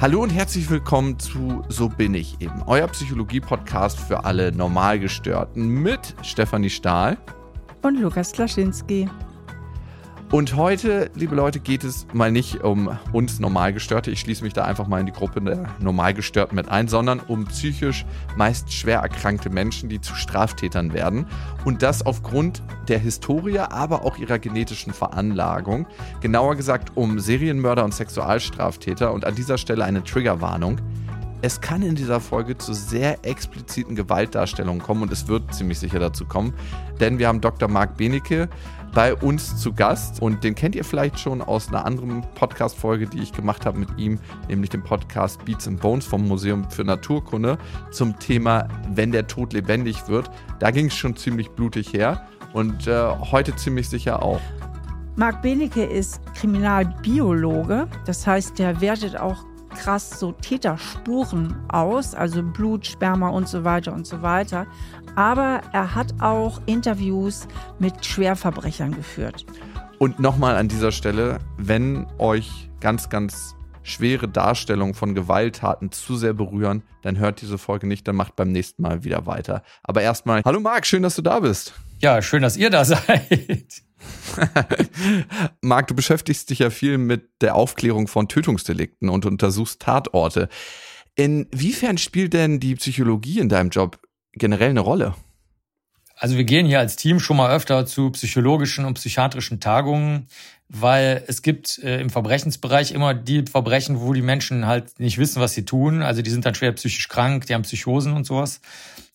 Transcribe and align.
Hallo 0.00 0.22
und 0.22 0.30
herzlich 0.30 0.70
willkommen 0.70 1.18
zu 1.18 1.62
So 1.68 1.90
bin 1.90 2.14
ich 2.14 2.40
eben, 2.40 2.62
euer 2.66 2.88
Psychologie-Podcast 2.88 4.00
für 4.00 4.24
alle 4.24 4.50
Normalgestörten 4.50 5.68
mit 5.68 6.16
Stefanie 6.22 6.70
Stahl 6.70 7.18
und 7.82 8.00
Lukas 8.00 8.32
Klaschinski. 8.32 9.10
Und 10.30 10.54
heute, 10.54 11.10
liebe 11.16 11.34
Leute, 11.34 11.58
geht 11.58 11.82
es 11.82 12.06
mal 12.12 12.30
nicht 12.30 12.62
um 12.62 12.96
uns 13.12 13.40
Normalgestörte, 13.40 14.12
ich 14.12 14.20
schließe 14.20 14.44
mich 14.44 14.52
da 14.52 14.64
einfach 14.64 14.86
mal 14.86 15.00
in 15.00 15.06
die 15.06 15.12
Gruppe 15.12 15.40
der 15.40 15.66
Normalgestörten 15.80 16.54
mit 16.54 16.68
ein, 16.68 16.86
sondern 16.86 17.18
um 17.18 17.46
psychisch 17.46 18.06
meist 18.36 18.72
schwer 18.72 19.00
erkrankte 19.00 19.50
Menschen, 19.50 19.88
die 19.88 20.00
zu 20.00 20.14
Straftätern 20.14 20.92
werden. 20.92 21.26
Und 21.64 21.82
das 21.82 22.06
aufgrund 22.06 22.62
der 22.86 23.00
Historie, 23.00 23.58
aber 23.58 24.04
auch 24.04 24.18
ihrer 24.18 24.38
genetischen 24.38 24.92
Veranlagung. 24.92 25.88
Genauer 26.20 26.54
gesagt 26.54 26.92
um 26.96 27.18
Serienmörder 27.18 27.84
und 27.84 27.92
Sexualstraftäter. 27.92 29.12
Und 29.12 29.24
an 29.24 29.34
dieser 29.34 29.58
Stelle 29.58 29.84
eine 29.84 30.04
Triggerwarnung. 30.04 30.80
Es 31.42 31.60
kann 31.60 31.82
in 31.82 31.94
dieser 31.94 32.20
Folge 32.20 32.58
zu 32.58 32.74
sehr 32.74 33.24
expliziten 33.24 33.96
Gewaltdarstellungen 33.96 34.82
kommen 34.82 35.02
und 35.02 35.10
es 35.10 35.26
wird 35.26 35.54
ziemlich 35.54 35.78
sicher 35.78 35.98
dazu 35.98 36.26
kommen, 36.26 36.52
denn 37.00 37.18
wir 37.18 37.28
haben 37.28 37.40
Dr. 37.40 37.66
Marc 37.66 37.96
Benecke 37.96 38.50
bei 38.92 39.14
uns 39.14 39.56
zu 39.56 39.72
Gast 39.72 40.20
und 40.20 40.42
den 40.42 40.54
kennt 40.54 40.74
ihr 40.74 40.84
vielleicht 40.84 41.18
schon 41.18 41.42
aus 41.42 41.68
einer 41.68 41.84
anderen 41.84 42.22
Podcast-Folge, 42.34 43.06
die 43.06 43.20
ich 43.20 43.32
gemacht 43.32 43.66
habe 43.66 43.78
mit 43.78 43.88
ihm, 43.98 44.18
nämlich 44.48 44.70
dem 44.70 44.82
Podcast 44.82 45.44
Beats 45.44 45.68
and 45.68 45.80
Bones 45.80 46.06
vom 46.06 46.26
Museum 46.26 46.68
für 46.70 46.84
Naturkunde 46.84 47.58
zum 47.90 48.18
Thema 48.18 48.68
Wenn 48.92 49.12
der 49.12 49.26
Tod 49.26 49.52
lebendig 49.52 50.08
wird. 50.08 50.30
Da 50.58 50.70
ging 50.70 50.86
es 50.86 50.96
schon 50.96 51.16
ziemlich 51.16 51.50
blutig 51.50 51.92
her 51.92 52.26
und 52.52 52.86
äh, 52.86 53.08
heute 53.30 53.54
ziemlich 53.56 53.88
sicher 53.88 54.22
auch. 54.22 54.40
Marc 55.16 55.42
Benecke 55.42 55.84
ist 55.84 56.20
Kriminalbiologe, 56.34 57.88
das 58.06 58.26
heißt, 58.26 58.58
der 58.58 58.80
wertet 58.80 59.16
auch 59.16 59.44
krass 59.74 60.18
so 60.18 60.32
Täterspuren 60.32 61.54
aus, 61.68 62.14
also 62.14 62.42
Blut, 62.42 62.86
Sperma 62.86 63.28
und 63.28 63.48
so 63.48 63.64
weiter 63.64 63.92
und 63.92 64.06
so 64.06 64.22
weiter. 64.22 64.66
Aber 65.16 65.60
er 65.72 65.94
hat 65.94 66.14
auch 66.20 66.60
Interviews 66.66 67.48
mit 67.78 68.04
Schwerverbrechern 68.04 68.94
geführt. 68.94 69.44
Und 69.98 70.18
nochmal 70.18 70.56
an 70.56 70.68
dieser 70.68 70.92
Stelle, 70.92 71.38
wenn 71.58 72.06
euch 72.18 72.70
ganz, 72.80 73.10
ganz 73.10 73.54
schwere 73.82 74.28
Darstellungen 74.28 74.94
von 74.94 75.14
Gewalttaten 75.14 75.92
zu 75.92 76.16
sehr 76.16 76.32
berühren, 76.32 76.82
dann 77.02 77.18
hört 77.18 77.40
diese 77.40 77.58
Folge 77.58 77.86
nicht, 77.86 78.06
dann 78.06 78.16
macht 78.16 78.36
beim 78.36 78.52
nächsten 78.52 78.82
Mal 78.82 79.04
wieder 79.04 79.26
weiter. 79.26 79.62
Aber 79.82 80.02
erstmal, 80.02 80.42
hallo 80.44 80.60
Marc, 80.60 80.86
schön, 80.86 81.02
dass 81.02 81.16
du 81.16 81.22
da 81.22 81.40
bist. 81.40 81.74
Ja, 82.00 82.22
schön, 82.22 82.42
dass 82.42 82.56
ihr 82.56 82.70
da 82.70 82.84
seid. 82.84 83.82
Marc, 85.60 85.88
du 85.88 85.94
beschäftigst 85.94 86.48
dich 86.50 86.60
ja 86.60 86.70
viel 86.70 86.98
mit 86.98 87.42
der 87.42 87.54
Aufklärung 87.54 88.08
von 88.08 88.28
Tötungsdelikten 88.28 89.08
und 89.08 89.26
untersuchst 89.26 89.82
Tatorte. 89.82 90.48
Inwiefern 91.16 91.98
spielt 91.98 92.32
denn 92.32 92.60
die 92.60 92.76
Psychologie 92.76 93.40
in 93.40 93.48
deinem 93.48 93.70
Job 93.70 93.98
generell 94.32 94.70
eine 94.70 94.80
Rolle? 94.80 95.14
Also 96.16 96.36
wir 96.36 96.44
gehen 96.44 96.66
hier 96.66 96.78
als 96.78 96.96
Team 96.96 97.18
schon 97.18 97.38
mal 97.38 97.50
öfter 97.50 97.86
zu 97.86 98.10
psychologischen 98.10 98.84
und 98.84 98.94
psychiatrischen 98.94 99.58
Tagungen, 99.58 100.26
weil 100.68 101.24
es 101.26 101.40
gibt 101.40 101.78
äh, 101.78 101.98
im 101.98 102.10
Verbrechensbereich 102.10 102.92
immer 102.92 103.14
die 103.14 103.44
Verbrechen, 103.46 104.00
wo 104.00 104.12
die 104.12 104.20
Menschen 104.20 104.66
halt 104.66 105.00
nicht 105.00 105.16
wissen, 105.16 105.40
was 105.40 105.54
sie 105.54 105.64
tun. 105.64 106.02
Also 106.02 106.20
die 106.20 106.30
sind 106.30 106.44
dann 106.44 106.54
schwer 106.54 106.72
psychisch 106.72 107.08
krank, 107.08 107.46
die 107.46 107.54
haben 107.54 107.62
Psychosen 107.62 108.12
und 108.12 108.24
sowas. 108.24 108.60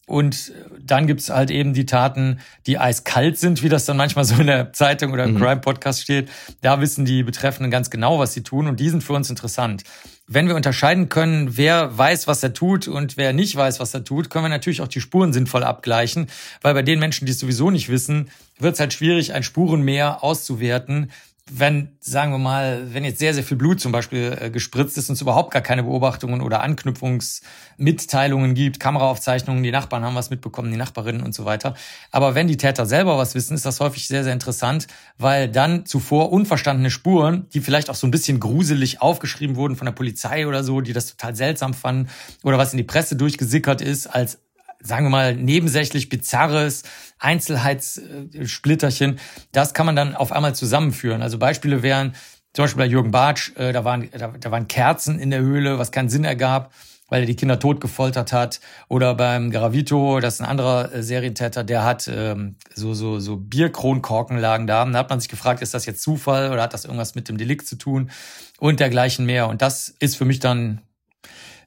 Und 0.08 0.54
dann 0.80 1.08
gibt's 1.08 1.30
halt 1.32 1.50
eben 1.50 1.74
die 1.74 1.88
Taten, 1.88 2.40
die 2.68 2.78
eiskalt 2.78 3.40
sind, 3.40 3.64
wie 3.64 3.70
das 3.70 3.86
dann 3.86 3.98
manchmal 3.98 4.24
so 4.24 4.36
in 4.36 4.48
der 4.48 4.72
Zeitung 4.72 5.14
oder 5.14 5.24
im 5.24 5.34
mhm. 5.34 5.40
Crime-Podcast 5.40 6.02
steht. 6.02 6.30
Da 6.62 6.80
wissen 6.80 7.06
die 7.06 7.24
Betreffenden 7.24 7.72
ganz 7.72 7.90
genau, 7.90 8.20
was 8.20 8.34
sie 8.34 8.44
tun 8.44 8.68
und 8.68 8.80
die 8.80 8.90
sind 8.90 9.04
für 9.04 9.14
uns 9.14 9.30
interessant. 9.32 9.84
Wenn 10.28 10.48
wir 10.48 10.56
unterscheiden 10.56 11.10
können, 11.10 11.58
wer 11.58 11.98
weiß, 11.98 12.28
was 12.28 12.44
er 12.44 12.54
tut 12.54 12.88
und 12.88 13.18
wer 13.18 13.34
nicht 13.34 13.56
weiß, 13.56 13.80
was 13.80 13.94
er 13.94 14.04
tut, 14.04 14.30
können 14.30 14.46
wir 14.46 14.50
natürlich 14.50 14.82
auch 14.82 14.88
die 14.88 15.02
Spuren 15.02 15.34
sinnvoll 15.34 15.64
abgleichen, 15.64 16.28
weil 16.62 16.74
bei 16.74 16.82
den 16.84 17.00
Menschen, 17.00 17.26
die 17.26 17.32
es 17.32 17.40
sowieso 17.40 17.72
nicht 17.72 17.90
wissen, 17.90 18.30
wird 18.60 18.76
es 18.76 18.80
halt 18.80 18.94
schwierig, 18.94 19.34
ein 19.34 19.44
Spurenmeer 19.44 20.24
auszuwerten, 20.24 21.12
wenn, 21.52 21.96
sagen 22.00 22.32
wir 22.32 22.40
mal, 22.40 22.88
wenn 22.92 23.04
jetzt 23.04 23.20
sehr, 23.20 23.36
sehr 23.36 23.44
viel 23.44 23.56
Blut 23.56 23.80
zum 23.80 23.92
Beispiel 23.92 24.36
äh, 24.42 24.50
gespritzt 24.50 24.98
ist 24.98 25.10
und 25.10 25.14
es 25.14 25.22
überhaupt 25.22 25.52
gar 25.52 25.62
keine 25.62 25.84
Beobachtungen 25.84 26.42
oder 26.42 26.62
Anknüpfungsmitteilungen 26.64 28.56
gibt, 28.56 28.80
Kameraaufzeichnungen, 28.80 29.62
die 29.62 29.70
Nachbarn 29.70 30.04
haben 30.04 30.16
was 30.16 30.32
mitbekommen, 30.32 30.72
die 30.72 30.78
Nachbarinnen 30.78 31.22
und 31.22 31.36
so 31.36 31.46
weiter. 31.46 31.76
Aber 32.10 32.34
wenn 32.34 32.48
die 32.48 32.58
Täter 32.58 32.88
selber 32.88 33.20
was 33.20 33.36
wissen, 33.36 33.54
ist 33.54 33.64
das 33.64 33.80
häufig 33.80 34.08
sehr, 34.08 34.24
sehr 34.24 34.34
interessant, 34.34 34.88
weil 35.20 35.48
dann 35.48 35.86
zuvor 35.86 36.32
unverstandene 36.32 36.90
Spuren, 36.90 37.46
die 37.54 37.60
vielleicht 37.62 37.92
auch 37.92 37.96
so 37.96 38.08
ein 38.08 38.12
bisschen 38.12 38.40
gruselig 38.40 39.02
aufgeschrieben 39.04 39.56
wurden 39.56 39.76
von 39.76 39.86
der 39.86 39.94
Polizei 39.94 40.48
oder 40.48 40.64
so, 40.64 40.82
die 40.82 40.94
das 40.94 41.16
total 41.16 41.36
seltsam 41.36 41.76
fanden 41.76 42.10
oder 42.42 42.58
was 42.58 42.74
in 42.74 42.78
die 42.78 42.84
Presse 42.84 43.16
durchgesickert 43.16 43.82
ist 43.82 44.08
als 44.08 44.40
sagen 44.86 45.06
wir 45.06 45.10
mal, 45.10 45.36
nebensächlich 45.36 46.10
bizarres 46.10 46.84
Einzelheitssplitterchen, 47.20 49.20
das 49.52 49.74
kann 49.74 49.86
man 49.86 49.96
dann 49.96 50.16
auf 50.16 50.32
einmal 50.32 50.56
zusammenführen. 50.56 51.22
Also 51.22 51.38
Beispiele 51.38 51.82
wären 51.82 52.16
zum 52.54 52.64
Beispiel 52.64 52.84
bei 52.84 52.88
Jürgen 52.88 53.12
Bartsch, 53.12 53.52
äh, 53.58 53.74
da, 53.74 53.84
waren, 53.84 54.10
da, 54.18 54.28
da 54.28 54.52
waren 54.52 54.68
Kerzen 54.68 55.20
in 55.20 55.30
der 55.30 55.42
Höhle, 55.42 55.78
was 55.78 55.92
keinen 55.92 56.08
Sinn 56.08 56.24
ergab, 56.24 56.72
weil 57.10 57.22
er 57.22 57.26
die 57.26 57.36
Kinder 57.36 57.60
tot 57.60 57.82
gefoltert 57.82 58.32
hat. 58.32 58.62
Oder 58.88 59.14
beim 59.16 59.52
Garavito, 59.52 60.22
das 60.22 60.36
ist 60.36 60.42
ein 60.42 60.48
anderer 60.48 60.94
äh, 60.94 61.04
Serientäter, 61.04 61.66
der 61.66 61.84
hat 61.84 62.08
ähm, 62.08 62.56
so, 62.74 62.94
so, 62.94 63.20
so 63.20 63.36
Bierkronkorken 63.36 64.38
lagen 64.38 64.68
da. 64.68 64.86
Da 64.86 65.00
hat 65.00 65.10
man 65.10 65.20
sich 65.20 65.30
gefragt, 65.30 65.62
ist 65.62 65.74
das 65.74 65.86
jetzt 65.86 66.02
Zufall 66.02 66.52
oder 66.52 66.62
hat 66.62 66.74
das 66.74 66.86
irgendwas 66.86 67.16
mit 67.16 67.28
dem 67.28 67.38
Delikt 67.38 67.68
zu 67.68 67.76
tun? 67.76 68.10
Und 68.58 68.80
dergleichen 68.80 69.26
mehr. 69.26 69.50
Und 69.50 69.62
das 69.62 69.90
ist 70.00 70.16
für 70.16 70.24
mich 70.24 70.40
dann 70.40 70.82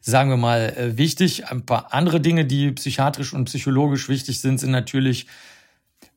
sagen 0.00 0.31
wir 0.31 0.36
mal, 0.36 0.75
äh, 0.76 0.97
wichtig. 0.97 1.47
Ein 1.47 1.64
paar 1.64 1.92
andere 1.92 2.20
Dinge, 2.20 2.44
die 2.44 2.72
psychiatrisch 2.72 3.32
und 3.32 3.44
psychologisch 3.47 4.09
wichtig 4.09 4.41
sind, 4.41 4.59
sind 4.59 4.70
natürlich, 4.70 5.26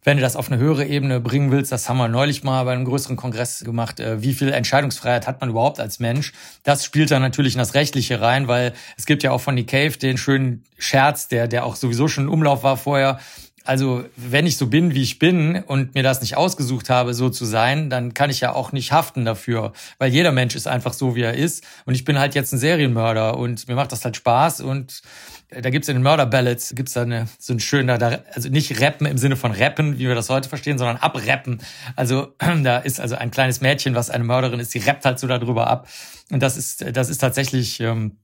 wenn 0.03 0.17
du 0.17 0.21
das 0.21 0.35
auf 0.35 0.51
eine 0.51 0.61
höhere 0.61 0.85
Ebene 0.85 1.19
bringen 1.19 1.51
willst, 1.51 1.71
das 1.71 1.87
haben 1.87 1.97
wir 1.97 2.07
neulich 2.07 2.43
mal 2.43 2.63
bei 2.63 2.73
einem 2.73 2.85
größeren 2.85 3.15
Kongress 3.15 3.63
gemacht, 3.63 3.99
äh, 3.99 4.21
wie 4.21 4.33
viel 4.33 4.51
Entscheidungsfreiheit 4.51 5.27
hat 5.27 5.41
man 5.41 5.49
überhaupt 5.49 5.79
als 5.79 5.99
Mensch? 5.99 6.33
Das 6.63 6.83
spielt 6.83 7.11
dann 7.11 7.21
natürlich 7.21 7.53
in 7.53 7.59
das 7.59 7.73
Rechtliche 7.73 8.21
rein, 8.21 8.47
weil 8.47 8.73
es 8.97 9.05
gibt 9.05 9.23
ja 9.23 9.31
auch 9.31 9.41
von 9.41 9.55
Nick 9.55 9.67
Cave 9.67 9.97
den 9.97 10.17
schönen 10.17 10.63
Scherz, 10.77 11.27
der, 11.27 11.47
der 11.47 11.65
auch 11.65 11.75
sowieso 11.75 12.07
schon 12.07 12.25
im 12.25 12.31
Umlauf 12.31 12.63
war 12.63 12.77
vorher, 12.77 13.19
also 13.65 14.03
wenn 14.15 14.45
ich 14.45 14.57
so 14.57 14.67
bin, 14.67 14.95
wie 14.95 15.01
ich 15.01 15.19
bin 15.19 15.63
und 15.63 15.95
mir 15.95 16.03
das 16.03 16.21
nicht 16.21 16.37
ausgesucht 16.37 16.89
habe, 16.89 17.13
so 17.13 17.29
zu 17.29 17.45
sein, 17.45 17.89
dann 17.89 18.13
kann 18.13 18.29
ich 18.29 18.39
ja 18.39 18.53
auch 18.53 18.71
nicht 18.71 18.91
haften 18.91 19.25
dafür, 19.25 19.73
weil 19.97 20.11
jeder 20.11 20.31
Mensch 20.31 20.55
ist 20.55 20.67
einfach 20.67 20.93
so, 20.93 21.15
wie 21.15 21.21
er 21.21 21.35
ist. 21.35 21.63
Und 21.85 21.93
ich 21.93 22.03
bin 22.03 22.19
halt 22.19 22.35
jetzt 22.35 22.53
ein 22.53 22.57
Serienmörder 22.57 23.37
und 23.37 23.67
mir 23.67 23.75
macht 23.75 23.91
das 23.91 24.03
halt 24.03 24.15
Spaß 24.15 24.61
und 24.61 25.01
da 25.49 25.69
gibt's 25.69 25.89
in 25.89 25.95
den 25.95 26.03
Murder 26.03 26.25
Ballads 26.25 26.73
gibt's 26.75 26.93
da 26.93 27.01
eine, 27.01 27.27
so 27.37 27.53
ein 27.53 27.59
schöner, 27.59 28.23
also 28.33 28.49
nicht 28.49 28.79
rappen 28.79 29.05
im 29.05 29.17
Sinne 29.17 29.35
von 29.35 29.51
rappen, 29.51 29.99
wie 29.99 30.07
wir 30.07 30.15
das 30.15 30.29
heute 30.29 30.47
verstehen, 30.47 30.77
sondern 30.77 30.97
abrappen. 30.97 31.61
Also 31.95 32.33
da 32.63 32.77
ist 32.77 33.01
also 33.01 33.15
ein 33.15 33.31
kleines 33.31 33.59
Mädchen, 33.59 33.93
was 33.93 34.09
eine 34.09 34.23
Mörderin 34.23 34.59
ist, 34.59 34.73
die 34.73 34.79
rappt 34.79 35.05
halt 35.05 35.19
so 35.19 35.27
darüber 35.27 35.67
ab. 35.67 35.87
Und 36.31 36.41
das 36.41 36.55
ist, 36.55 36.85
das 36.95 37.09
ist 37.09 37.17
tatsächlich 37.17 37.81
ähm, 37.81 38.17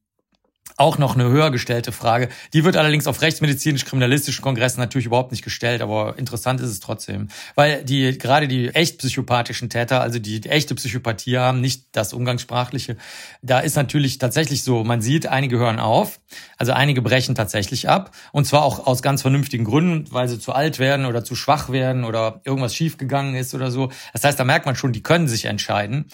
auch 0.75 0.97
noch 0.97 1.15
eine 1.15 1.29
höher 1.29 1.51
gestellte 1.51 1.91
Frage. 1.91 2.29
Die 2.53 2.63
wird 2.63 2.77
allerdings 2.77 3.07
auf 3.07 3.21
rechtsmedizinisch-kriminalistischen 3.21 4.43
Kongressen 4.43 4.79
natürlich 4.79 5.07
überhaupt 5.07 5.31
nicht 5.31 5.43
gestellt, 5.43 5.81
aber 5.81 6.17
interessant 6.17 6.61
ist 6.61 6.69
es 6.69 6.79
trotzdem. 6.79 7.29
Weil 7.55 7.83
die, 7.83 8.17
gerade 8.17 8.47
die 8.47 8.69
echt 8.69 8.99
psychopathischen 8.99 9.69
Täter, 9.69 10.01
also 10.01 10.19
die, 10.19 10.41
die 10.41 10.49
echte 10.49 10.75
Psychopathie 10.75 11.37
haben, 11.37 11.61
nicht 11.61 11.85
das 11.93 12.13
Umgangssprachliche, 12.13 12.97
da 13.41 13.59
ist 13.59 13.75
natürlich 13.75 14.17
tatsächlich 14.17 14.63
so, 14.63 14.83
man 14.83 15.01
sieht, 15.01 15.27
einige 15.27 15.57
hören 15.57 15.79
auf, 15.79 16.19
also 16.57 16.73
einige 16.73 17.01
brechen 17.01 17.35
tatsächlich 17.35 17.89
ab. 17.89 18.11
Und 18.31 18.45
zwar 18.45 18.63
auch 18.63 18.85
aus 18.85 19.01
ganz 19.01 19.21
vernünftigen 19.21 19.63
Gründen, 19.63 20.05
weil 20.11 20.27
sie 20.27 20.39
zu 20.39 20.53
alt 20.53 20.79
werden 20.79 21.05
oder 21.05 21.23
zu 21.23 21.35
schwach 21.35 21.69
werden 21.69 22.03
oder 22.03 22.41
irgendwas 22.43 22.75
schiefgegangen 22.75 23.35
ist 23.35 23.55
oder 23.55 23.71
so. 23.71 23.91
Das 24.13 24.23
heißt, 24.23 24.39
da 24.39 24.43
merkt 24.43 24.65
man 24.65 24.75
schon, 24.75 24.91
die 24.91 25.03
können 25.03 25.27
sich 25.27 25.45
entscheiden. 25.45 26.05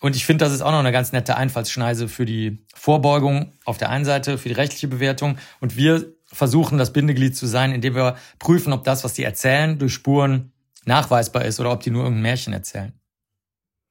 Und 0.00 0.16
ich 0.16 0.24
finde, 0.24 0.44
das 0.44 0.54
ist 0.54 0.62
auch 0.62 0.70
noch 0.72 0.78
eine 0.78 0.92
ganz 0.92 1.12
nette 1.12 1.36
Einfallsschneise 1.36 2.08
für 2.08 2.24
die 2.24 2.64
Vorbeugung 2.74 3.52
auf 3.66 3.76
der 3.76 3.90
einen 3.90 4.06
Seite, 4.06 4.38
für 4.38 4.48
die 4.48 4.54
rechtliche 4.54 4.88
Bewertung. 4.88 5.36
Und 5.60 5.76
wir 5.76 6.14
versuchen, 6.32 6.78
das 6.78 6.92
Bindeglied 6.92 7.36
zu 7.36 7.46
sein, 7.46 7.72
indem 7.72 7.94
wir 7.94 8.16
prüfen, 8.38 8.72
ob 8.72 8.84
das, 8.84 9.04
was 9.04 9.12
die 9.12 9.24
erzählen, 9.24 9.78
durch 9.78 9.92
Spuren 9.92 10.52
nachweisbar 10.86 11.44
ist 11.44 11.60
oder 11.60 11.70
ob 11.72 11.80
die 11.80 11.90
nur 11.90 12.04
irgendein 12.04 12.22
Märchen 12.22 12.52
erzählen. 12.54 12.92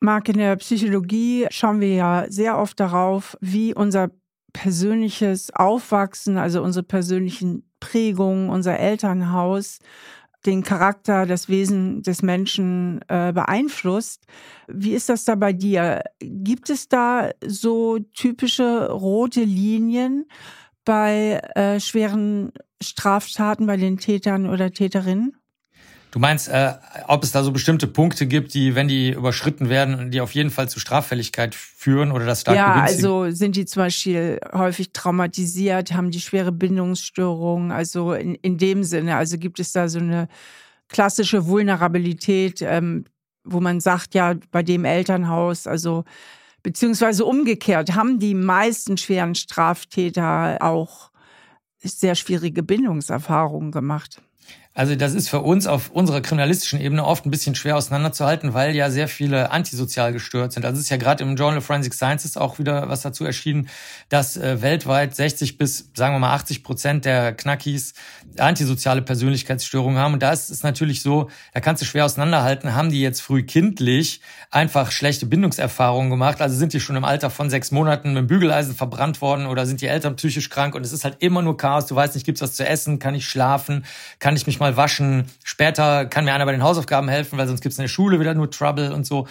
Marc, 0.01 0.29
in 0.29 0.37
der 0.37 0.55
Psychologie 0.55 1.45
schauen 1.51 1.81
wir 1.81 1.93
ja 1.93 2.25
sehr 2.29 2.57
oft 2.57 2.79
darauf, 2.79 3.37
wie 3.41 3.73
unser 3.75 4.09
persönliches 4.53 5.53
Aufwachsen, 5.53 6.37
also 6.37 6.63
unsere 6.63 6.83
persönlichen 6.83 7.69
Prägungen, 7.79 8.49
unser 8.49 8.79
Elternhaus 8.79 9.79
den 10.45 10.63
Charakter, 10.63 11.25
das 11.25 11.49
Wesen 11.49 12.01
des 12.01 12.21
Menschen 12.21 13.01
äh, 13.07 13.33
beeinflusst. 13.33 14.25
Wie 14.67 14.93
ist 14.93 15.09
das 15.09 15.25
da 15.25 15.35
bei 15.35 15.53
dir? 15.53 16.01
Gibt 16.19 16.69
es 16.69 16.87
da 16.87 17.31
so 17.45 17.99
typische 17.99 18.89
rote 18.89 19.43
Linien 19.43 20.25
bei 20.85 21.41
äh, 21.55 21.79
schweren 21.79 22.51
Straftaten 22.81 23.67
bei 23.67 23.77
den 23.77 23.97
Tätern 23.97 24.47
oder 24.47 24.71
Täterinnen? 24.71 25.38
Du 26.11 26.17
meinst, 26.17 26.47
äh, 26.47 26.73
ob 27.07 27.23
es 27.23 27.31
da 27.31 27.43
so 27.43 27.51
bestimmte 27.51 27.85
Punkte 27.85 28.25
gibt, 28.25 28.55
die, 28.55 28.73
wenn 28.73 28.87
die 28.87 29.11
überschritten 29.11 29.69
werden, 29.69 30.09
die 30.09 30.21
auf 30.21 30.31
jeden 30.33 30.49
Fall 30.49 30.67
zu 30.67 30.79
Straffälligkeit 30.79 31.53
führen 31.53 32.11
oder 32.11 32.25
das 32.25 32.41
stark 32.41 32.57
Ja, 32.57 32.73
begünstigen? 32.73 33.11
also 33.11 33.35
sind 33.35 33.55
die 33.55 33.65
zum 33.65 33.83
Beispiel 33.83 34.39
häufig 34.51 34.91
traumatisiert, 34.91 35.93
haben 35.93 36.09
die 36.09 36.19
schwere 36.19 36.51
Bindungsstörungen, 36.51 37.71
also 37.71 38.13
in, 38.13 38.33
in 38.35 38.57
dem 38.57 38.83
Sinne, 38.83 39.17
also 39.17 39.37
gibt 39.37 39.59
es 39.59 39.71
da 39.71 39.87
so 39.87 39.99
eine 39.99 40.27
klassische 40.87 41.45
Vulnerabilität, 41.45 42.63
ähm, 42.63 43.05
wo 43.43 43.59
man 43.59 43.79
sagt, 43.79 44.15
ja, 44.15 44.33
bei 44.51 44.63
dem 44.63 44.85
Elternhaus, 44.85 45.67
also 45.67 46.05
beziehungsweise 46.63 47.23
umgekehrt, 47.23 47.93
haben 47.93 48.17
die 48.17 48.33
meisten 48.33 48.97
schweren 48.97 49.35
Straftäter 49.35 50.57
auch 50.61 51.11
sehr 51.81 52.15
schwierige 52.15 52.63
Bindungserfahrungen 52.63 53.71
gemacht. 53.71 54.21
Also 54.79 54.95
das 54.95 55.13
ist 55.13 55.27
für 55.27 55.41
uns 55.41 55.67
auf 55.67 55.89
unserer 55.89 56.21
kriminalistischen 56.21 56.79
Ebene 56.79 57.03
oft 57.03 57.25
ein 57.25 57.31
bisschen 57.31 57.53
schwer 57.53 57.75
auseinanderzuhalten, 57.75 58.53
weil 58.53 58.73
ja 58.73 58.89
sehr 58.89 59.09
viele 59.09 59.51
antisozial 59.51 60.13
gestört 60.13 60.53
sind. 60.53 60.63
Also 60.63 60.77
es 60.77 60.85
ist 60.85 60.89
ja 60.89 60.95
gerade 60.95 61.21
im 61.21 61.35
Journal 61.35 61.57
of 61.57 61.65
Forensic 61.65 61.93
Sciences 61.93 62.37
auch 62.37 62.59
wieder 62.59 62.87
was 62.87 63.01
dazu 63.01 63.25
erschienen, 63.25 63.67
dass 64.07 64.37
äh, 64.37 64.61
weltweit 64.61 65.13
60 65.13 65.57
bis, 65.57 65.89
sagen 65.95 66.15
wir 66.15 66.19
mal, 66.19 66.33
80 66.33 66.63
Prozent 66.63 67.03
der 67.03 67.33
Knackis 67.33 67.93
antisoziale 68.37 69.01
Persönlichkeitsstörungen 69.01 69.99
haben. 69.99 70.13
Und 70.13 70.23
da 70.23 70.31
ist 70.31 70.49
es 70.49 70.63
natürlich 70.63 71.01
so, 71.01 71.29
da 71.53 71.59
kannst 71.59 71.81
du 71.81 71.85
schwer 71.85 72.05
auseinanderhalten, 72.05 72.73
haben 72.73 72.89
die 72.89 73.01
jetzt 73.01 73.21
früh 73.21 73.43
kindlich 73.43 74.21
einfach 74.49 74.93
schlechte 74.93 75.25
Bindungserfahrungen 75.25 76.09
gemacht? 76.09 76.39
Also 76.39 76.55
sind 76.55 76.71
die 76.71 76.79
schon 76.79 76.95
im 76.95 77.03
Alter 77.03 77.29
von 77.29 77.49
sechs 77.49 77.71
Monaten 77.71 78.13
mit 78.13 78.17
dem 78.19 78.27
Bügeleisen 78.27 78.73
verbrannt 78.73 79.19
worden 79.19 79.45
oder 79.45 79.65
sind 79.65 79.81
die 79.81 79.87
Eltern 79.87 80.15
psychisch 80.15 80.49
krank? 80.49 80.73
Und 80.73 80.85
es 80.85 80.93
ist 80.93 81.03
halt 81.03 81.17
immer 81.19 81.41
nur 81.41 81.57
Chaos. 81.57 81.85
Du 81.87 81.95
weißt 81.95 82.15
nicht, 82.15 82.25
gibt's 82.25 82.41
was 82.41 82.53
zu 82.53 82.65
essen? 82.65 82.99
Kann 82.99 83.13
ich 83.13 83.27
schlafen? 83.27 83.83
Kann 84.19 84.37
ich 84.37 84.47
mich 84.47 84.57
mal 84.57 84.68
waschen? 84.77 85.25
Später 85.43 86.05
kann 86.05 86.25
mir 86.25 86.33
einer 86.33 86.45
bei 86.45 86.51
den 86.51 86.63
Hausaufgaben 86.63 87.09
helfen, 87.09 87.37
weil 87.37 87.47
sonst 87.47 87.61
gibt's 87.61 87.77
in 87.77 87.83
der 87.83 87.89
Schule 87.89 88.19
wieder 88.19 88.33
nur 88.33 88.49
Trouble 88.49 88.93
und 88.93 89.05
so. 89.05 89.27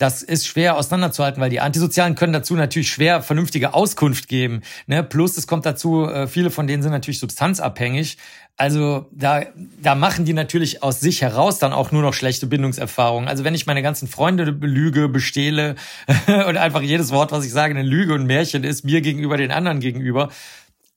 Das 0.00 0.22
ist 0.22 0.46
schwer 0.46 0.78
auseinanderzuhalten, 0.78 1.42
weil 1.42 1.50
die 1.50 1.60
Antisozialen 1.60 2.14
können 2.14 2.32
dazu 2.32 2.54
natürlich 2.54 2.90
schwer 2.90 3.20
vernünftige 3.20 3.74
Auskunft 3.74 4.28
geben. 4.28 4.62
Ne? 4.86 5.02
Plus 5.02 5.36
es 5.36 5.46
kommt 5.46 5.66
dazu, 5.66 6.06
äh, 6.06 6.26
viele 6.26 6.50
von 6.50 6.66
denen 6.66 6.82
sind 6.82 6.90
natürlich 6.90 7.18
substanzabhängig. 7.20 8.16
Also 8.56 9.08
da, 9.10 9.42
da 9.82 9.94
machen 9.94 10.24
die 10.24 10.32
natürlich 10.32 10.82
aus 10.82 11.00
sich 11.00 11.20
heraus 11.20 11.58
dann 11.58 11.74
auch 11.74 11.92
nur 11.92 12.00
noch 12.00 12.14
schlechte 12.14 12.46
Bindungserfahrungen. 12.46 13.28
Also 13.28 13.44
wenn 13.44 13.54
ich 13.54 13.66
meine 13.66 13.82
ganzen 13.82 14.08
Freunde 14.08 14.52
belüge, 14.52 15.10
bestehle 15.10 15.76
und 16.26 16.56
einfach 16.56 16.80
jedes 16.80 17.10
Wort, 17.10 17.30
was 17.30 17.44
ich 17.44 17.52
sage, 17.52 17.74
eine 17.74 17.86
Lüge 17.86 18.14
und 18.14 18.24
Märchen 18.24 18.64
ist, 18.64 18.86
mir 18.86 19.02
gegenüber, 19.02 19.36
den 19.36 19.52
anderen 19.52 19.80
gegenüber, 19.80 20.30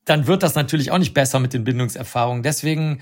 dann 0.06 0.28
wird 0.28 0.44
das 0.44 0.56
natürlich 0.56 0.92
auch 0.92 0.98
nicht 0.98 1.14
besser 1.14 1.40
mit 1.40 1.52
den 1.52 1.66
Bindungserfahrungen. 1.66 2.42
Deswegen 2.42 3.02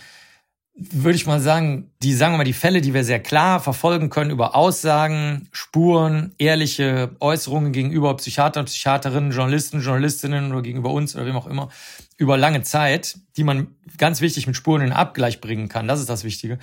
würde 0.73 1.15
ich 1.15 1.27
mal 1.27 1.39
sagen, 1.39 1.91
die, 2.01 2.13
sagen 2.13 2.33
wir 2.33 2.37
mal, 2.37 2.43
die 2.43 2.53
Fälle, 2.53 2.81
die 2.81 2.93
wir 2.93 3.03
sehr 3.03 3.19
klar 3.19 3.59
verfolgen 3.59 4.09
können 4.09 4.31
über 4.31 4.55
Aussagen, 4.55 5.49
Spuren, 5.51 6.33
ehrliche 6.37 7.15
Äußerungen 7.19 7.71
gegenüber 7.71 8.15
Psychiatern, 8.17 8.65
Psychiaterinnen, 8.65 9.31
Journalisten, 9.31 9.81
Journalistinnen 9.81 10.51
oder 10.51 10.61
gegenüber 10.61 10.91
uns 10.91 11.15
oder 11.15 11.25
wem 11.25 11.35
auch 11.35 11.47
immer, 11.47 11.69
über 12.17 12.37
lange 12.37 12.63
Zeit, 12.63 13.17
die 13.37 13.43
man 13.43 13.75
ganz 13.97 14.21
wichtig 14.21 14.47
mit 14.47 14.55
Spuren 14.55 14.81
in 14.81 14.93
Abgleich 14.93 15.41
bringen 15.41 15.67
kann. 15.67 15.87
Das 15.87 15.99
ist 15.99 16.09
das 16.09 16.23
Wichtige. 16.23 16.57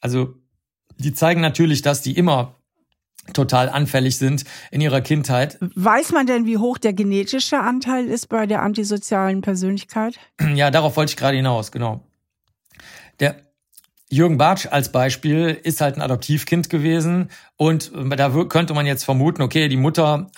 Also, 0.00 0.34
die 0.98 1.14
zeigen 1.14 1.40
natürlich, 1.40 1.82
dass 1.82 2.02
die 2.02 2.16
immer 2.16 2.56
total 3.32 3.68
anfällig 3.68 4.18
sind 4.18 4.44
in 4.70 4.80
ihrer 4.80 5.00
Kindheit. 5.00 5.56
Weiß 5.60 6.10
man 6.10 6.26
denn, 6.26 6.44
wie 6.44 6.58
hoch 6.58 6.78
der 6.78 6.92
genetische 6.92 7.60
Anteil 7.60 8.06
ist 8.06 8.28
bei 8.28 8.46
der 8.46 8.62
antisozialen 8.62 9.40
Persönlichkeit? 9.40 10.18
Ja, 10.54 10.70
darauf 10.70 10.96
wollte 10.96 11.10
ich 11.10 11.16
gerade 11.16 11.36
hinaus, 11.36 11.70
genau. 11.70 12.04
Der 13.20 13.51
Jürgen 14.12 14.36
Bartsch 14.36 14.66
als 14.70 14.92
Beispiel 14.92 15.58
ist 15.62 15.80
halt 15.80 15.96
ein 15.96 16.02
Adoptivkind 16.02 16.68
gewesen 16.68 17.30
und 17.56 17.92
da 17.94 18.28
könnte 18.48 18.74
man 18.74 18.84
jetzt 18.84 19.04
vermuten, 19.04 19.40
okay, 19.40 19.68
die 19.68 19.78
Mutter, 19.78 20.30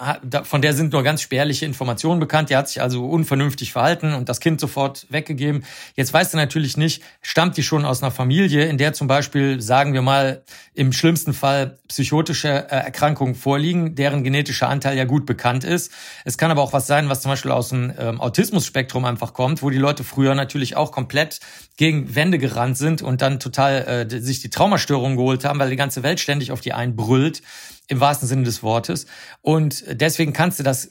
von 0.44 0.62
der 0.62 0.74
sind 0.74 0.92
nur 0.92 1.02
ganz 1.02 1.22
spärliche 1.22 1.64
Informationen 1.64 2.20
bekannt, 2.20 2.50
die 2.50 2.56
hat 2.56 2.68
sich 2.68 2.80
also 2.80 3.04
unvernünftig 3.04 3.72
verhalten 3.72 4.12
und 4.14 4.28
das 4.28 4.38
Kind 4.38 4.60
sofort 4.60 5.06
weggegeben. 5.08 5.64
Jetzt 5.96 6.12
weißt 6.12 6.34
du 6.34 6.36
natürlich 6.36 6.76
nicht, 6.76 7.02
stammt 7.20 7.56
die 7.56 7.64
schon 7.64 7.84
aus 7.84 8.00
einer 8.00 8.12
Familie, 8.12 8.66
in 8.66 8.78
der 8.78 8.92
zum 8.92 9.08
Beispiel, 9.08 9.60
sagen 9.60 9.92
wir 9.92 10.02
mal, 10.02 10.44
im 10.74 10.92
schlimmsten 10.92 11.32
Fall 11.32 11.78
psychotische 11.88 12.48
äh, 12.48 12.76
Erkrankungen 12.76 13.34
vorliegen, 13.34 13.96
deren 13.96 14.22
genetischer 14.22 14.68
Anteil 14.68 14.96
ja 14.96 15.04
gut 15.04 15.26
bekannt 15.26 15.64
ist. 15.64 15.90
Es 16.24 16.38
kann 16.38 16.52
aber 16.52 16.62
auch 16.62 16.72
was 16.72 16.86
sein, 16.86 17.08
was 17.08 17.22
zum 17.22 17.32
Beispiel 17.32 17.50
aus 17.50 17.70
dem 17.70 17.92
ähm, 17.98 18.20
Autismus-Spektrum 18.20 19.04
einfach 19.04 19.32
kommt, 19.32 19.62
wo 19.62 19.70
die 19.70 19.78
Leute 19.78 20.04
früher 20.04 20.36
natürlich 20.36 20.76
auch 20.76 20.92
komplett 20.92 21.40
gegen 21.76 22.14
Wände 22.14 22.38
gerannt 22.38 22.76
sind 22.78 23.02
und 23.02 23.22
dann 23.22 23.40
total 23.40 24.06
äh, 24.10 24.20
sich 24.20 24.40
die 24.40 24.50
Traumastörungen 24.50 25.16
geholt 25.16 25.44
haben, 25.44 25.58
weil 25.58 25.70
die 25.70 25.76
ganze 25.76 26.02
Welt 26.02 26.20
ständig 26.20 26.52
auf 26.52 26.60
die 26.60 26.72
einbrüllt 26.72 27.04
brüllt, 27.04 27.42
im 27.86 28.00
wahrsten 28.00 28.26
Sinne 28.26 28.44
des 28.44 28.62
Wortes. 28.62 29.06
Und 29.42 29.84
deswegen 29.86 30.32
kannst 30.32 30.58
du 30.58 30.62
das 30.62 30.90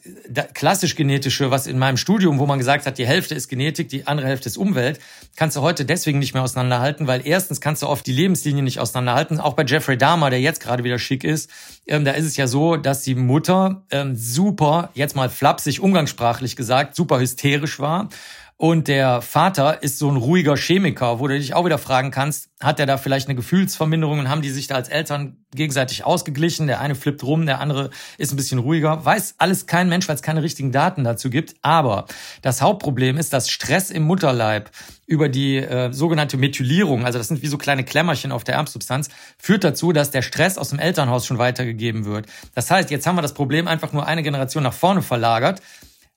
klassisch 0.54 0.96
genetische, 0.96 1.50
was 1.50 1.66
in 1.66 1.80
meinem 1.80 1.98
Studium, 1.98 2.38
wo 2.38 2.46
man 2.46 2.60
gesagt 2.60 2.86
hat, 2.86 3.00
die 3.00 3.08
Hälfte 3.08 3.34
ist 3.34 3.48
Genetik, 3.48 3.90
die 3.90 4.06
andere 4.06 4.28
Hälfte 4.28 4.48
ist 4.48 4.58
Umwelt, 4.58 5.00
kannst 5.36 5.58
du 5.58 5.62
heute 5.62 5.86
deswegen 5.86 6.20
nicht 6.20 6.36
mehr 6.36 6.44
auseinanderhalten, 6.44 7.08
weil 7.08 7.26
erstens 7.26 7.62
kannst 7.62 7.82
du 7.82 7.88
oft 7.88 8.06
die 8.06 8.14
Lebenslinie 8.14 8.62
nicht 8.62 8.80
auseinanderhalten. 8.80 9.40
Auch 9.40 9.56
bei 9.56 9.64
Jeffrey 9.66 9.98
Dahmer, 9.98 10.30
der 10.30 10.40
jetzt 10.40 10.62
gerade 10.62 10.84
wieder 10.84 11.00
schick 11.00 11.24
ist, 11.24 11.50
ähm, 11.88 12.06
da 12.06 12.12
ist 12.12 12.26
es 12.26 12.38
ja 12.38 12.46
so, 12.46 12.78
dass 12.78 13.02
die 13.02 13.16
Mutter 13.16 13.84
ähm, 13.90 14.16
super, 14.16 14.92
jetzt 14.94 15.16
mal 15.16 15.30
flapsig, 15.30 15.80
umgangssprachlich 15.80 16.56
gesagt, 16.56 16.96
super 16.96 17.20
hysterisch 17.20 17.80
war 17.80 18.10
und 18.58 18.88
der 18.88 19.22
Vater 19.22 19.82
ist 19.84 19.98
so 19.98 20.10
ein 20.10 20.16
ruhiger 20.16 20.56
Chemiker, 20.56 21.20
wo 21.20 21.28
du 21.28 21.38
dich 21.38 21.54
auch 21.54 21.66
wieder 21.66 21.78
fragen 21.78 22.12
kannst, 22.12 22.50
hat 22.62 22.80
er 22.80 22.86
da 22.86 22.98
vielleicht 22.98 23.28
eine 23.28 23.36
Gefühlsverminderung 23.36 24.20
und 24.20 24.30
haben 24.30 24.42
die 24.42 24.52
sich 24.52 24.68
da 24.68 24.76
als 24.76 24.90
Eltern 24.90 25.38
gegenseitig 25.54 26.06
ausgeglichen? 26.06 26.68
Der 26.68 26.80
eine 26.80 26.96
flippt 26.96 27.24
rum, 27.24 27.46
der 27.46 27.60
andere 27.60 27.90
ist 28.18 28.32
ein 28.32 28.38
bisschen 28.38 28.60
ruhiger. 28.60 29.04
Weiß 29.04 29.36
alles 29.38 29.66
kein 29.66 29.90
Mensch, 29.90 30.08
weil 30.08 30.16
es 30.16 30.22
keine 30.22 30.44
richtigen 30.44 30.72
Daten 30.72 31.04
dazu 31.04 31.30
gibt. 31.30 31.56
Aber 31.62 32.06
das 32.42 32.62
Hauptproblem 32.62 33.18
ist, 33.18 33.34
dass 33.34 33.50
Stress 33.50 33.90
im 33.90 34.04
Mutterleib 34.04 34.70
über 35.08 35.30
die 35.30 35.58
äh, 35.58 35.92
sogenannte 35.92 36.38
Methylierung, 36.38 37.06
also 37.06 37.18
das 37.18 37.28
sind 37.28 37.42
wie 37.42 37.48
so 37.48 37.58
kleine 37.58 37.84
Klemmerchen 37.84 38.32
auf 38.32 38.44
der 38.44 38.56
Erbsubstanz, 38.56 39.10
führt 39.38 39.64
dazu, 39.64 39.92
dass 39.92 40.12
der 40.12 40.22
Stress 40.22 40.58
aus 40.58 40.70
dem 40.70 40.80
Elternhaus 40.80 41.26
schon 41.26 41.38
weitergegeben 41.38 42.06
wird. 42.06 42.28
Das 42.56 42.72
heißt, 42.72 42.92
jetzt 42.92 43.06
haben 43.08 43.18
wir 43.18 43.22
das 43.22 43.34
Problem 43.34 43.68
einfach 43.68 43.92
nur 43.94 44.08
eine 44.08 44.24
Generation 44.24 44.64
nach 44.64 44.74
vorne 44.74 45.02
verlagert 45.02 45.62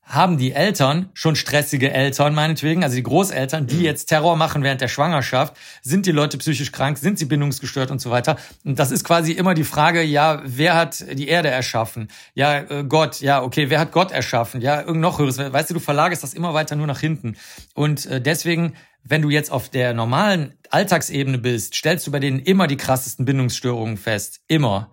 haben 0.07 0.39
die 0.39 0.53
Eltern, 0.53 1.11
schon 1.15 1.35
stressige 1.35 1.91
Eltern 1.91 2.33
meinetwegen, 2.33 2.85
also 2.85 2.95
die 2.95 3.03
Großeltern, 3.03 3.67
die 3.67 3.83
jetzt 3.83 4.07
Terror 4.07 4.37
machen 4.37 4.63
während 4.63 4.81
der 4.81 4.87
Schwangerschaft, 4.87 5.57
sind 5.83 6.07
die 6.07 6.13
Leute 6.13 6.39
psychisch 6.39 6.71
krank, 6.71 6.97
sind 6.97 7.19
sie 7.19 7.25
bindungsgestört 7.25 7.91
und 7.91 8.01
so 8.01 8.11
weiter. 8.11 8.37
Und 8.65 8.79
das 8.79 8.93
ist 8.93 9.03
quasi 9.03 9.33
immer 9.33 9.55
die 9.55 9.65
Frage, 9.65 10.03
ja, 10.03 10.43
wer 10.45 10.77
hat 10.77 11.05
die 11.19 11.27
Erde 11.27 11.49
erschaffen? 11.49 12.09
Ja, 12.35 12.61
äh, 12.61 12.85
Gott, 12.85 13.21
ja, 13.21 13.43
okay, 13.43 13.69
wer 13.69 13.81
hat 13.81 13.91
Gott 13.91 14.13
erschaffen? 14.13 14.61
Ja, 14.61 14.81
irgend 14.81 15.01
noch 15.01 15.19
höheres. 15.19 15.39
Weißt 15.39 15.71
du, 15.71 15.75
du 15.75 15.81
verlagerst 15.81 16.23
das 16.23 16.35
immer 16.35 16.55
weiter 16.55 16.77
nur 16.77 16.87
nach 16.87 17.01
hinten. 17.01 17.37
Und 17.75 18.07
äh, 18.07 18.21
deswegen, 18.21 18.75
wenn 19.03 19.23
du 19.23 19.31
jetzt 19.31 19.51
auf 19.51 19.71
der 19.71 19.93
normalen 19.93 20.55
Alltagsebene 20.71 21.39
bist, 21.39 21.75
stellst 21.75 22.07
du 22.07 22.13
bei 22.13 22.21
denen 22.21 22.39
immer 22.39 22.69
die 22.69 22.77
krassesten 22.77 23.25
Bindungsstörungen 23.25 23.97
fest. 23.97 24.41
Immer. 24.47 24.93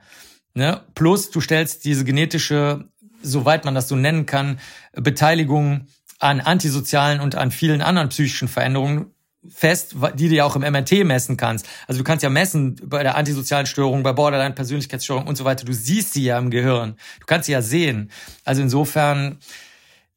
Ne? 0.56 0.82
Plus, 0.96 1.30
du 1.30 1.40
stellst 1.40 1.86
diese 1.86 2.04
genetische 2.04 2.90
soweit 3.24 3.66
man 3.66 3.74
das 3.74 3.88
so 3.88 3.96
nennen 3.96 4.26
kann, 4.26 4.60
Beteiligung 4.94 5.88
an 6.20 6.40
antisozialen 6.40 7.20
und 7.20 7.36
an 7.36 7.52
vielen 7.52 7.82
anderen 7.82 8.10
psychischen 8.10 8.48
Veränderungen 8.48 9.08
fest, 9.50 9.96
die 10.16 10.30
du 10.30 10.36
ja 10.36 10.46
auch 10.46 10.56
im 10.56 10.62
MRT 10.62 11.04
messen 11.04 11.36
kannst. 11.38 11.68
Also 11.88 12.00
du 12.00 12.04
kannst 12.04 12.24
ja 12.24 12.30
messen 12.30 12.76
bei 12.84 13.04
der 13.04 13.16
antisozialen 13.18 13.66
Störung, 13.66 14.04
bei 14.04 14.14
Borderline-Persönlichkeitsstörung 14.14 15.28
und 15.28 15.36
so 15.36 15.44
weiter. 15.44 15.66
Du 15.66 15.74
siehst 15.74 16.14
sie 16.14 16.24
ja 16.24 16.38
im 16.38 16.50
Gehirn. 16.50 16.96
Du 17.20 17.26
kannst 17.26 17.48
sie 17.48 17.52
ja 17.52 17.62
sehen. 17.62 18.10
Also 18.46 18.62
insofern, 18.62 19.40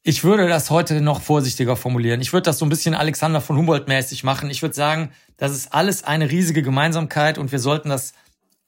ich 0.03 0.23
würde 0.23 0.47
das 0.49 0.71
heute 0.71 1.01
noch 1.01 1.23
vorsichtiger 1.23 1.77
formulieren. 1.77 2.21
Ich 2.21 2.33
würde 2.33 2.45
das 2.45 2.59
so 2.59 2.67
ein 2.67 2.69
bisschen 2.69 2.95
Alexander 2.95 3.41
von 3.41 3.57
Humboldt 3.57 3.89
mäßig 3.89 4.23
machen. 4.23 4.51
Ich 4.51 4.63
würde 4.63 4.75
sagen, 4.75 5.11
das 5.37 5.53
ist 5.53 5.75
alles 5.75 6.05
eine 6.05 6.31
riesige 6.31 6.63
Gemeinsamkeit 6.63 7.39
und 7.39 7.51
wir 7.51 7.59
sollten 7.59 7.89
das 7.89 8.13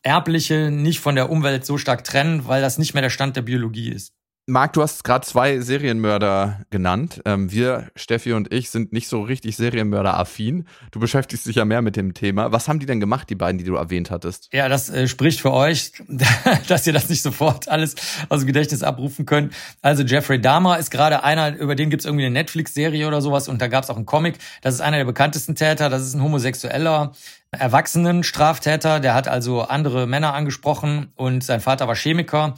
Erbliche 0.02 0.70
nicht 0.70 1.00
von 1.00 1.14
der 1.14 1.30
Umwelt 1.30 1.64
so 1.64 1.78
stark 1.78 2.04
trennen, 2.04 2.46
weil 2.46 2.62
das 2.62 2.78
nicht 2.78 2.94
mehr 2.94 3.02
der 3.02 3.10
Stand 3.10 3.36
der 3.36 3.42
Biologie 3.42 3.90
ist. 3.90 4.12
Marc, 4.50 4.72
du 4.72 4.82
hast 4.82 5.04
gerade 5.04 5.26
zwei 5.26 5.60
Serienmörder 5.60 6.62
genannt. 6.70 7.20
Ähm, 7.26 7.52
wir, 7.52 7.90
Steffi 7.94 8.32
und 8.32 8.50
ich, 8.50 8.70
sind 8.70 8.94
nicht 8.94 9.06
so 9.06 9.20
richtig 9.20 9.56
Serienmörder-affin. 9.56 10.64
Du 10.90 11.00
beschäftigst 11.00 11.44
dich 11.44 11.56
ja 11.56 11.66
mehr 11.66 11.82
mit 11.82 11.96
dem 11.96 12.14
Thema. 12.14 12.50
Was 12.50 12.66
haben 12.66 12.78
die 12.78 12.86
denn 12.86 12.98
gemacht, 12.98 13.28
die 13.28 13.34
beiden, 13.34 13.58
die 13.58 13.64
du 13.64 13.74
erwähnt 13.74 14.10
hattest? 14.10 14.48
Ja, 14.54 14.70
das 14.70 14.88
äh, 14.88 15.06
spricht 15.06 15.42
für 15.42 15.52
euch, 15.52 15.92
dass 16.68 16.86
ihr 16.86 16.94
das 16.94 17.10
nicht 17.10 17.20
sofort 17.20 17.68
alles 17.68 17.94
aus 18.30 18.40
dem 18.40 18.46
Gedächtnis 18.46 18.82
abrufen 18.82 19.26
könnt. 19.26 19.52
Also 19.82 20.02
Jeffrey 20.02 20.40
Dahmer 20.40 20.78
ist 20.78 20.90
gerade 20.90 21.24
einer, 21.24 21.54
über 21.58 21.74
den 21.74 21.90
gibt's 21.90 22.06
irgendwie 22.06 22.24
eine 22.24 22.32
Netflix-Serie 22.32 23.06
oder 23.06 23.20
sowas 23.20 23.48
und 23.48 23.60
da 23.60 23.68
gab's 23.68 23.90
auch 23.90 23.96
einen 23.96 24.06
Comic. 24.06 24.38
Das 24.62 24.72
ist 24.72 24.80
einer 24.80 24.96
der 24.96 25.04
bekanntesten 25.04 25.56
Täter. 25.56 25.90
Das 25.90 26.00
ist 26.00 26.14
ein 26.14 26.22
homosexueller 26.22 27.12
Erwachsenen 27.50 28.24
Straftäter, 28.24 29.00
der 29.00 29.14
hat 29.14 29.26
also 29.26 29.62
andere 29.62 30.06
Männer 30.06 30.34
angesprochen 30.34 31.12
und 31.16 31.42
sein 31.42 31.62
Vater 31.62 31.88
war 31.88 31.96
Chemiker 31.96 32.56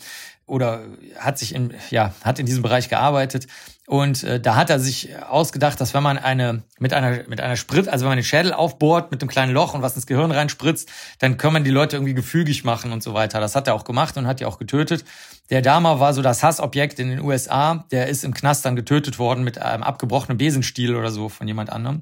oder 0.50 0.82
hat 1.16 1.38
sich 1.38 1.54
in, 1.54 1.72
ja, 1.90 2.12
hat 2.24 2.38
in 2.38 2.46
diesem 2.46 2.62
Bereich 2.62 2.88
gearbeitet. 2.88 3.46
Und 3.86 4.22
äh, 4.24 4.40
da 4.40 4.56
hat 4.56 4.70
er 4.70 4.78
sich 4.78 5.10
ausgedacht, 5.28 5.80
dass 5.80 5.94
wenn 5.94 6.02
man 6.02 6.18
eine 6.18 6.62
mit 6.78 6.92
einer 6.92 7.24
mit 7.28 7.40
einer 7.40 7.56
Sprit, 7.56 7.88
also 7.88 8.04
wenn 8.04 8.10
man 8.10 8.18
den 8.18 8.24
Schädel 8.24 8.52
aufbohrt 8.52 9.10
mit 9.10 9.22
einem 9.22 9.28
kleinen 9.28 9.52
Loch 9.52 9.74
und 9.74 9.82
was 9.82 9.96
ins 9.96 10.06
Gehirn 10.06 10.30
reinspritzt, 10.30 10.88
dann 11.18 11.36
kann 11.36 11.52
man 11.52 11.64
die 11.64 11.70
Leute 11.70 11.96
irgendwie 11.96 12.14
gefügig 12.14 12.64
machen 12.64 12.92
und 12.92 13.02
so 13.02 13.14
weiter. 13.14 13.40
Das 13.40 13.56
hat 13.56 13.68
er 13.68 13.74
auch 13.74 13.84
gemacht 13.84 14.16
und 14.16 14.26
hat 14.26 14.40
die 14.40 14.44
auch 14.44 14.58
getötet. 14.58 15.04
Der 15.50 15.62
Dama 15.62 15.98
war 15.98 16.14
so 16.14 16.22
das 16.22 16.42
Hassobjekt 16.42 16.98
in 16.98 17.10
den 17.10 17.20
USA. 17.20 17.84
Der 17.90 18.08
ist 18.08 18.24
im 18.24 18.34
Knast 18.34 18.64
dann 18.64 18.76
getötet 18.76 19.18
worden 19.18 19.44
mit 19.44 19.58
einem 19.58 19.82
abgebrochenen 19.82 20.38
Besenstiel 20.38 20.94
oder 20.94 21.10
so 21.10 21.28
von 21.28 21.48
jemand 21.48 21.70
anderem. 21.70 22.00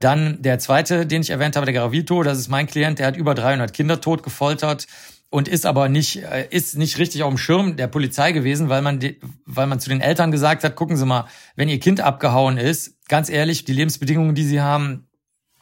Dann 0.00 0.40
der 0.42 0.58
zweite, 0.58 1.06
den 1.06 1.22
ich 1.22 1.30
erwähnt 1.30 1.56
habe, 1.56 1.66
der 1.66 1.74
Garavito, 1.74 2.22
das 2.22 2.38
ist 2.38 2.48
mein 2.48 2.66
Klient, 2.66 2.98
der 3.00 3.06
hat 3.06 3.16
über 3.16 3.34
300 3.34 3.72
Kinder 3.72 4.00
tot 4.00 4.22
gefoltert 4.22 4.86
und 5.30 5.48
ist 5.48 5.66
aber 5.66 5.88
nicht 5.88 6.22
äh, 6.22 6.46
ist 6.50 6.76
nicht 6.76 6.98
richtig 6.98 7.22
auf 7.22 7.30
dem 7.30 7.38
Schirm 7.38 7.76
der 7.76 7.86
Polizei 7.86 8.32
gewesen, 8.32 8.68
weil 8.68 8.82
man 8.82 9.00
weil 9.44 9.66
man 9.66 9.80
zu 9.80 9.90
den 9.90 10.00
Eltern 10.00 10.30
gesagt 10.30 10.64
hat, 10.64 10.76
gucken 10.76 10.96
Sie 10.96 11.06
mal, 11.06 11.26
wenn 11.56 11.68
Ihr 11.68 11.80
Kind 11.80 12.00
abgehauen 12.00 12.56
ist, 12.56 12.96
ganz 13.08 13.28
ehrlich, 13.28 13.64
die 13.64 13.72
Lebensbedingungen, 13.72 14.34
die 14.34 14.44
Sie 14.44 14.60
haben, 14.60 15.08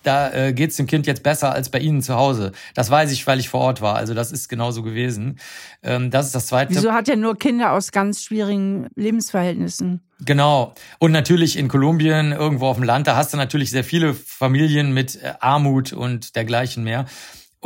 da 0.06 0.32
äh, 0.32 0.52
geht 0.52 0.70
es 0.70 0.76
dem 0.76 0.86
Kind 0.86 1.06
jetzt 1.06 1.24
besser 1.24 1.52
als 1.52 1.68
bei 1.68 1.80
Ihnen 1.80 2.00
zu 2.00 2.14
Hause. 2.14 2.52
Das 2.74 2.90
weiß 2.90 3.10
ich, 3.10 3.26
weil 3.26 3.40
ich 3.40 3.48
vor 3.48 3.60
Ort 3.60 3.80
war. 3.80 3.96
Also 3.96 4.14
das 4.14 4.30
ist 4.30 4.48
genauso 4.48 4.82
gewesen. 4.82 5.40
Ähm, 5.82 6.10
das 6.12 6.26
ist 6.26 6.34
das 6.34 6.46
Zweite. 6.46 6.74
Wieso 6.74 6.92
hat 6.92 7.08
er 7.08 7.16
nur 7.16 7.36
Kinder 7.36 7.72
aus 7.72 7.90
ganz 7.90 8.22
schwierigen 8.22 8.86
Lebensverhältnissen? 8.94 10.02
Genau. 10.20 10.74
Und 11.00 11.10
natürlich 11.10 11.58
in 11.58 11.66
Kolumbien, 11.66 12.30
irgendwo 12.30 12.66
auf 12.66 12.76
dem 12.76 12.84
Land, 12.84 13.08
da 13.08 13.16
hast 13.16 13.32
du 13.32 13.36
natürlich 13.36 13.70
sehr 13.70 13.84
viele 13.84 14.14
Familien 14.14 14.94
mit 14.94 15.20
äh, 15.20 15.34
Armut 15.40 15.92
und 15.92 16.36
dergleichen 16.36 16.84
mehr. 16.84 17.06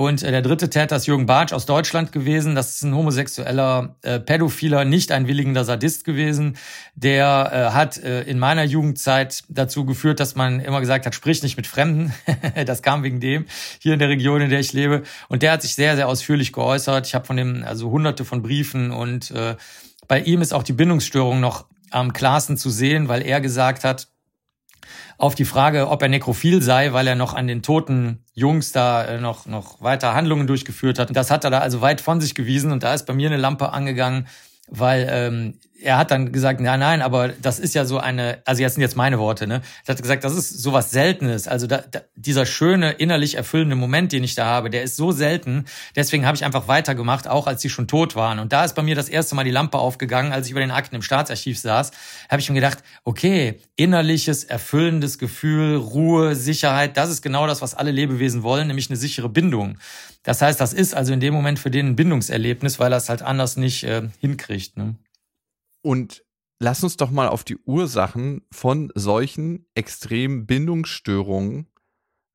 Und 0.00 0.22
äh, 0.22 0.30
der 0.30 0.40
dritte 0.40 0.70
Täter 0.70 0.96
ist 0.96 1.06
Jürgen 1.06 1.26
Bartsch 1.26 1.52
aus 1.52 1.66
Deutschland 1.66 2.10
gewesen. 2.10 2.54
Das 2.54 2.70
ist 2.70 2.84
ein 2.84 2.94
homosexueller, 2.94 3.96
äh, 4.00 4.18
pädophiler, 4.18 4.86
nicht 4.86 5.12
einwilligender 5.12 5.62
Sadist 5.62 6.06
gewesen. 6.06 6.56
Der 6.94 7.50
äh, 7.52 7.74
hat 7.74 7.98
äh, 7.98 8.22
in 8.22 8.38
meiner 8.38 8.64
Jugendzeit 8.64 9.44
dazu 9.50 9.84
geführt, 9.84 10.18
dass 10.18 10.36
man 10.36 10.60
immer 10.60 10.80
gesagt 10.80 11.04
hat, 11.04 11.14
sprich 11.14 11.42
nicht 11.42 11.58
mit 11.58 11.66
Fremden. 11.66 12.14
das 12.64 12.80
kam 12.80 13.02
wegen 13.02 13.20
dem 13.20 13.44
hier 13.78 13.92
in 13.92 13.98
der 13.98 14.08
Region, 14.08 14.40
in 14.40 14.48
der 14.48 14.60
ich 14.60 14.72
lebe. 14.72 15.02
Und 15.28 15.42
der 15.42 15.52
hat 15.52 15.60
sich 15.60 15.74
sehr, 15.74 15.96
sehr 15.96 16.08
ausführlich 16.08 16.54
geäußert. 16.54 17.06
Ich 17.06 17.14
habe 17.14 17.26
von 17.26 17.36
dem 17.36 17.62
also 17.62 17.90
hunderte 17.90 18.24
von 18.24 18.40
Briefen 18.40 18.92
und 18.92 19.30
äh, 19.32 19.56
bei 20.08 20.20
ihm 20.20 20.40
ist 20.40 20.54
auch 20.54 20.62
die 20.62 20.72
Bindungsstörung 20.72 21.40
noch 21.40 21.66
am 21.90 22.14
klarsten 22.14 22.56
zu 22.56 22.70
sehen, 22.70 23.08
weil 23.08 23.20
er 23.20 23.42
gesagt 23.42 23.84
hat, 23.84 24.08
auf 25.18 25.34
die 25.34 25.44
Frage, 25.44 25.88
ob 25.88 26.02
er 26.02 26.08
nekrophil 26.08 26.62
sei, 26.62 26.92
weil 26.92 27.06
er 27.06 27.14
noch 27.14 27.34
an 27.34 27.46
den 27.46 27.62
toten 27.62 28.24
Jungs 28.34 28.72
da 28.72 29.04
äh, 29.04 29.20
noch, 29.20 29.46
noch 29.46 29.80
weiter 29.80 30.14
Handlungen 30.14 30.46
durchgeführt 30.46 30.98
hat. 30.98 31.14
Das 31.14 31.30
hat 31.30 31.44
er 31.44 31.50
da 31.50 31.58
also 31.58 31.80
weit 31.80 32.00
von 32.00 32.20
sich 32.20 32.34
gewiesen 32.34 32.72
und 32.72 32.82
da 32.82 32.94
ist 32.94 33.06
bei 33.06 33.12
mir 33.12 33.28
eine 33.28 33.36
Lampe 33.36 33.72
angegangen, 33.72 34.26
weil 34.68 35.06
ähm, 35.10 35.54
er 35.82 35.98
hat 35.98 36.10
dann 36.10 36.32
gesagt, 36.32 36.60
nein, 36.60 36.80
nein, 36.80 37.02
aber 37.02 37.28
das 37.28 37.58
ist 37.58 37.74
ja 37.74 37.84
so 37.84 37.98
eine, 37.98 38.42
also 38.44 38.62
jetzt 38.62 38.74
sind 38.74 38.82
jetzt 38.82 38.96
meine 38.96 39.18
Worte, 39.18 39.46
ne? 39.46 39.62
Er 39.86 39.94
hat 39.94 40.02
gesagt, 40.02 40.24
das 40.24 40.34
ist 40.34 40.62
sowas 40.62 40.90
Seltenes. 40.90 41.48
Also 41.48 41.66
da, 41.66 41.78
da, 41.78 42.00
dieser 42.14 42.46
schöne, 42.46 42.92
innerlich 42.92 43.36
erfüllende 43.36 43.76
Moment, 43.76 44.12
den 44.12 44.22
ich 44.22 44.34
da 44.34 44.44
habe, 44.44 44.70
der 44.70 44.82
ist 44.82 44.96
so 44.96 45.12
selten. 45.12 45.64
Deswegen 45.96 46.26
habe 46.26 46.36
ich 46.36 46.44
einfach 46.44 46.68
weitergemacht, 46.68 47.28
auch 47.28 47.46
als 47.46 47.62
sie 47.62 47.70
schon 47.70 47.88
tot 47.88 48.14
waren. 48.14 48.38
Und 48.38 48.52
da 48.52 48.64
ist 48.64 48.74
bei 48.74 48.82
mir 48.82 48.94
das 48.94 49.08
erste 49.08 49.34
Mal 49.34 49.44
die 49.44 49.50
Lampe 49.50 49.78
aufgegangen, 49.78 50.32
als 50.32 50.46
ich 50.46 50.52
über 50.52 50.60
den 50.60 50.70
Akten 50.70 50.96
im 50.96 51.02
Staatsarchiv 51.02 51.58
saß, 51.58 51.90
habe 52.28 52.40
ich 52.40 52.48
mir 52.48 52.56
gedacht, 52.56 52.78
okay, 53.04 53.60
innerliches, 53.76 54.44
erfüllendes 54.44 55.18
Gefühl, 55.18 55.76
Ruhe, 55.76 56.34
Sicherheit, 56.34 56.96
das 56.96 57.10
ist 57.10 57.22
genau 57.22 57.46
das, 57.46 57.62
was 57.62 57.74
alle 57.74 57.90
Lebewesen 57.90 58.42
wollen, 58.42 58.66
nämlich 58.66 58.90
eine 58.90 58.96
sichere 58.96 59.28
Bindung. 59.28 59.78
Das 60.22 60.42
heißt, 60.42 60.60
das 60.60 60.72
ist 60.74 60.94
also 60.94 61.12
in 61.12 61.20
dem 61.20 61.32
Moment 61.32 61.58
für 61.58 61.70
den 61.70 61.88
ein 61.88 61.96
Bindungserlebnis, 61.96 62.78
weil 62.78 62.92
er 62.92 62.98
es 62.98 63.08
halt 63.08 63.22
anders 63.22 63.56
nicht 63.56 63.84
äh, 63.84 64.02
hinkriegt. 64.20 64.76
Ne? 64.76 64.96
Und 65.82 66.24
lass 66.58 66.84
uns 66.84 66.96
doch 66.96 67.10
mal 67.10 67.28
auf 67.28 67.44
die 67.44 67.56
Ursachen 67.56 68.42
von 68.52 68.92
solchen 68.94 69.66
extremen 69.74 70.46
Bindungsstörungen 70.46 71.66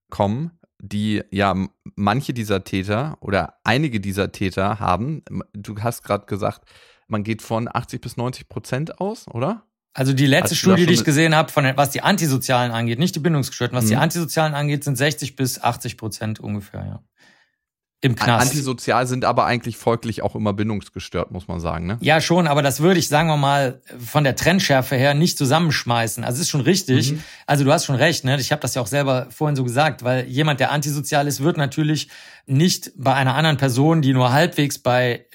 kommen, 0.09 0.51
die 0.79 1.23
ja 1.31 1.55
manche 1.95 2.33
dieser 2.33 2.63
Täter 2.63 3.17
oder 3.21 3.59
einige 3.63 3.99
dieser 3.99 4.31
Täter 4.31 4.79
haben. 4.79 5.23
Du 5.53 5.75
hast 5.79 6.03
gerade 6.03 6.25
gesagt, 6.25 6.67
man 7.07 7.23
geht 7.23 7.41
von 7.41 7.69
80 7.71 8.01
bis 8.01 8.17
90 8.17 8.49
Prozent 8.49 8.99
aus, 8.99 9.27
oder? 9.27 9.65
Also 9.93 10.11
die 10.11 10.25
letzte 10.25 10.55
Studie, 10.55 10.85
die 10.85 10.93
ich 10.93 11.05
gesehen 11.05 11.35
habe, 11.35 11.49
von 11.51 11.65
was 11.77 11.91
die 11.91 12.01
Antisozialen 12.01 12.73
angeht, 12.73 12.99
nicht 12.99 13.15
die 13.15 13.21
Bindungsgestörten, 13.21 13.77
was 13.77 13.85
mhm. 13.85 13.89
die 13.89 13.95
Antisozialen 13.95 14.53
angeht, 14.53 14.83
sind 14.83 14.97
60 14.97 15.37
bis 15.37 15.61
80 15.61 15.97
Prozent 15.97 16.39
ungefähr, 16.41 16.85
ja. 16.85 17.03
Im 18.05 18.15
Knast. 18.15 18.51
Antisozial 18.51 19.07
sind 19.07 19.25
aber 19.25 19.45
eigentlich 19.45 19.77
folglich 19.77 20.21
auch 20.21 20.35
immer 20.35 20.53
bindungsgestört, 20.53 21.31
muss 21.31 21.47
man 21.47 21.59
sagen, 21.59 21.87
ne? 21.87 21.97
Ja, 22.01 22.21
schon, 22.21 22.47
aber 22.47 22.61
das 22.61 22.79
würde 22.79 22.99
ich, 22.99 23.07
sagen 23.07 23.27
wir 23.27 23.37
mal, 23.37 23.81
von 23.97 24.23
der 24.23 24.35
Trennschärfe 24.35 24.95
her 24.95 25.15
nicht 25.15 25.37
zusammenschmeißen. 25.37 26.23
Also 26.23 26.35
es 26.35 26.41
ist 26.41 26.49
schon 26.51 26.61
richtig. 26.61 27.13
Mhm. 27.13 27.23
Also 27.47 27.63
du 27.63 27.71
hast 27.73 27.85
schon 27.85 27.95
recht, 27.95 28.23
ne? 28.23 28.39
Ich 28.39 28.51
habe 28.51 28.61
das 28.61 28.75
ja 28.75 28.81
auch 28.83 28.87
selber 28.87 29.27
vorhin 29.31 29.55
so 29.55 29.63
gesagt, 29.63 30.03
weil 30.03 30.27
jemand, 30.27 30.59
der 30.59 30.71
antisozial 30.71 31.27
ist, 31.27 31.41
wird 31.41 31.57
natürlich 31.57 32.09
nicht 32.45 32.91
bei 32.95 33.13
einer 33.13 33.33
anderen 33.33 33.57
Person, 33.57 34.03
die 34.03 34.13
nur 34.13 34.31
halbwegs 34.31 34.77
bei 34.77 35.25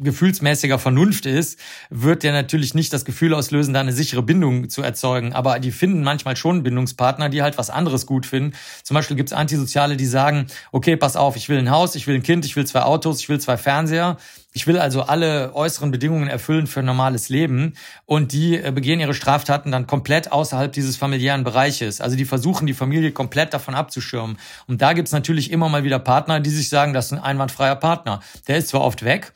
gefühlsmäßiger 0.00 0.78
Vernunft 0.78 1.26
ist, 1.26 1.58
wird 1.90 2.22
der 2.22 2.32
natürlich 2.32 2.74
nicht 2.74 2.92
das 2.92 3.04
Gefühl 3.04 3.34
auslösen, 3.34 3.74
da 3.74 3.80
eine 3.80 3.92
sichere 3.92 4.22
Bindung 4.22 4.68
zu 4.68 4.82
erzeugen. 4.82 5.32
Aber 5.32 5.58
die 5.58 5.70
finden 5.70 6.02
manchmal 6.02 6.36
schon 6.36 6.62
Bindungspartner, 6.62 7.28
die 7.28 7.42
halt 7.42 7.58
was 7.58 7.70
anderes 7.70 8.06
gut 8.06 8.26
finden. 8.26 8.54
Zum 8.82 8.94
Beispiel 8.94 9.16
gibt's 9.16 9.32
Antisoziale, 9.32 9.96
die 9.96 10.06
sagen, 10.06 10.46
okay, 10.72 10.96
pass 10.96 11.16
auf, 11.16 11.36
ich 11.36 11.48
will 11.48 11.58
ein 11.58 11.70
Haus, 11.70 11.94
ich 11.94 12.06
will 12.06 12.14
ein 12.14 12.22
Kind, 12.22 12.44
ich 12.44 12.56
will 12.56 12.66
zwei 12.66 12.82
Autos, 12.82 13.20
ich 13.20 13.28
will 13.28 13.40
zwei 13.40 13.56
Fernseher. 13.56 14.16
Ich 14.54 14.66
will 14.66 14.78
also 14.78 15.02
alle 15.02 15.54
äußeren 15.54 15.90
Bedingungen 15.90 16.28
erfüllen 16.28 16.66
für 16.66 16.80
ein 16.80 16.86
normales 16.86 17.28
Leben. 17.28 17.74
Und 18.06 18.32
die 18.32 18.56
äh, 18.56 18.72
begehen 18.74 18.98
ihre 18.98 19.14
Straftaten 19.14 19.70
dann 19.70 19.86
komplett 19.86 20.32
außerhalb 20.32 20.72
dieses 20.72 20.96
familiären 20.96 21.44
Bereiches. 21.44 22.00
Also 22.00 22.16
die 22.16 22.24
versuchen, 22.24 22.66
die 22.66 22.74
Familie 22.74 23.12
komplett 23.12 23.52
davon 23.52 23.74
abzuschirmen. 23.74 24.38
Und 24.66 24.80
da 24.80 24.94
gibt's 24.94 25.12
natürlich 25.12 25.52
immer 25.52 25.68
mal 25.68 25.84
wieder 25.84 25.98
Partner, 25.98 26.40
die 26.40 26.50
sich 26.50 26.70
sagen, 26.70 26.92
das 26.92 27.06
ist 27.06 27.12
ein 27.12 27.18
einwandfreier 27.18 27.76
Partner. 27.76 28.20
Der 28.48 28.56
ist 28.56 28.68
zwar 28.68 28.80
oft 28.80 29.04
weg, 29.04 29.32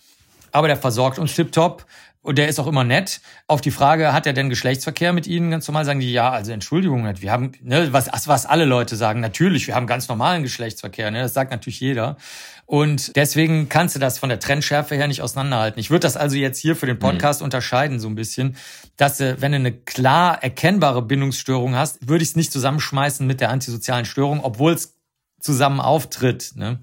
aber 0.52 0.68
der 0.68 0.76
versorgt 0.76 1.18
uns 1.18 1.34
tipptopp. 1.34 1.86
Und 2.24 2.38
der 2.38 2.46
ist 2.46 2.60
auch 2.60 2.68
immer 2.68 2.84
nett. 2.84 3.20
Auf 3.48 3.60
die 3.60 3.72
Frage, 3.72 4.12
hat 4.12 4.28
er 4.28 4.32
denn 4.32 4.48
Geschlechtsverkehr 4.48 5.12
mit 5.12 5.26
Ihnen? 5.26 5.50
Ganz 5.50 5.66
normal 5.66 5.84
sagen 5.84 5.98
die, 5.98 6.12
ja, 6.12 6.30
also 6.30 6.52
Entschuldigung, 6.52 7.04
wir 7.20 7.32
haben, 7.32 7.50
ne, 7.62 7.92
was, 7.92 8.08
was 8.28 8.46
alle 8.46 8.64
Leute 8.64 8.94
sagen, 8.94 9.18
natürlich, 9.18 9.66
wir 9.66 9.74
haben 9.74 9.88
ganz 9.88 10.06
normalen 10.06 10.44
Geschlechtsverkehr, 10.44 11.10
ne, 11.10 11.22
das 11.22 11.34
sagt 11.34 11.50
natürlich 11.50 11.80
jeder. 11.80 12.16
Und 12.64 13.16
deswegen 13.16 13.68
kannst 13.68 13.96
du 13.96 13.98
das 13.98 14.18
von 14.18 14.28
der 14.28 14.38
Trendschärfe 14.38 14.94
her 14.94 15.08
nicht 15.08 15.20
auseinanderhalten. 15.20 15.80
Ich 15.80 15.90
würde 15.90 16.06
das 16.06 16.16
also 16.16 16.36
jetzt 16.36 16.58
hier 16.58 16.76
für 16.76 16.86
den 16.86 17.00
Podcast 17.00 17.40
mhm. 17.40 17.46
unterscheiden, 17.46 17.98
so 17.98 18.06
ein 18.06 18.14
bisschen, 18.14 18.56
dass 18.96 19.18
du, 19.18 19.40
wenn 19.40 19.50
du 19.50 19.56
eine 19.56 19.72
klar 19.72 20.40
erkennbare 20.44 21.02
Bindungsstörung 21.02 21.74
hast, 21.74 22.08
würde 22.08 22.22
ich 22.22 22.30
es 22.30 22.36
nicht 22.36 22.52
zusammenschmeißen 22.52 23.26
mit 23.26 23.40
der 23.40 23.50
antisozialen 23.50 24.04
Störung, 24.04 24.44
obwohl 24.44 24.74
es 24.74 24.96
zusammen 25.40 25.80
auftritt. 25.80 26.52
Ne? 26.54 26.78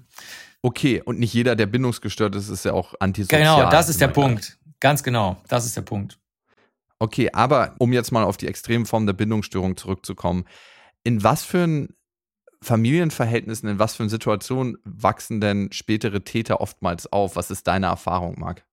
Okay, 0.62 1.02
und 1.02 1.18
nicht 1.18 1.32
jeder, 1.32 1.56
der 1.56 1.66
bindungsgestört 1.66 2.34
ist, 2.36 2.48
ist 2.48 2.64
ja 2.64 2.72
auch 2.72 2.94
antisozial. 3.00 3.40
Genau, 3.40 3.70
das 3.70 3.88
ist 3.88 4.00
der 4.00 4.08
Punkt. 4.08 4.58
Ganz 4.78 5.02
genau, 5.02 5.36
das 5.48 5.64
ist 5.64 5.76
der 5.76 5.82
Punkt. 5.82 6.18
Okay, 6.98 7.30
aber 7.32 7.74
um 7.78 7.92
jetzt 7.92 8.12
mal 8.12 8.24
auf 8.24 8.36
die 8.36 8.46
extremen 8.46 8.84
Formen 8.84 9.06
der 9.06 9.14
Bindungsstörung 9.14 9.76
zurückzukommen, 9.76 10.44
in 11.02 11.24
was 11.24 11.44
für 11.44 11.88
Familienverhältnissen, 12.62 13.70
in 13.70 13.78
was 13.78 13.96
für 13.96 14.08
Situationen 14.08 14.76
wachsen 14.84 15.40
denn 15.40 15.72
spätere 15.72 16.22
Täter 16.24 16.60
oftmals 16.60 17.10
auf? 17.10 17.36
Was 17.36 17.50
ist 17.50 17.66
deine 17.66 17.86
Erfahrung, 17.86 18.38
Marc? 18.38 18.66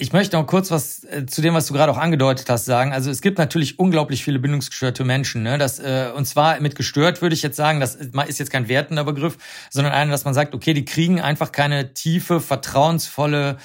Ich 0.00 0.14
möchte 0.14 0.34
noch 0.38 0.46
kurz 0.46 0.70
was 0.70 1.04
äh, 1.04 1.26
zu 1.26 1.42
dem, 1.42 1.52
was 1.52 1.66
du 1.66 1.74
gerade 1.74 1.92
auch 1.92 1.98
angedeutet 1.98 2.48
hast, 2.48 2.64
sagen. 2.64 2.94
Also 2.94 3.10
es 3.10 3.20
gibt 3.20 3.36
natürlich 3.36 3.78
unglaublich 3.78 4.24
viele 4.24 4.38
bindungsgestörte 4.38 5.04
Menschen. 5.04 5.42
Ne? 5.42 5.58
Das, 5.58 5.78
äh, 5.78 6.08
und 6.16 6.24
zwar 6.24 6.58
mit 6.60 6.74
gestört 6.74 7.20
würde 7.20 7.34
ich 7.34 7.42
jetzt 7.42 7.56
sagen, 7.56 7.80
das 7.80 7.96
ist 7.96 8.38
jetzt 8.38 8.50
kein 8.50 8.68
wertender 8.68 9.04
Begriff, 9.04 9.36
sondern 9.68 9.92
einer, 9.92 10.10
dass 10.10 10.24
man 10.24 10.32
sagt, 10.32 10.54
okay, 10.54 10.72
die 10.72 10.86
kriegen 10.86 11.20
einfach 11.20 11.52
keine 11.52 11.92
tiefe, 11.92 12.40
vertrauensvolle 12.40 13.50
äh, 13.50 13.56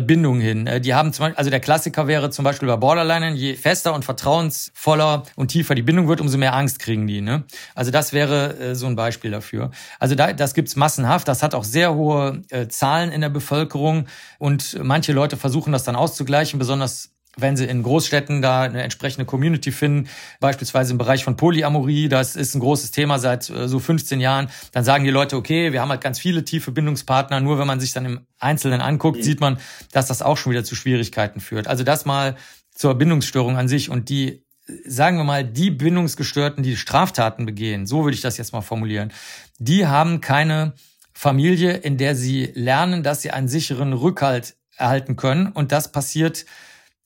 Bindung 0.00 0.40
hin. 0.40 0.66
Äh, 0.66 0.80
die 0.80 0.94
haben 0.94 1.12
zum 1.12 1.24
Beispiel, 1.24 1.38
also 1.38 1.50
der 1.50 1.60
Klassiker 1.60 2.06
wäre 2.06 2.30
zum 2.30 2.44
Beispiel 2.44 2.68
bei 2.68 2.76
Borderline, 2.76 3.32
je 3.32 3.54
fester 3.54 3.94
und 3.94 4.04
vertrauensvoller 4.04 5.24
und 5.36 5.48
tiefer 5.48 5.74
die 5.74 5.82
Bindung 5.82 6.08
wird, 6.08 6.20
umso 6.20 6.38
mehr 6.38 6.54
Angst 6.54 6.78
kriegen 6.78 7.06
die. 7.06 7.20
Ne? 7.20 7.44
Also 7.74 7.90
das 7.90 8.12
wäre 8.12 8.58
äh, 8.58 8.74
so 8.74 8.86
ein 8.86 8.96
Beispiel 8.96 9.30
dafür. 9.30 9.70
Also 9.98 10.14
da, 10.14 10.32
das 10.32 10.54
gibt's 10.54 10.76
massenhaft. 10.76 11.28
Das 11.28 11.42
hat 11.42 11.54
auch 11.54 11.64
sehr 11.64 11.94
hohe 11.94 12.42
äh, 12.50 12.68
Zahlen 12.68 13.12
in 13.12 13.20
der 13.20 13.28
Bevölkerung 13.28 14.06
und 14.38 14.78
manche 14.82 15.12
Leute 15.12 15.36
versuchen 15.36 15.72
das 15.72 15.84
dann 15.84 15.96
auszugleichen, 15.96 16.58
besonders 16.58 17.11
wenn 17.36 17.56
sie 17.56 17.64
in 17.64 17.82
Großstädten 17.82 18.42
da 18.42 18.62
eine 18.62 18.82
entsprechende 18.82 19.24
Community 19.24 19.72
finden, 19.72 20.08
beispielsweise 20.40 20.92
im 20.92 20.98
Bereich 20.98 21.24
von 21.24 21.36
Polyamorie, 21.36 22.08
das 22.08 22.36
ist 22.36 22.54
ein 22.54 22.60
großes 22.60 22.90
Thema 22.90 23.18
seit 23.18 23.48
äh, 23.50 23.68
so 23.68 23.78
15 23.78 24.20
Jahren, 24.20 24.48
dann 24.72 24.84
sagen 24.84 25.04
die 25.04 25.10
Leute, 25.10 25.36
okay, 25.36 25.72
wir 25.72 25.80
haben 25.80 25.88
halt 25.88 26.02
ganz 26.02 26.18
viele 26.18 26.44
tiefe 26.44 26.72
Bindungspartner, 26.72 27.40
nur 27.40 27.58
wenn 27.58 27.66
man 27.66 27.80
sich 27.80 27.92
dann 27.92 28.04
im 28.04 28.20
Einzelnen 28.38 28.80
anguckt, 28.80 29.18
mhm. 29.18 29.22
sieht 29.22 29.40
man, 29.40 29.58
dass 29.92 30.06
das 30.06 30.22
auch 30.22 30.36
schon 30.36 30.52
wieder 30.52 30.64
zu 30.64 30.74
Schwierigkeiten 30.74 31.40
führt. 31.40 31.68
Also 31.68 31.84
das 31.84 32.04
mal 32.04 32.36
zur 32.74 32.94
Bindungsstörung 32.94 33.56
an 33.56 33.68
sich 33.68 33.90
und 33.90 34.08
die 34.08 34.44
sagen 34.86 35.16
wir 35.16 35.24
mal, 35.24 35.44
die 35.44 35.70
Bindungsgestörten, 35.70 36.62
die 36.62 36.76
Straftaten 36.76 37.46
begehen, 37.46 37.86
so 37.86 38.04
würde 38.04 38.14
ich 38.14 38.20
das 38.20 38.36
jetzt 38.36 38.52
mal 38.52 38.60
formulieren, 38.60 39.12
die 39.58 39.86
haben 39.86 40.20
keine 40.20 40.74
Familie, 41.12 41.72
in 41.72 41.98
der 41.98 42.14
sie 42.14 42.50
lernen, 42.54 43.02
dass 43.02 43.22
sie 43.22 43.32
einen 43.32 43.48
sicheren 43.48 43.92
Rückhalt 43.92 44.56
erhalten 44.76 45.16
können. 45.16 45.48
Und 45.48 45.72
das 45.72 45.92
passiert 45.92 46.46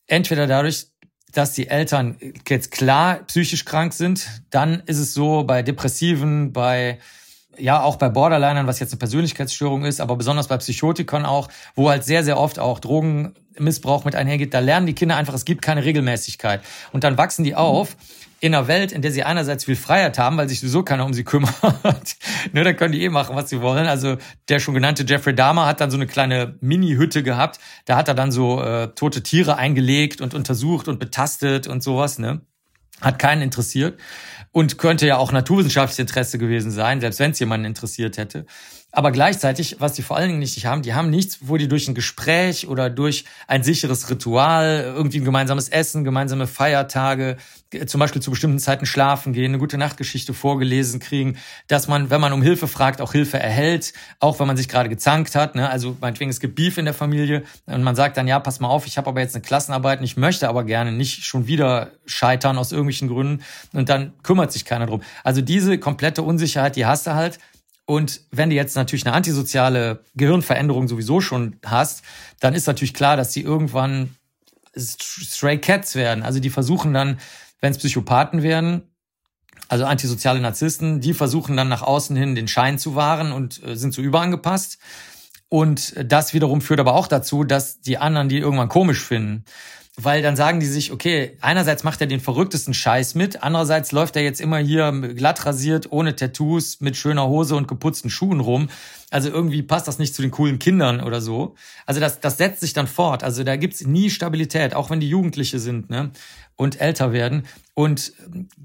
entweder 0.06 0.46
dadurch, 0.46 0.86
dass 1.32 1.52
die 1.52 1.68
Eltern 1.68 2.16
jetzt 2.48 2.70
klar 2.70 3.20
psychisch 3.26 3.64
krank 3.64 3.92
sind, 3.92 4.26
dann 4.50 4.82
ist 4.86 4.98
es 4.98 5.12
so 5.12 5.44
bei 5.44 5.62
Depressiven, 5.62 6.52
bei 6.52 6.98
ja 7.58 7.82
auch 7.82 7.96
bei 7.96 8.08
Borderlinern, 8.08 8.66
was 8.66 8.80
jetzt 8.80 8.92
eine 8.92 8.98
Persönlichkeitsstörung 8.98 9.84
ist, 9.84 10.00
aber 10.00 10.16
besonders 10.16 10.48
bei 10.48 10.56
Psychotikern 10.58 11.24
auch, 11.24 11.48
wo 11.74 11.88
halt 11.90 12.04
sehr, 12.04 12.24
sehr 12.24 12.38
oft 12.38 12.58
auch 12.58 12.80
Drogenmissbrauch 12.80 14.04
mit 14.04 14.14
einhergeht, 14.14 14.54
da 14.54 14.58
lernen 14.58 14.86
die 14.86 14.94
Kinder 14.94 15.16
einfach, 15.16 15.34
es 15.34 15.44
gibt 15.44 15.62
keine 15.62 15.84
Regelmäßigkeit. 15.84 16.60
Und 16.92 17.04
dann 17.04 17.16
wachsen 17.18 17.44
die 17.44 17.54
auf 17.54 17.96
in 18.40 18.54
einer 18.54 18.68
Welt, 18.68 18.92
in 18.92 19.00
der 19.02 19.12
sie 19.12 19.24
einerseits 19.24 19.64
viel 19.64 19.76
Freiheit 19.76 20.18
haben, 20.18 20.36
weil 20.36 20.48
sich 20.48 20.60
sowieso 20.60 20.82
keiner 20.82 21.06
um 21.06 21.14
sie 21.14 21.24
kümmert. 21.24 21.54
ne, 22.52 22.64
dann 22.64 22.76
können 22.76 22.92
die 22.92 23.02
eh 23.02 23.08
machen, 23.08 23.34
was 23.34 23.48
sie 23.48 23.62
wollen. 23.62 23.86
Also 23.86 24.18
der 24.48 24.58
schon 24.58 24.74
genannte 24.74 25.04
Jeffrey 25.06 25.34
Dahmer 25.34 25.66
hat 25.66 25.80
dann 25.80 25.90
so 25.90 25.96
eine 25.96 26.06
kleine 26.06 26.56
Mini-Hütte 26.60 27.22
gehabt. 27.22 27.58
Da 27.86 27.96
hat 27.96 28.08
er 28.08 28.14
dann 28.14 28.30
so 28.30 28.62
äh, 28.62 28.88
tote 28.88 29.22
Tiere 29.22 29.56
eingelegt 29.56 30.20
und 30.20 30.34
untersucht 30.34 30.88
und 30.88 30.98
betastet 30.98 31.66
und 31.66 31.82
sowas. 31.82 32.18
Ne? 32.18 32.42
Hat 33.00 33.18
keinen 33.18 33.40
interessiert 33.40 33.98
und 34.52 34.78
könnte 34.78 35.06
ja 35.06 35.16
auch 35.16 35.32
naturwissenschaftliches 35.32 35.98
Interesse 35.98 36.38
gewesen 36.38 36.70
sein, 36.70 37.00
selbst 37.00 37.20
wenn 37.20 37.30
es 37.30 37.38
jemanden 37.38 37.66
interessiert 37.66 38.18
hätte. 38.18 38.46
Aber 38.92 39.12
gleichzeitig, 39.12 39.76
was 39.78 39.92
die 39.92 40.00
vor 40.00 40.16
allen 40.16 40.28
Dingen 40.28 40.38
nicht 40.38 40.64
haben, 40.64 40.80
die 40.80 40.94
haben 40.94 41.10
nichts, 41.10 41.40
wo 41.42 41.58
die 41.58 41.68
durch 41.68 41.86
ein 41.86 41.94
Gespräch 41.94 42.66
oder 42.66 42.88
durch 42.88 43.26
ein 43.46 43.62
sicheres 43.62 44.08
Ritual, 44.08 44.84
irgendwie 44.96 45.18
ein 45.18 45.24
gemeinsames 45.24 45.68
Essen, 45.68 46.02
gemeinsame 46.02 46.46
Feiertage, 46.46 47.36
zum 47.86 47.98
Beispiel 47.98 48.22
zu 48.22 48.30
bestimmten 48.30 48.58
Zeiten 48.58 48.86
schlafen 48.86 49.34
gehen, 49.34 49.50
eine 49.50 49.58
gute 49.58 49.76
Nachtgeschichte 49.76 50.32
vorgelesen 50.32 50.98
kriegen, 50.98 51.36
dass 51.66 51.88
man, 51.88 52.08
wenn 52.08 52.22
man 52.22 52.32
um 52.32 52.40
Hilfe 52.40 52.68
fragt, 52.68 53.02
auch 53.02 53.12
Hilfe 53.12 53.38
erhält, 53.38 53.92
auch 54.18 54.40
wenn 54.40 54.46
man 54.46 54.56
sich 54.56 54.68
gerade 54.68 54.88
gezankt 54.88 55.34
hat. 55.34 55.56
Ne? 55.56 55.68
Also 55.68 55.96
meinetwegen, 56.00 56.30
es 56.30 56.40
gibt 56.40 56.54
Beef 56.54 56.78
in 56.78 56.86
der 56.86 56.94
Familie 56.94 57.42
und 57.66 57.82
man 57.82 57.96
sagt 57.96 58.16
dann, 58.16 58.26
ja, 58.26 58.40
pass 58.40 58.60
mal 58.60 58.68
auf, 58.68 58.86
ich 58.86 58.96
habe 58.96 59.10
aber 59.10 59.20
jetzt 59.20 59.34
eine 59.34 59.42
Klassenarbeit 59.42 59.98
und 59.98 60.04
ich 60.04 60.16
möchte 60.16 60.48
aber 60.48 60.64
gerne 60.64 60.92
nicht 60.92 61.24
schon 61.24 61.46
wieder 61.46 61.90
scheitern 62.06 62.56
aus 62.56 62.72
irgendwelchen 62.72 63.08
Gründen 63.08 63.42
und 63.74 63.90
dann 63.90 64.14
kümmert 64.22 64.52
sich 64.52 64.64
keiner 64.64 64.86
drum. 64.86 65.02
Also 65.22 65.42
diese 65.42 65.76
komplette 65.78 66.22
Unsicherheit, 66.22 66.76
die 66.76 66.86
hast 66.86 67.06
du 67.06 67.14
halt 67.14 67.38
und 67.86 68.22
wenn 68.32 68.50
du 68.50 68.56
jetzt 68.56 68.74
natürlich 68.74 69.06
eine 69.06 69.14
antisoziale 69.14 70.04
Gehirnveränderung 70.16 70.88
sowieso 70.88 71.20
schon 71.20 71.56
hast, 71.64 72.02
dann 72.40 72.52
ist 72.52 72.66
natürlich 72.66 72.94
klar, 72.94 73.16
dass 73.16 73.32
sie 73.32 73.42
irgendwann 73.42 74.16
Stray 74.76 75.58
Cats 75.58 75.94
werden. 75.94 76.24
Also 76.24 76.40
die 76.40 76.50
versuchen 76.50 76.92
dann, 76.92 77.18
wenn 77.60 77.70
es 77.70 77.78
Psychopathen 77.78 78.42
werden, 78.42 78.82
also 79.68 79.84
antisoziale 79.84 80.40
Narzissten, 80.40 81.00
die 81.00 81.14
versuchen 81.14 81.56
dann 81.56 81.68
nach 81.68 81.82
außen 81.82 82.16
hin 82.16 82.34
den 82.34 82.48
Schein 82.48 82.78
zu 82.78 82.96
wahren 82.96 83.32
und 83.32 83.62
äh, 83.64 83.76
sind 83.76 83.94
so 83.94 84.02
überangepasst. 84.02 84.78
Und 85.48 85.94
das 86.04 86.34
wiederum 86.34 86.60
führt 86.60 86.80
aber 86.80 86.94
auch 86.94 87.06
dazu, 87.06 87.44
dass 87.44 87.80
die 87.80 87.98
anderen 87.98 88.28
die 88.28 88.38
irgendwann 88.38 88.68
komisch 88.68 89.00
finden 89.02 89.44
weil 89.98 90.20
dann 90.20 90.36
sagen 90.36 90.60
die 90.60 90.66
sich, 90.66 90.92
okay, 90.92 91.38
einerseits 91.40 91.82
macht 91.82 92.02
er 92.02 92.06
den 92.06 92.20
verrücktesten 92.20 92.74
Scheiß 92.74 93.14
mit, 93.14 93.42
andererseits 93.42 93.92
läuft 93.92 94.16
er 94.16 94.22
jetzt 94.22 94.42
immer 94.42 94.58
hier 94.58 94.92
glatt 94.92 95.46
rasiert, 95.46 95.90
ohne 95.90 96.14
Tattoos, 96.14 96.80
mit 96.80 96.98
schöner 96.98 97.26
Hose 97.28 97.56
und 97.56 97.66
geputzten 97.66 98.10
Schuhen 98.10 98.40
rum. 98.40 98.68
Also 99.10 99.30
irgendwie 99.30 99.62
passt 99.62 99.88
das 99.88 99.98
nicht 99.98 100.14
zu 100.14 100.20
den 100.20 100.30
coolen 100.30 100.58
Kindern 100.58 101.00
oder 101.00 101.22
so. 101.22 101.54
Also 101.86 101.98
das, 102.00 102.20
das 102.20 102.36
setzt 102.36 102.60
sich 102.60 102.74
dann 102.74 102.86
fort. 102.86 103.24
Also 103.24 103.42
da 103.42 103.56
gibt's 103.56 103.86
nie 103.86 104.10
Stabilität, 104.10 104.74
auch 104.74 104.90
wenn 104.90 105.00
die 105.00 105.08
Jugendliche 105.08 105.58
sind 105.58 105.88
ne? 105.88 106.10
und 106.56 106.78
älter 106.78 107.12
werden. 107.12 107.44
Und 107.72 108.12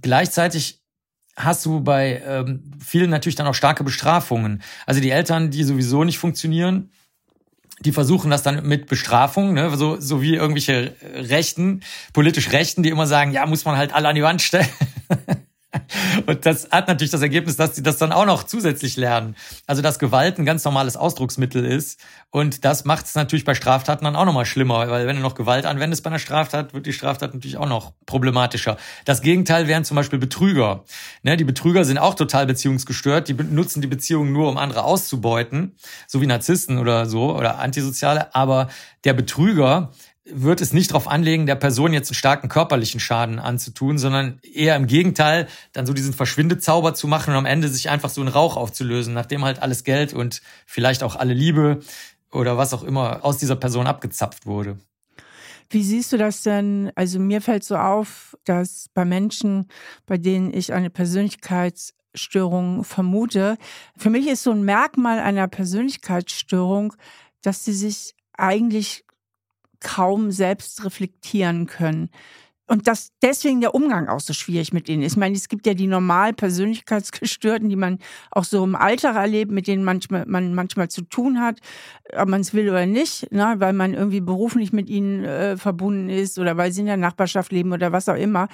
gleichzeitig 0.02 0.82
hast 1.38 1.66
du 1.66 1.80
bei 1.80 2.22
ähm, 2.26 2.72
vielen 2.84 3.10
natürlich 3.10 3.36
dann 3.36 3.48
auch 3.48 3.56
starke 3.56 3.86
Bestrafungen. 3.86 4.62
Also 4.86 5.00
die 5.00 5.12
Eltern, 5.12 5.50
die 5.50 5.64
sowieso 5.64 6.04
nicht 6.04 6.18
funktionieren, 6.18 6.92
die 7.86 7.92
versuchen 7.92 8.32
das 8.32 8.44
dann 8.44 8.66
mit 8.68 8.88
Bestrafung, 8.88 9.54
ne? 9.54 9.76
so, 9.76 10.00
so 10.00 10.22
wie 10.22 10.36
irgendwelche 10.36 10.96
Rechten, 11.16 11.82
politisch 12.14 12.52
Rechten, 12.52 12.84
die 12.84 12.90
immer 12.90 13.08
sagen, 13.08 13.32
ja, 13.32 13.46
muss 13.46 13.66
man 13.66 13.78
halt 13.78 13.94
alle 13.94 14.08
an 14.08 14.16
die 14.16 14.24
Wand 14.24 14.42
stellen. 14.42 14.70
Und 16.26 16.46
das 16.46 16.70
hat 16.72 16.88
natürlich 16.88 17.12
das 17.12 17.22
Ergebnis, 17.22 17.56
dass 17.56 17.76
sie 17.76 17.84
das 17.84 17.98
dann 17.98 18.12
auch 18.12 18.26
noch 18.26 18.44
zusätzlich 18.44 18.98
lernen. 18.98 19.36
Also, 19.68 19.82
dass 19.82 20.00
Gewalt 20.00 20.38
ein 20.38 20.46
ganz 20.46 20.66
normales 20.66 20.98
Ausdrucksmittel 20.98 21.64
ist. 21.66 22.00
Und 22.30 22.66
das 22.66 22.86
macht 22.86 23.06
es 23.06 23.16
natürlich 23.16 23.46
bei 23.46 23.54
Straftaten 23.54 24.06
dann 24.06 24.16
auch 24.16 24.26
nochmal 24.26 24.46
schlimmer, 24.46 24.90
weil 24.90 25.08
wenn 25.08 25.16
du 25.16 25.22
noch 25.22 25.36
Gewalt 25.36 25.66
anwendest 25.66 26.04
bei 26.04 26.10
einer 26.10 26.20
Straftat, 26.20 26.74
wird 26.74 26.86
die 26.86 26.94
Straftat 26.94 27.34
natürlich 27.34 27.58
auch 27.58 27.68
noch 27.68 27.94
problematischer. 28.06 28.78
Das 29.06 29.22
Gegenteil 29.22 29.68
wären 29.68 29.84
zum 29.84 29.96
Beispiel 29.96 30.20
Betrüger. 30.20 30.84
Ne, 31.24 31.38
die 31.38 31.44
Betrüger 31.44 31.86
sind 31.86 31.98
auch 31.98 32.16
total 32.16 32.46
beziehungsgestört. 32.46 33.28
Die 33.28 33.34
nutzen 33.34 33.82
die 33.82 33.88
Beziehungen 33.88 34.34
nur, 34.34 34.50
um 34.50 34.58
andere 34.58 34.84
auszubeuten, 34.84 35.76
so 36.08 36.22
wie 36.22 36.28
Narzissten 36.28 36.80
oder 36.80 37.06
so 37.06 37.36
oder 37.36 37.60
Antisoziale. 37.60 38.34
Aber 38.36 38.70
der 39.04 39.14
Betrüger, 39.14 39.92
wird 40.26 40.62
es 40.62 40.72
nicht 40.72 40.92
darauf 40.92 41.08
anlegen, 41.08 41.46
der 41.46 41.56
Person 41.56 41.94
jetzt 41.94 42.10
einen 42.10 42.16
starken 42.16 42.48
körperlichen 42.48 43.00
Schaden 43.00 43.40
anzutun, 43.40 43.98
sondern 43.98 44.40
eher 44.44 44.76
im 44.76 44.86
Gegenteil, 44.86 45.48
dann 45.74 45.86
so 45.86 45.94
diesen 45.94 46.14
Verschwindezauber 46.14 46.94
zu 46.94 47.08
machen 47.08 47.32
und 47.32 47.38
am 47.38 47.46
Ende 47.46 47.70
sich 47.70 47.90
einfach 47.90 48.10
so 48.10 48.22
in 48.22 48.28
Rauch 48.28 48.56
aufzulösen, 48.56 49.14
nachdem 49.14 49.44
halt 49.44 49.62
alles 49.62 49.84
Geld 49.84 50.14
und 50.14 50.42
vielleicht 50.66 51.04
auch 51.04 51.16
alle 51.16 51.34
Liebe 51.34 51.80
oder 52.32 52.58
was 52.58 52.74
auch 52.74 52.84
immer 52.84 53.26
aus 53.26 53.38
dieser 53.38 53.56
Person 53.56 53.88
abgezapft 53.88 54.46
wurde. 54.46 54.78
Wie 55.70 55.84
siehst 55.84 56.12
du 56.12 56.18
das 56.18 56.44
denn? 56.44 56.92
Also 56.96 57.18
mir 57.18 57.42
fällt 57.42 57.64
so 57.64 57.78
auf, 57.78 58.38
dass 58.44 58.90
bei 58.94 59.06
Menschen, 59.06 59.68
bei 60.06 60.18
denen 60.18 60.54
ich 60.54 60.74
eine 60.74 60.90
Persönlichkeitsstörung 60.90 62.84
vermute, 62.84 63.58
für 63.98 64.10
mich 64.10 64.28
ist 64.28 64.44
so 64.44 64.52
ein 64.52 64.64
Merkmal 64.64 65.20
einer 65.20 65.48
Persönlichkeitsstörung, 65.48 66.94
dass 67.42 67.64
sie 67.64 67.74
sich 67.74 68.16
eigentlich 68.34 69.06
kaum 69.82 70.32
selbst 70.32 70.84
reflektieren 70.86 71.68
können. 71.68 72.10
Und 72.72 72.88
dass 72.88 73.12
deswegen 73.22 73.60
der 73.60 73.76
Umgang 73.76 74.08
auch 74.08 74.22
so 74.22 74.32
schwierig 74.32 74.72
mit 74.72 74.88
denen 74.88 75.04
ist. 75.04 75.12
Ich 75.14 75.18
meine, 75.18 75.36
es 75.36 75.50
gibt 75.50 75.68
ja 75.68 75.74
die 75.74 75.88
normal 75.88 76.32
Persönlichkeitsgestörten, 76.32 77.68
die 77.68 77.76
man 77.76 78.00
auch 78.32 78.46
so 78.46 78.64
im 78.64 78.76
Alltag 78.76 79.18
erlebt, 79.18 79.52
mit 79.52 79.68
denen 79.68 79.84
manchmal, 79.84 80.26
man 80.26 80.56
manchmal 80.56 80.88
zu 80.88 81.02
tun 81.02 81.42
hat, 81.42 81.60
ob 82.16 82.30
man 82.30 82.40
es 82.40 82.54
will 82.54 82.70
oder 82.70 82.86
nicht, 82.86 83.30
ne, 83.30 83.56
weil 83.58 83.74
man 83.74 83.94
irgendwie 83.94 84.22
beruflich 84.22 84.72
mit 84.72 84.90
ihnen 84.90 85.26
äh, 85.26 85.58
verbunden 85.58 86.10
ist 86.10 86.40
oder 86.40 86.56
weil 86.56 86.72
sie 86.72 86.80
in 86.80 86.86
der 86.86 86.96
Nachbarschaft 86.96 87.52
leben 87.52 87.74
oder 87.74 87.92
was 87.92 88.08
auch 88.08 88.16
immer. 88.16 88.48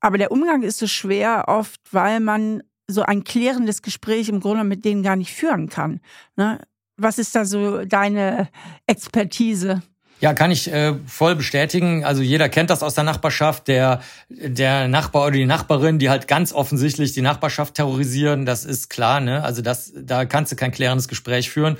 Aber 0.00 0.16
der 0.16 0.32
Umgang 0.32 0.62
ist 0.62 0.78
so 0.78 0.86
schwer 0.86 1.44
oft, 1.48 1.80
weil 1.90 2.20
man 2.20 2.62
so 2.86 3.02
ein 3.02 3.22
klärendes 3.22 3.82
Gespräch 3.82 4.30
im 4.30 4.40
Grunde 4.40 4.64
mit 4.64 4.86
denen 4.86 5.02
gar 5.02 5.16
nicht 5.16 5.34
führen 5.34 5.68
kann. 5.68 6.00
Ne? 6.36 6.58
Was 6.96 7.18
ist 7.18 7.34
da 7.34 7.44
so 7.44 7.84
deine 7.84 8.48
Expertise? 8.86 9.82
Ja, 10.20 10.34
kann 10.34 10.50
ich 10.50 10.72
äh, 10.72 10.94
voll 11.06 11.36
bestätigen. 11.36 12.04
Also 12.04 12.22
jeder 12.22 12.48
kennt 12.48 12.70
das 12.70 12.82
aus 12.82 12.94
der 12.94 13.04
Nachbarschaft, 13.04 13.68
der 13.68 14.00
der 14.28 14.88
Nachbar 14.88 15.22
oder 15.22 15.36
die 15.36 15.46
Nachbarin, 15.46 15.98
die 15.98 16.10
halt 16.10 16.26
ganz 16.26 16.52
offensichtlich 16.52 17.12
die 17.12 17.22
Nachbarschaft 17.22 17.74
terrorisieren, 17.74 18.44
das 18.44 18.64
ist 18.64 18.90
klar, 18.90 19.20
ne? 19.20 19.44
Also 19.44 19.62
das 19.62 19.92
da 19.96 20.24
kannst 20.24 20.50
du 20.50 20.56
kein 20.56 20.72
klärendes 20.72 21.06
Gespräch 21.06 21.50
führen. 21.50 21.76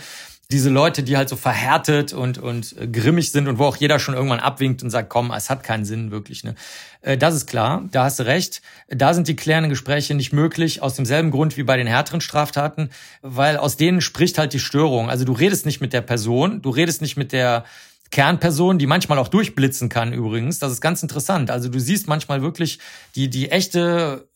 Diese 0.50 0.70
Leute, 0.70 1.02
die 1.02 1.16
halt 1.16 1.28
so 1.28 1.36
verhärtet 1.36 2.12
und 2.12 2.38
und 2.38 2.76
äh, 2.78 2.86
grimmig 2.86 3.32
sind 3.32 3.48
und 3.48 3.58
wo 3.58 3.64
auch 3.64 3.76
jeder 3.76 3.98
schon 3.98 4.14
irgendwann 4.14 4.40
abwinkt 4.40 4.84
und 4.84 4.90
sagt, 4.90 5.08
komm, 5.08 5.32
es 5.32 5.50
hat 5.50 5.64
keinen 5.64 5.84
Sinn 5.84 6.12
wirklich, 6.12 6.44
ne? 6.44 6.54
Äh, 7.02 7.18
das 7.18 7.34
ist 7.34 7.46
klar, 7.46 7.86
da 7.90 8.04
hast 8.04 8.20
du 8.20 8.22
recht. 8.26 8.62
Da 8.88 9.14
sind 9.14 9.26
die 9.26 9.36
klärenden 9.36 9.70
Gespräche 9.70 10.14
nicht 10.14 10.32
möglich 10.32 10.80
aus 10.80 10.94
demselben 10.94 11.32
Grund 11.32 11.56
wie 11.56 11.64
bei 11.64 11.76
den 11.76 11.88
härteren 11.88 12.20
Straftaten, 12.20 12.90
weil 13.20 13.56
aus 13.56 13.76
denen 13.76 14.00
spricht 14.00 14.38
halt 14.38 14.52
die 14.52 14.60
Störung. 14.60 15.10
Also 15.10 15.24
du 15.24 15.32
redest 15.32 15.66
nicht 15.66 15.80
mit 15.80 15.92
der 15.92 16.02
Person, 16.02 16.62
du 16.62 16.70
redest 16.70 17.02
nicht 17.02 17.16
mit 17.16 17.32
der 17.32 17.64
Kernperson, 18.10 18.78
die 18.78 18.86
manchmal 18.86 19.18
auch 19.18 19.28
durchblitzen 19.28 19.88
kann 19.88 20.12
übrigens. 20.12 20.58
Das 20.58 20.72
ist 20.72 20.80
ganz 20.80 21.02
interessant. 21.02 21.50
Also 21.50 21.68
du 21.68 21.78
siehst 21.78 22.08
manchmal 22.08 22.42
wirklich 22.42 22.78
die, 23.14 23.28
die 23.28 23.50
echte 23.50 24.28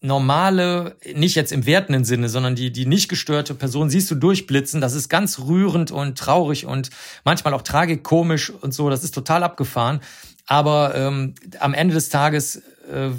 normale, 0.00 0.96
nicht 1.14 1.36
jetzt 1.36 1.52
im 1.52 1.64
wertenden 1.64 2.04
Sinne, 2.04 2.28
sondern 2.28 2.56
die, 2.56 2.72
die 2.72 2.86
nicht 2.86 3.08
gestörte 3.08 3.54
Person 3.54 3.88
siehst 3.88 4.10
du 4.10 4.16
durchblitzen. 4.16 4.80
Das 4.80 4.94
ist 4.94 5.08
ganz 5.08 5.38
rührend 5.38 5.92
und 5.92 6.18
traurig 6.18 6.66
und 6.66 6.90
manchmal 7.24 7.54
auch 7.54 7.62
tragikomisch 7.62 8.50
und 8.50 8.74
so. 8.74 8.90
Das 8.90 9.04
ist 9.04 9.14
total 9.14 9.44
abgefahren. 9.44 10.00
Aber 10.46 10.94
ähm, 10.96 11.34
am 11.60 11.72
Ende 11.72 11.94
des 11.94 12.08
Tages 12.08 12.56
äh, 12.90 13.10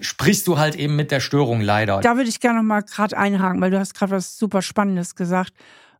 sprichst 0.00 0.46
du 0.46 0.58
halt 0.58 0.76
eben 0.76 0.94
mit 0.94 1.10
der 1.10 1.20
Störung 1.20 1.60
leider. 1.60 2.00
Da 2.00 2.16
würde 2.16 2.28
ich 2.28 2.38
gerne 2.38 2.60
noch 2.60 2.66
mal 2.66 2.82
gerade 2.82 3.18
einhaken, 3.18 3.60
weil 3.60 3.72
du 3.72 3.78
hast 3.80 3.94
gerade 3.94 4.12
was 4.12 4.38
super 4.38 4.62
Spannendes 4.62 5.16
gesagt. 5.16 5.52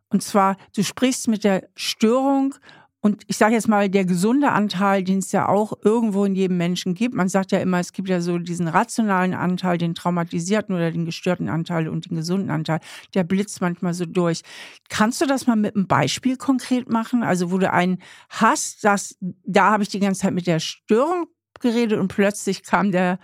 Und 0.08 0.22
zwar, 0.22 0.56
du 0.76 0.84
sprichst 0.84 1.26
mit 1.26 1.42
der 1.42 1.64
Störung 1.74 2.54
und 3.04 3.24
ich 3.26 3.36
sage 3.36 3.54
jetzt 3.54 3.66
mal, 3.66 3.90
der 3.90 4.04
gesunde 4.04 4.52
Anteil, 4.52 5.02
den 5.02 5.18
es 5.18 5.32
ja 5.32 5.48
auch 5.48 5.72
irgendwo 5.82 6.24
in 6.24 6.36
jedem 6.36 6.56
Menschen 6.56 6.94
gibt. 6.94 7.16
Man 7.16 7.28
sagt 7.28 7.50
ja 7.50 7.58
immer, 7.58 7.80
es 7.80 7.92
gibt 7.92 8.08
ja 8.08 8.20
so 8.20 8.38
diesen 8.38 8.68
rationalen 8.68 9.34
Anteil, 9.34 9.76
den 9.76 9.96
traumatisierten 9.96 10.72
oder 10.72 10.92
den 10.92 11.04
gestörten 11.04 11.48
Anteil 11.48 11.88
und 11.88 12.08
den 12.08 12.16
gesunden 12.16 12.50
Anteil. 12.50 12.78
Der 13.14 13.24
blitzt 13.24 13.60
manchmal 13.60 13.92
so 13.92 14.06
durch. 14.06 14.42
Kannst 14.88 15.20
du 15.20 15.26
das 15.26 15.48
mal 15.48 15.56
mit 15.56 15.74
einem 15.74 15.88
Beispiel 15.88 16.36
konkret 16.36 16.88
machen? 16.88 17.24
Also, 17.24 17.50
wo 17.50 17.58
du 17.58 17.72
einen 17.72 17.98
hast, 18.28 18.84
dass 18.84 19.16
da 19.20 19.72
habe 19.72 19.82
ich 19.82 19.88
die 19.88 19.98
ganze 19.98 20.20
Zeit 20.20 20.34
mit 20.34 20.46
der 20.46 20.60
Störung 20.60 21.26
geredet 21.60 21.98
und 21.98 22.06
plötzlich 22.06 22.62
kam 22.62 22.92
der 22.92 23.18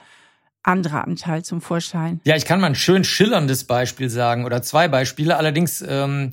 andere 0.64 1.04
Anteil 1.04 1.44
zum 1.44 1.60
Vorschein. 1.60 2.20
Ja, 2.24 2.34
ich 2.34 2.44
kann 2.44 2.60
mal 2.60 2.66
ein 2.66 2.74
schön 2.74 3.04
schillerndes 3.04 3.64
Beispiel 3.64 4.10
sagen 4.10 4.44
oder 4.44 4.60
zwei 4.60 4.88
Beispiele. 4.88 5.36
Allerdings 5.36 5.84
ähm, 5.86 6.32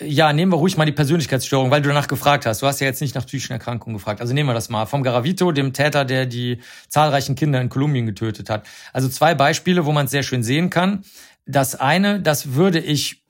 ja, 0.00 0.32
nehmen 0.32 0.52
wir 0.52 0.56
ruhig 0.56 0.76
mal 0.76 0.84
die 0.84 0.92
Persönlichkeitsstörung, 0.92 1.70
weil 1.70 1.82
du 1.82 1.88
danach 1.88 2.06
gefragt 2.06 2.46
hast. 2.46 2.62
Du 2.62 2.66
hast 2.66 2.80
ja 2.80 2.86
jetzt 2.86 3.00
nicht 3.00 3.14
nach 3.14 3.26
psychischen 3.26 3.52
Erkrankungen 3.52 3.96
gefragt. 3.96 4.20
Also 4.20 4.32
nehmen 4.32 4.48
wir 4.48 4.54
das 4.54 4.68
mal. 4.68 4.86
Vom 4.86 5.02
Garavito, 5.02 5.50
dem 5.50 5.72
Täter, 5.72 6.04
der 6.04 6.26
die 6.26 6.60
zahlreichen 6.88 7.34
Kinder 7.34 7.60
in 7.60 7.68
Kolumbien 7.68 8.06
getötet 8.06 8.48
hat. 8.48 8.64
Also 8.92 9.08
zwei 9.08 9.34
Beispiele, 9.34 9.86
wo 9.86 9.92
man 9.92 10.04
es 10.04 10.12
sehr 10.12 10.22
schön 10.22 10.42
sehen 10.42 10.70
kann. 10.70 11.04
Das 11.46 11.74
eine, 11.74 12.20
das 12.20 12.54
würde 12.54 12.78
ich 12.78 13.22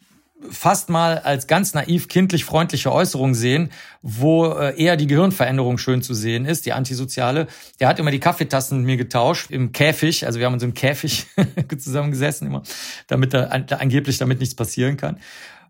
fast 0.51 0.89
mal 0.89 1.19
als 1.19 1.47
ganz 1.47 1.75
naiv 1.75 2.07
kindlich 2.07 2.45
freundliche 2.45 2.93
Äußerung 2.93 3.35
sehen, 3.35 3.71
wo 4.03 4.47
äh, 4.47 4.81
eher 4.81 4.97
die 4.97 5.07
Gehirnveränderung 5.07 5.79
schön 5.79 6.03
zu 6.03 6.15
sehen 6.15 6.45
ist, 6.45 6.67
die 6.67 6.73
antisoziale. 6.73 7.49
Der 7.81 7.89
hat 7.89 7.99
immer 7.99 8.13
die 8.13 8.21
Kaffeetassen 8.21 8.79
mit 8.79 8.87
mir 8.87 8.97
getauscht 8.97 9.51
im 9.51 9.73
Käfig, 9.73 10.27
also 10.27 10.39
wir 10.39 10.47
haben 10.47 10.55
uns 10.55 10.63
im 10.63 10.75
Käfig 10.75 11.27
zusammengesessen 11.79 12.47
immer, 12.47 12.63
damit 13.09 13.35
da 13.35 13.47
angeblich 13.47 14.19
damit 14.19 14.39
nichts 14.39 14.55
passieren 14.55 14.97
kann 14.97 15.19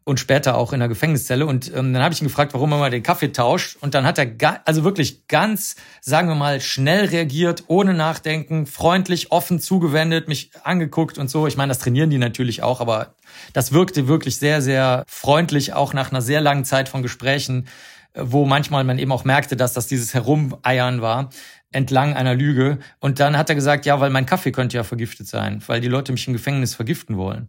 und 0.09 0.18
später 0.18 0.57
auch 0.57 0.73
in 0.73 0.81
der 0.81 0.88
Gefängniszelle. 0.88 1.44
Und 1.44 1.68
ähm, 1.68 1.92
dann 1.92 2.03
habe 2.03 2.14
ich 2.14 2.23
ihn 2.23 2.27
gefragt, 2.27 2.55
warum 2.55 2.73
er 2.73 2.79
mal 2.79 2.90
den 2.90 3.03
Kaffee 3.03 3.31
tauscht. 3.31 3.77
Und 3.83 3.94
dann 3.94 4.07
hat 4.07 4.18
er 4.18 4.62
also 4.64 4.83
wirklich 4.83 5.29
ganz, 5.29 5.77
sagen 6.01 6.29
wir 6.29 6.35
mal, 6.35 6.62
schnell 6.62 7.05
reagiert, 7.05 7.64
ohne 7.66 7.92
nachdenken, 7.92 8.66
freundlich, 8.66 9.33
offen 9.33 9.61
zugewendet, 9.61 10.27
mich 10.27 10.51
angeguckt 10.64 11.18
und 11.18 11.29
so. 11.29 11.47
Ich 11.47 11.59
meine, 11.59 11.68
das 11.68 11.79
trainieren 11.79 12.09
die 12.09 12.16
natürlich 12.16 12.62
auch, 12.62 12.81
aber 12.81 13.16
das 13.53 13.73
wirkte 13.73 14.09
wirklich 14.09 14.38
sehr, 14.38 14.62
sehr 14.62 15.05
freundlich, 15.07 15.75
auch 15.75 15.92
nach 15.92 16.11
einer 16.11 16.23
sehr 16.23 16.40
langen 16.40 16.64
Zeit 16.64 16.88
von 16.88 17.03
Gesprächen, 17.03 17.68
äh, 18.14 18.23
wo 18.25 18.47
manchmal 18.47 18.85
man 18.85 18.99
eben 18.99 19.12
auch 19.12 19.25
merkte, 19.25 19.57
dass 19.57 19.75
das 19.75 19.88
dieses 19.88 20.14
Herumeiern 20.14 21.03
war 21.03 21.29
entlang 21.71 22.14
einer 22.14 22.35
Lüge. 22.35 22.79
Und 22.99 23.21
dann 23.21 23.37
hat 23.37 23.51
er 23.51 23.55
gesagt, 23.55 23.85
ja, 23.85 24.01
weil 24.01 24.09
mein 24.09 24.25
Kaffee 24.25 24.53
könnte 24.53 24.79
ja 24.79 24.85
vergiftet 24.85 25.27
sein, 25.27 25.62
weil 25.66 25.83
die 25.83 25.88
Leute 25.88 26.12
mich 26.12 26.27
im 26.27 26.33
Gefängnis 26.33 26.75
vergiften 26.75 27.18
wollen. 27.18 27.49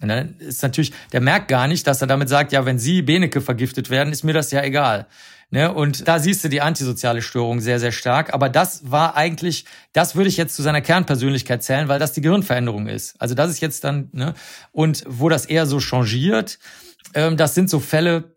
Und 0.00 0.08
dann 0.08 0.36
ist 0.38 0.62
natürlich, 0.62 0.92
der 1.12 1.20
merkt 1.20 1.48
gar 1.48 1.68
nicht, 1.68 1.86
dass 1.86 2.00
er 2.00 2.06
damit 2.06 2.28
sagt, 2.28 2.52
ja, 2.52 2.64
wenn 2.64 2.78
Sie 2.78 3.02
Beneke 3.02 3.40
vergiftet 3.40 3.90
werden, 3.90 4.12
ist 4.12 4.24
mir 4.24 4.32
das 4.32 4.50
ja 4.50 4.62
egal. 4.62 5.06
Ne? 5.50 5.72
Und 5.72 6.06
da 6.06 6.20
siehst 6.20 6.44
du 6.44 6.48
die 6.48 6.60
antisoziale 6.60 7.22
Störung 7.22 7.60
sehr, 7.60 7.80
sehr 7.80 7.92
stark. 7.92 8.32
Aber 8.32 8.48
das 8.48 8.90
war 8.90 9.16
eigentlich, 9.16 9.64
das 9.92 10.14
würde 10.14 10.28
ich 10.28 10.36
jetzt 10.36 10.54
zu 10.54 10.62
seiner 10.62 10.80
Kernpersönlichkeit 10.80 11.62
zählen, 11.62 11.88
weil 11.88 11.98
das 11.98 12.12
die 12.12 12.20
Gehirnveränderung 12.20 12.86
ist. 12.86 13.20
Also 13.20 13.34
das 13.34 13.50
ist 13.50 13.60
jetzt 13.60 13.82
dann, 13.82 14.08
ne? 14.12 14.34
Und 14.70 15.04
wo 15.08 15.28
das 15.28 15.46
eher 15.46 15.66
so 15.66 15.80
changiert, 15.80 16.58
ähm, 17.14 17.36
das 17.36 17.54
sind 17.54 17.68
so 17.68 17.80
Fälle, 17.80 18.36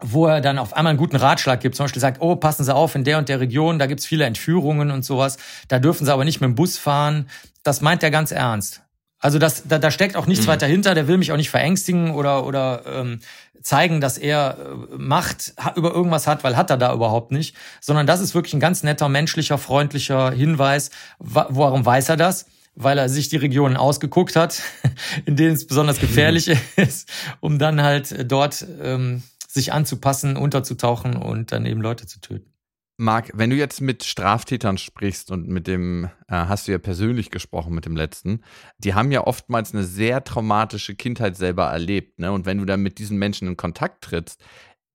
wo 0.00 0.26
er 0.26 0.40
dann 0.40 0.58
auf 0.58 0.74
einmal 0.74 0.90
einen 0.90 0.98
guten 0.98 1.16
Ratschlag 1.16 1.60
gibt, 1.60 1.74
zum 1.74 1.84
Beispiel 1.84 2.00
sagt, 2.00 2.20
oh, 2.20 2.36
passen 2.36 2.64
Sie 2.64 2.74
auf, 2.74 2.94
in 2.94 3.04
der 3.04 3.18
und 3.18 3.28
der 3.28 3.40
Region, 3.40 3.78
da 3.78 3.86
gibt's 3.86 4.06
viele 4.06 4.24
Entführungen 4.24 4.90
und 4.90 5.04
sowas, 5.04 5.38
da 5.68 5.78
dürfen 5.80 6.04
Sie 6.04 6.12
aber 6.12 6.24
nicht 6.24 6.40
mit 6.40 6.48
dem 6.48 6.54
Bus 6.54 6.78
fahren. 6.78 7.28
Das 7.62 7.80
meint 7.80 8.02
er 8.02 8.10
ganz 8.10 8.30
ernst. 8.30 8.83
Also 9.24 9.38
das, 9.38 9.62
da, 9.66 9.78
da 9.78 9.90
steckt 9.90 10.16
auch 10.16 10.26
nichts 10.26 10.44
mhm. 10.44 10.50
weiter 10.50 10.66
hinter. 10.66 10.94
Der 10.94 11.08
will 11.08 11.16
mich 11.16 11.32
auch 11.32 11.38
nicht 11.38 11.48
verängstigen 11.48 12.10
oder 12.10 12.44
oder 12.44 12.82
ähm, 12.86 13.20
zeigen, 13.62 14.02
dass 14.02 14.18
er 14.18 14.58
äh, 14.58 14.96
Macht 14.98 15.54
über 15.76 15.94
irgendwas 15.94 16.26
hat, 16.26 16.44
weil 16.44 16.58
hat 16.58 16.68
er 16.68 16.76
da 16.76 16.92
überhaupt 16.92 17.32
nicht. 17.32 17.56
Sondern 17.80 18.06
das 18.06 18.20
ist 18.20 18.34
wirklich 18.34 18.52
ein 18.52 18.60
ganz 18.60 18.82
netter, 18.82 19.08
menschlicher, 19.08 19.56
freundlicher 19.56 20.30
Hinweis. 20.30 20.90
Warum 21.18 21.86
weiß 21.86 22.10
er 22.10 22.18
das? 22.18 22.44
Weil 22.74 22.98
er 22.98 23.08
sich 23.08 23.30
die 23.30 23.38
Regionen 23.38 23.78
ausgeguckt 23.78 24.36
hat, 24.36 24.60
in 25.24 25.36
denen 25.36 25.54
es 25.54 25.66
besonders 25.66 26.00
gefährlich 26.00 26.48
ist, 26.76 27.08
um 27.40 27.58
dann 27.58 27.80
halt 27.80 28.30
dort 28.30 28.62
ähm, 28.82 29.22
sich 29.48 29.72
anzupassen, 29.72 30.36
unterzutauchen 30.36 31.16
und 31.16 31.50
dann 31.50 31.64
eben 31.64 31.80
Leute 31.80 32.04
zu 32.06 32.20
töten. 32.20 32.53
Marc, 32.96 33.32
wenn 33.34 33.50
du 33.50 33.56
jetzt 33.56 33.80
mit 33.80 34.04
Straftätern 34.04 34.78
sprichst 34.78 35.32
und 35.32 35.48
mit 35.48 35.66
dem, 35.66 36.04
äh, 36.28 36.34
hast 36.34 36.68
du 36.68 36.72
ja 36.72 36.78
persönlich 36.78 37.30
gesprochen 37.30 37.74
mit 37.74 37.86
dem 37.86 37.96
letzten, 37.96 38.42
die 38.78 38.94
haben 38.94 39.10
ja 39.10 39.26
oftmals 39.26 39.74
eine 39.74 39.82
sehr 39.82 40.22
traumatische 40.22 40.94
Kindheit 40.94 41.36
selber 41.36 41.64
erlebt, 41.64 42.20
ne? 42.20 42.30
Und 42.30 42.46
wenn 42.46 42.58
du 42.58 42.64
dann 42.64 42.82
mit 42.82 42.98
diesen 42.98 43.18
Menschen 43.18 43.48
in 43.48 43.56
Kontakt 43.56 44.04
trittst, 44.04 44.40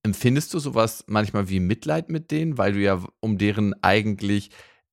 empfindest 0.04 0.54
du 0.54 0.60
sowas 0.60 1.04
manchmal 1.08 1.50
wie 1.50 1.60
Mitleid 1.60 2.10
mit 2.10 2.32
denen, 2.32 2.58
weil 2.58 2.74
du 2.74 2.80
ja 2.80 3.04
um 3.20 3.38
deren 3.38 3.74
eigentlich 3.84 4.52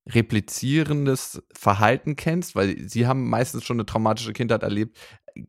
replizierendes 0.09 1.43
Verhalten 1.53 2.15
kennst, 2.17 2.55
weil 2.55 2.89
sie 2.89 3.07
haben 3.07 3.29
meistens 3.29 3.63
schon 3.63 3.77
eine 3.77 3.85
traumatische 3.85 4.33
Kindheit 4.33 4.63
erlebt, 4.63 4.97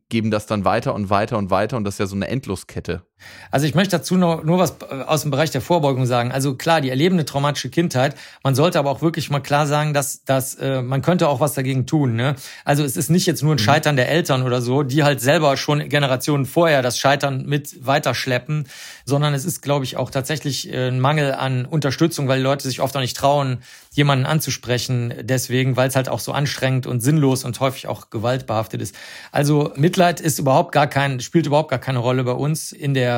geben 0.09 0.31
das 0.31 0.45
dann 0.47 0.65
weiter 0.65 0.93
und 0.95 1.09
weiter 1.09 1.37
und 1.37 1.49
weiter 1.49 1.77
und 1.77 1.83
das 1.83 1.95
ist 1.95 1.99
ja 1.99 2.05
so 2.07 2.15
eine 2.15 2.27
Endloskette. 2.27 3.08
Also 3.51 3.65
ich 3.65 3.75
möchte 3.75 3.97
dazu 3.97 4.15
nur, 4.15 4.43
nur 4.43 4.59
was 4.59 4.75
äh, 4.89 5.01
aus 5.03 5.21
dem 5.23 5.31
Bereich 5.31 5.51
der 5.51 5.61
Vorbeugung 5.61 6.05
sagen. 6.05 6.31
Also 6.31 6.55
klar, 6.55 6.81
die 6.81 6.89
erleben 6.89 7.15
eine 7.15 7.25
traumatische 7.25 7.69
Kindheit. 7.69 8.15
Man 8.43 8.55
sollte 8.55 8.79
aber 8.79 8.89
auch 8.91 9.01
wirklich 9.01 9.29
mal 9.29 9.39
klar 9.39 9.67
sagen, 9.67 9.93
dass, 9.93 10.23
dass 10.23 10.55
äh, 10.55 10.81
man 10.81 11.01
könnte 11.01 11.27
auch 11.27 11.39
was 11.39 11.53
dagegen 11.53 11.85
tun. 11.85 12.15
Ne? 12.15 12.35
Also 12.65 12.83
es 12.83 12.97
ist 12.97 13.09
nicht 13.09 13.25
jetzt 13.25 13.41
nur 13.43 13.53
ein 13.53 13.57
mhm. 13.57 13.63
Scheitern 13.63 13.95
der 13.95 14.09
Eltern 14.09 14.43
oder 14.43 14.61
so, 14.61 14.83
die 14.83 15.03
halt 15.03 15.21
selber 15.21 15.57
schon 15.57 15.87
Generationen 15.89 16.45
vorher 16.45 16.81
das 16.81 16.97
Scheitern 16.97 17.45
mit 17.45 17.85
weiterschleppen, 17.85 18.67
sondern 19.05 19.33
es 19.33 19.45
ist, 19.45 19.61
glaube 19.61 19.85
ich, 19.85 19.97
auch 19.97 20.11
tatsächlich 20.11 20.71
äh, 20.71 20.87
ein 20.87 20.99
Mangel 20.99 21.33
an 21.33 21.65
Unterstützung, 21.65 22.27
weil 22.27 22.37
die 22.37 22.43
Leute 22.43 22.67
sich 22.67 22.81
oft 22.81 22.95
auch 22.95 23.01
nicht 23.01 23.17
trauen, 23.17 23.59
jemanden 23.91 24.25
anzusprechen, 24.25 25.13
deswegen, 25.21 25.75
weil 25.75 25.89
es 25.89 25.95
halt 25.95 26.09
auch 26.09 26.19
so 26.19 26.31
anstrengend 26.31 26.85
und 26.85 27.01
sinnlos 27.01 27.43
und 27.43 27.59
häufig 27.59 27.87
auch 27.87 28.09
gewaltbehaftet 28.11 28.81
ist. 28.81 28.95
Also 29.31 29.73
Mitleid 29.75 30.21
ist 30.21 30.39
überhaupt 30.39 30.71
gar 30.71 30.87
kein, 30.87 31.19
spielt 31.19 31.47
überhaupt 31.47 31.69
gar 31.69 31.79
keine 31.79 31.99
Rolle 31.99 32.23
bei 32.23 32.31
uns 32.31 32.71
in 32.71 32.93
der 32.93 33.08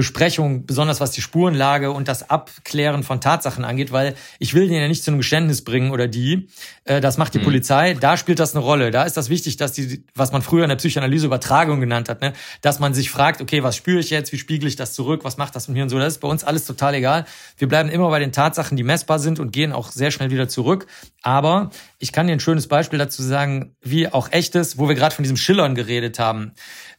Besprechung, 0.00 0.64
besonders 0.64 1.00
was 1.00 1.10
die 1.10 1.20
Spurenlage 1.20 1.90
und 1.90 2.08
das 2.08 2.30
Abklären 2.30 3.02
von 3.02 3.20
Tatsachen 3.20 3.66
angeht, 3.66 3.92
weil 3.92 4.14
ich 4.38 4.54
will 4.54 4.66
den 4.66 4.80
ja 4.80 4.88
nicht 4.88 5.02
zu 5.02 5.10
einem 5.10 5.18
Geständnis 5.18 5.62
bringen 5.62 5.90
oder 5.90 6.08
die. 6.08 6.48
Äh, 6.84 7.02
das 7.02 7.18
macht 7.18 7.34
die 7.34 7.38
mhm. 7.38 7.44
Polizei. 7.44 7.94
Da 7.94 8.16
spielt 8.16 8.38
das 8.38 8.54
eine 8.54 8.64
Rolle. 8.64 8.92
Da 8.92 9.02
ist 9.02 9.18
das 9.18 9.28
wichtig, 9.28 9.58
dass 9.58 9.72
die, 9.72 10.04
was 10.14 10.32
man 10.32 10.40
früher 10.40 10.62
in 10.62 10.70
der 10.70 10.76
Psychoanalyse 10.76 11.26
Übertragung 11.26 11.80
genannt 11.80 12.08
hat, 12.08 12.22
ne? 12.22 12.32
dass 12.62 12.78
man 12.78 12.94
sich 12.94 13.10
fragt, 13.10 13.42
okay, 13.42 13.62
was 13.62 13.76
spüre 13.76 13.98
ich 13.98 14.08
jetzt? 14.08 14.32
Wie 14.32 14.38
spiegel 14.38 14.68
ich 14.68 14.76
das 14.76 14.94
zurück? 14.94 15.24
Was 15.24 15.36
macht 15.36 15.54
das 15.54 15.68
mit 15.68 15.76
mir 15.76 15.82
und 15.82 15.90
so? 15.90 15.98
Das 15.98 16.14
ist 16.14 16.20
bei 16.20 16.28
uns 16.28 16.44
alles 16.44 16.64
total 16.64 16.94
egal. 16.94 17.26
Wir 17.58 17.68
bleiben 17.68 17.90
immer 17.90 18.08
bei 18.08 18.20
den 18.20 18.32
Tatsachen, 18.32 18.78
die 18.78 18.84
messbar 18.84 19.18
sind 19.18 19.38
und 19.38 19.52
gehen 19.52 19.72
auch 19.72 19.90
sehr 19.90 20.10
schnell 20.10 20.30
wieder 20.30 20.48
zurück. 20.48 20.86
Aber 21.22 21.70
ich 21.98 22.12
kann 22.12 22.26
dir 22.26 22.32
ein 22.32 22.40
schönes 22.40 22.66
Beispiel 22.66 22.98
dazu 22.98 23.22
sagen, 23.22 23.76
wie 23.82 24.08
auch 24.08 24.32
echtes, 24.32 24.78
wo 24.78 24.88
wir 24.88 24.94
gerade 24.94 25.14
von 25.14 25.22
diesem 25.22 25.36
Schillern 25.36 25.74
geredet 25.74 26.18
haben 26.18 26.52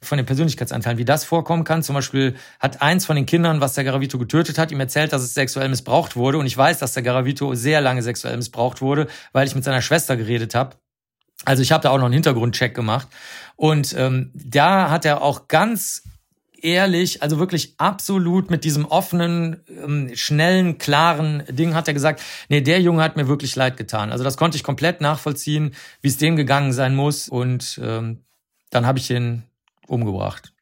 von 0.03 0.17
den 0.17 0.25
Persönlichkeitsanteilen, 0.25 0.97
wie 0.97 1.05
das 1.05 1.25
vorkommen 1.25 1.63
kann. 1.63 1.83
Zum 1.83 1.95
Beispiel 1.95 2.35
hat 2.59 2.81
eins 2.81 3.05
von 3.05 3.15
den 3.15 3.25
Kindern, 3.25 3.61
was 3.61 3.73
der 3.73 3.83
Garavito 3.83 4.19
getötet 4.19 4.57
hat, 4.57 4.71
ihm 4.71 4.79
erzählt, 4.79 5.13
dass 5.13 5.21
es 5.23 5.33
sexuell 5.33 5.69
missbraucht 5.69 6.15
wurde. 6.15 6.37
Und 6.37 6.45
ich 6.45 6.57
weiß, 6.57 6.79
dass 6.79 6.93
der 6.93 7.03
Garavito 7.03 7.55
sehr 7.55 7.81
lange 7.81 8.03
sexuell 8.03 8.37
missbraucht 8.37 8.81
wurde, 8.81 9.07
weil 9.31 9.47
ich 9.47 9.55
mit 9.55 9.63
seiner 9.63 9.81
Schwester 9.81 10.17
geredet 10.17 10.53
habe. 10.55 10.77
Also 11.45 11.63
ich 11.63 11.71
habe 11.71 11.81
da 11.81 11.89
auch 11.89 11.97
noch 11.97 12.05
einen 12.05 12.13
Hintergrundcheck 12.13 12.75
gemacht. 12.75 13.07
Und 13.55 13.95
ähm, 13.97 14.31
da 14.33 14.91
hat 14.91 15.05
er 15.05 15.21
auch 15.21 15.47
ganz 15.47 16.03
ehrlich, 16.63 17.21
also 17.21 17.39
wirklich 17.39 17.73
absolut 17.77 18.49
mit 18.49 18.63
diesem 18.63 18.85
offenen, 18.85 19.61
ähm, 19.69 20.11
schnellen, 20.15 20.77
klaren 20.77 21.43
Ding 21.49 21.73
hat 21.75 21.87
er 21.87 21.93
gesagt, 21.93 22.21
nee, 22.49 22.61
der 22.61 22.81
Junge 22.81 23.03
hat 23.03 23.15
mir 23.17 23.27
wirklich 23.27 23.55
leid 23.55 23.77
getan. 23.77 24.11
Also 24.11 24.23
das 24.23 24.37
konnte 24.37 24.57
ich 24.57 24.63
komplett 24.63 25.01
nachvollziehen, 25.01 25.73
wie 26.01 26.07
es 26.07 26.17
dem 26.17 26.35
gegangen 26.35 26.73
sein 26.73 26.95
muss. 26.95 27.29
Und 27.29 27.79
ähm, 27.83 28.19
dann 28.69 28.85
habe 28.85 28.99
ich 28.99 29.07
den 29.07 29.43
umgebracht. 29.87 30.53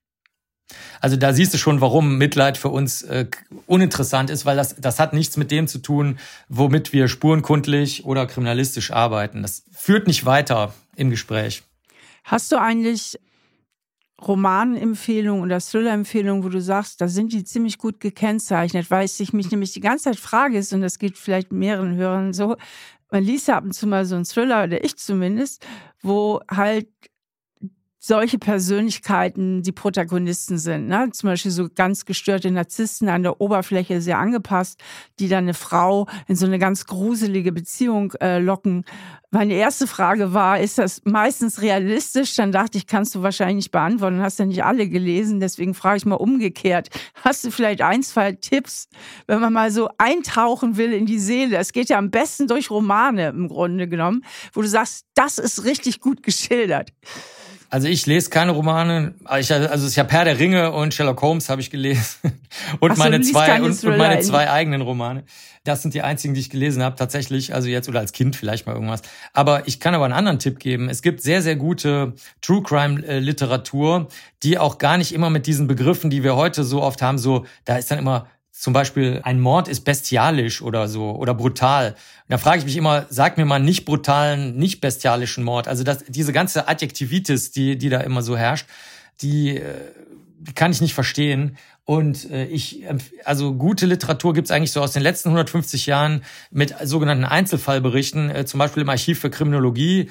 Also 1.01 1.15
da 1.15 1.33
siehst 1.33 1.53
du 1.53 1.57
schon, 1.57 1.81
warum 1.81 2.17
Mitleid 2.17 2.57
für 2.57 2.69
uns 2.69 3.01
äh, 3.03 3.27
uninteressant 3.65 4.29
ist, 4.29 4.45
weil 4.45 4.57
das, 4.57 4.75
das 4.75 4.99
hat 4.99 5.13
nichts 5.13 5.37
mit 5.37 5.51
dem 5.51 5.67
zu 5.67 5.79
tun, 5.79 6.19
womit 6.47 6.93
wir 6.93 7.07
spurenkundlich 7.07 8.05
oder 8.05 8.27
kriminalistisch 8.27 8.91
arbeiten. 8.91 9.41
Das 9.41 9.63
führt 9.71 10.07
nicht 10.07 10.25
weiter 10.25 10.73
im 10.95 11.09
Gespräch. 11.09 11.63
Hast 12.23 12.51
du 12.51 12.57
eigentlich 12.57 13.17
Romanempfehlungen 14.27 15.43
oder 15.43 15.59
Thriller-Empfehlungen, 15.59 16.43
wo 16.43 16.49
du 16.49 16.61
sagst, 16.61 17.01
da 17.01 17.07
sind 17.07 17.33
die 17.33 17.43
ziemlich 17.43 17.77
gut 17.77 17.99
gekennzeichnet, 17.99 18.91
weil 18.91 19.05
ich 19.05 19.33
mich 19.33 19.51
nämlich 19.51 19.71
die 19.73 19.79
ganze 19.79 20.05
Zeit 20.05 20.17
frage, 20.17 20.57
ist, 20.57 20.73
und 20.73 20.81
das 20.81 20.99
geht 20.99 21.17
vielleicht 21.17 21.51
mehreren 21.51 21.95
Hörern 21.95 22.33
so, 22.33 22.55
man 23.11 23.23
liest 23.23 23.47
ja 23.47 23.57
ab 23.57 23.63
und 23.63 23.73
zu 23.73 23.87
mal 23.87 24.05
so 24.05 24.15
einen 24.15 24.25
Thriller, 24.25 24.65
oder 24.65 24.83
ich 24.83 24.97
zumindest, 24.97 25.65
wo 26.01 26.41
halt 26.49 26.87
solche 27.99 28.39
Persönlichkeiten 28.39 29.61
die 29.61 29.73
Protagonisten 29.73 30.57
sind. 30.57 30.87
Ne? 30.87 31.09
Zum 31.11 31.27
Beispiel 31.27 31.51
so 31.51 31.67
ganz 31.73 32.05
gestörte 32.05 32.49
Narzissten 32.49 33.09
an 33.09 33.23
der 33.23 33.41
Oberfläche 33.41 34.01
sehr 34.01 34.17
angepasst, 34.17 34.81
die 35.19 35.27
dann 35.27 35.43
eine 35.43 35.53
Frau 35.53 36.07
in 36.27 36.37
so 36.37 36.45
eine 36.45 36.59
ganz 36.59 36.85
gruselige 36.85 37.51
Beziehung 37.51 38.13
äh, 38.21 38.39
locken. 38.39 38.85
Meine 39.31 39.53
erste 39.53 39.85
Frage 39.85 40.33
war, 40.33 40.59
ist 40.59 40.79
das 40.79 41.01
meistens 41.03 41.61
realistisch? 41.61 42.35
Dann 42.35 42.53
dachte 42.53 42.77
ich, 42.77 42.87
kannst 42.87 43.13
du 43.13 43.21
wahrscheinlich 43.21 43.57
nicht 43.57 43.71
beantworten, 43.71 44.21
hast 44.21 44.39
ja 44.39 44.45
nicht 44.45 44.63
alle 44.63 44.87
gelesen, 44.87 45.41
deswegen 45.41 45.73
frage 45.73 45.97
ich 45.97 46.05
mal 46.05 46.15
umgekehrt. 46.15 46.89
Hast 47.21 47.43
du 47.43 47.51
vielleicht 47.51 47.81
ein, 47.81 48.01
zwei 48.01 48.31
Tipps, 48.31 48.87
wenn 49.27 49.41
man 49.41 49.53
mal 49.53 49.71
so 49.71 49.89
eintauchen 49.97 50.77
will 50.77 50.93
in 50.93 51.05
die 51.05 51.19
Seele? 51.19 51.57
Es 51.57 51.73
geht 51.73 51.89
ja 51.89 51.97
am 51.97 52.11
besten 52.11 52.47
durch 52.47 52.71
Romane 52.71 53.27
im 53.27 53.49
Grunde 53.49 53.89
genommen, 53.89 54.23
wo 54.53 54.61
du 54.61 54.67
sagst, 54.67 55.05
das 55.15 55.37
ist 55.37 55.65
richtig 55.65 55.99
gut 55.99 56.23
geschildert. 56.23 56.91
Also 57.69 57.87
ich 57.87 58.05
lese 58.05 58.29
keine 58.29 58.51
Romane. 58.51 59.13
Ich, 59.39 59.53
also 59.53 59.87
ich 59.87 59.99
habe 59.99 60.11
Herr 60.11 60.25
der 60.25 60.39
Ringe 60.39 60.71
und 60.71 60.93
Sherlock 60.93 61.21
Holmes 61.21 61.49
habe 61.49 61.61
ich 61.61 61.69
gelesen 61.69 62.15
und 62.79 62.95
so, 62.95 63.03
meine 63.03 63.21
zwei 63.21 63.61
und, 63.61 63.83
und, 63.83 63.97
meine 63.97 64.19
zwei 64.21 64.49
eigenen 64.49 64.81
Romane. 64.81 65.23
Das 65.65 65.83
sind 65.83 65.93
die 65.93 66.01
einzigen, 66.01 66.33
die 66.33 66.39
ich 66.39 66.49
gelesen 66.49 66.81
habe 66.81 66.95
tatsächlich. 66.95 67.53
Also 67.53 67.67
jetzt 67.67 67.87
oder 67.87 67.99
als 67.99 68.11
Kind 68.11 68.35
vielleicht 68.35 68.65
mal 68.65 68.73
irgendwas. 68.73 69.01
Aber 69.33 69.67
ich 69.67 69.79
kann 69.79 69.93
aber 69.93 70.05
einen 70.05 70.15
anderen 70.15 70.39
Tipp 70.39 70.59
geben. 70.59 70.89
Es 70.89 71.01
gibt 71.01 71.21
sehr 71.21 71.41
sehr 71.43 71.55
gute 71.55 72.13
True 72.41 72.63
Crime 72.63 73.05
äh, 73.05 73.19
Literatur, 73.19 74.07
die 74.41 74.57
auch 74.57 74.79
gar 74.79 74.97
nicht 74.97 75.13
immer 75.13 75.29
mit 75.29 75.45
diesen 75.45 75.67
Begriffen, 75.67 76.09
die 76.09 76.23
wir 76.23 76.35
heute 76.35 76.63
so 76.63 76.81
oft 76.81 77.01
haben, 77.01 77.19
so 77.19 77.45
da 77.65 77.77
ist 77.77 77.91
dann 77.91 77.99
immer 77.99 78.27
zum 78.59 78.73
Beispiel 78.73 79.21
ein 79.23 79.39
Mord 79.39 79.69
ist 79.69 79.85
bestialisch 79.85 80.61
oder 80.61 80.89
so 80.89 81.11
oder 81.11 81.33
brutal. 81.33 81.95
Da 82.27 82.37
frage 82.37 82.59
ich 82.59 82.65
mich 82.65 82.75
immer, 82.75 83.05
sag 83.09 83.37
mir 83.37 83.45
mal 83.45 83.59
nicht 83.59 83.85
brutalen, 83.85 84.57
nicht 84.57 84.81
bestialischen 84.81 85.45
Mord. 85.45 85.69
Also 85.69 85.85
das, 85.85 86.03
diese 86.09 86.33
ganze 86.33 86.67
Adjektivitis, 86.67 87.51
die, 87.51 87.77
die 87.77 87.87
da 87.87 88.01
immer 88.01 88.21
so 88.21 88.35
herrscht, 88.35 88.67
die, 89.21 89.55
äh, 89.55 89.63
die 90.39 90.51
kann 90.51 90.73
ich 90.73 90.81
nicht 90.81 90.93
verstehen. 90.93 91.55
Und 91.85 92.29
äh, 92.31 92.47
ich, 92.47 92.83
also 93.23 93.53
gute 93.53 93.85
Literatur 93.85 94.33
gibt's 94.33 94.51
eigentlich 94.51 94.73
so 94.73 94.81
aus 94.81 94.91
den 94.91 95.03
letzten 95.03 95.29
150 95.29 95.85
Jahren 95.85 96.25
mit 96.51 96.75
sogenannten 96.83 97.23
Einzelfallberichten, 97.23 98.29
äh, 98.29 98.45
zum 98.45 98.57
Beispiel 98.57 98.83
im 98.83 98.89
Archiv 98.89 99.19
für 99.19 99.29
Kriminologie. 99.29 100.09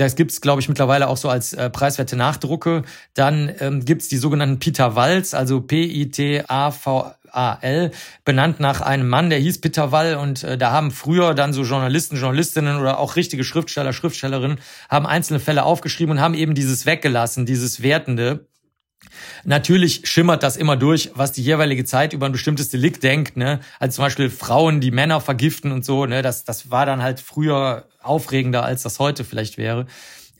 Das 0.00 0.16
gibt's, 0.16 0.40
glaube 0.40 0.62
ich, 0.62 0.68
mittlerweile 0.68 1.08
auch 1.08 1.18
so 1.18 1.28
als 1.28 1.52
äh, 1.52 1.68
preiswerte 1.68 2.16
Nachdrucke. 2.16 2.84
Dann 3.12 3.52
ähm, 3.60 3.84
gibt's 3.84 4.08
die 4.08 4.16
sogenannten 4.16 4.58
Peter 4.58 4.96
Walz, 4.96 5.34
also 5.34 5.60
P-I-T-A-V 5.60 7.12
AL, 7.32 7.90
benannt 8.24 8.60
nach 8.60 8.80
einem 8.80 9.08
Mann, 9.08 9.30
der 9.30 9.38
hieß 9.38 9.60
Peter 9.60 9.92
Wall 9.92 10.16
und 10.16 10.42
äh, 10.42 10.56
da 10.56 10.72
haben 10.72 10.90
früher 10.90 11.34
dann 11.34 11.52
so 11.52 11.62
Journalisten, 11.62 12.16
Journalistinnen 12.16 12.80
oder 12.80 12.98
auch 12.98 13.14
richtige 13.14 13.44
Schriftsteller, 13.44 13.92
Schriftstellerinnen 13.92 14.58
haben 14.88 15.06
einzelne 15.06 15.38
Fälle 15.38 15.64
aufgeschrieben 15.64 16.12
und 16.16 16.20
haben 16.20 16.34
eben 16.34 16.54
dieses 16.54 16.86
weggelassen, 16.86 17.46
dieses 17.46 17.82
Wertende. 17.82 18.48
Natürlich 19.44 20.02
schimmert 20.04 20.42
das 20.42 20.56
immer 20.56 20.76
durch, 20.76 21.10
was 21.14 21.32
die 21.32 21.42
jeweilige 21.42 21.84
Zeit 21.84 22.12
über 22.12 22.26
ein 22.26 22.32
bestimmtes 22.32 22.68
Delikt 22.68 23.02
denkt, 23.02 23.36
ne? 23.36 23.60
Also 23.78 23.96
zum 23.96 24.04
Beispiel 24.04 24.30
Frauen, 24.30 24.80
die 24.80 24.90
Männer 24.90 25.20
vergiften 25.20 25.72
und 25.72 25.84
so, 25.84 26.06
ne? 26.06 26.22
Das, 26.22 26.44
das 26.44 26.70
war 26.70 26.86
dann 26.86 27.02
halt 27.02 27.20
früher 27.20 27.86
aufregender, 28.02 28.64
als 28.64 28.82
das 28.82 28.98
heute 28.98 29.24
vielleicht 29.24 29.58
wäre. 29.58 29.86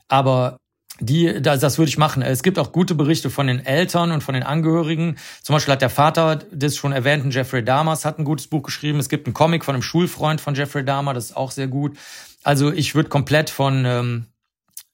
Aber 0.09 0.57
die, 1.01 1.40
das, 1.40 1.61
das 1.61 1.79
würde 1.79 1.88
ich 1.88 1.99
machen. 1.99 2.23
Es 2.23 2.43
gibt 2.43 2.59
auch 2.59 2.73
gute 2.73 2.95
Berichte 2.95 3.31
von 3.31 3.47
den 3.47 3.64
Eltern 3.64 4.12
und 4.12 4.23
von 4.23 4.35
den 4.35 4.43
Angehörigen. 4.43 5.16
Zum 5.43 5.55
Beispiel 5.55 5.73
hat 5.73 5.83
der 5.83 5.90
Vater 5.90 6.37
des 6.37 6.77
schon 6.77 6.93
erwähnten 6.93 7.31
Jeffrey 7.31 7.64
Dahmers 7.64 8.05
hat 8.05 8.19
ein 8.19 8.25
gutes 8.25 8.47
Buch 8.47 8.62
geschrieben. 8.62 8.99
Es 8.99 9.09
gibt 9.09 9.27
einen 9.27 9.35
Comic 9.35 9.64
von 9.64 9.75
einem 9.75 9.83
Schulfreund 9.83 10.40
von 10.40 10.55
Jeffrey 10.55 10.85
Dahmer, 10.85 11.14
das 11.14 11.27
ist 11.27 11.37
auch 11.37 11.51
sehr 11.51 11.69
gut. 11.69 11.97
Also 12.43 12.71
ich 12.73 12.95
würde 12.95 13.09
komplett 13.09 13.51
von 13.51 13.85
ähm, 13.87 14.27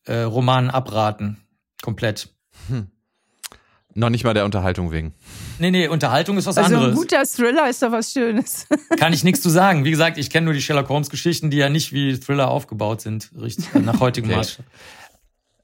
äh, 0.05 0.21
Romanen 0.21 0.71
abraten. 0.71 1.39
Komplett. 1.83 2.29
Hm. 2.69 2.91
Noch 3.97 4.11
nicht 4.11 4.25
mal 4.25 4.35
der 4.35 4.45
Unterhaltung 4.45 4.93
wegen. 4.93 5.15
Nee, 5.59 5.71
nee, 5.71 5.89
Unterhaltung 5.89 6.37
ist 6.37 6.45
was 6.45 6.59
also 6.59 6.67
anderes. 6.67 6.91
Also 6.91 7.01
ein 7.01 7.03
guter 7.03 7.25
Thriller 7.25 7.71
ist 7.71 7.83
doch 7.83 7.93
was 7.93 8.13
Schönes. 8.13 8.67
Kann 8.99 9.15
ich 9.15 9.25
nichts 9.25 9.41
zu 9.41 9.49
sagen. 9.49 9.87
Wie 9.87 9.91
gesagt, 9.91 10.19
ich 10.19 10.29
kenne 10.29 10.45
nur 10.45 10.53
die 10.53 10.61
Sherlock 10.61 10.91
Holmes 10.91 11.09
Geschichten, 11.09 11.51
die 11.51 11.57
ja 11.57 11.71
nicht 11.71 11.95
wie 11.95 12.21
Thriller 12.21 12.51
aufgebaut 12.51 13.01
sind, 13.01 13.31
richtig, 13.41 13.73
nach 13.75 13.99
heutigem 13.99 14.33
Maßstab. 14.33 14.67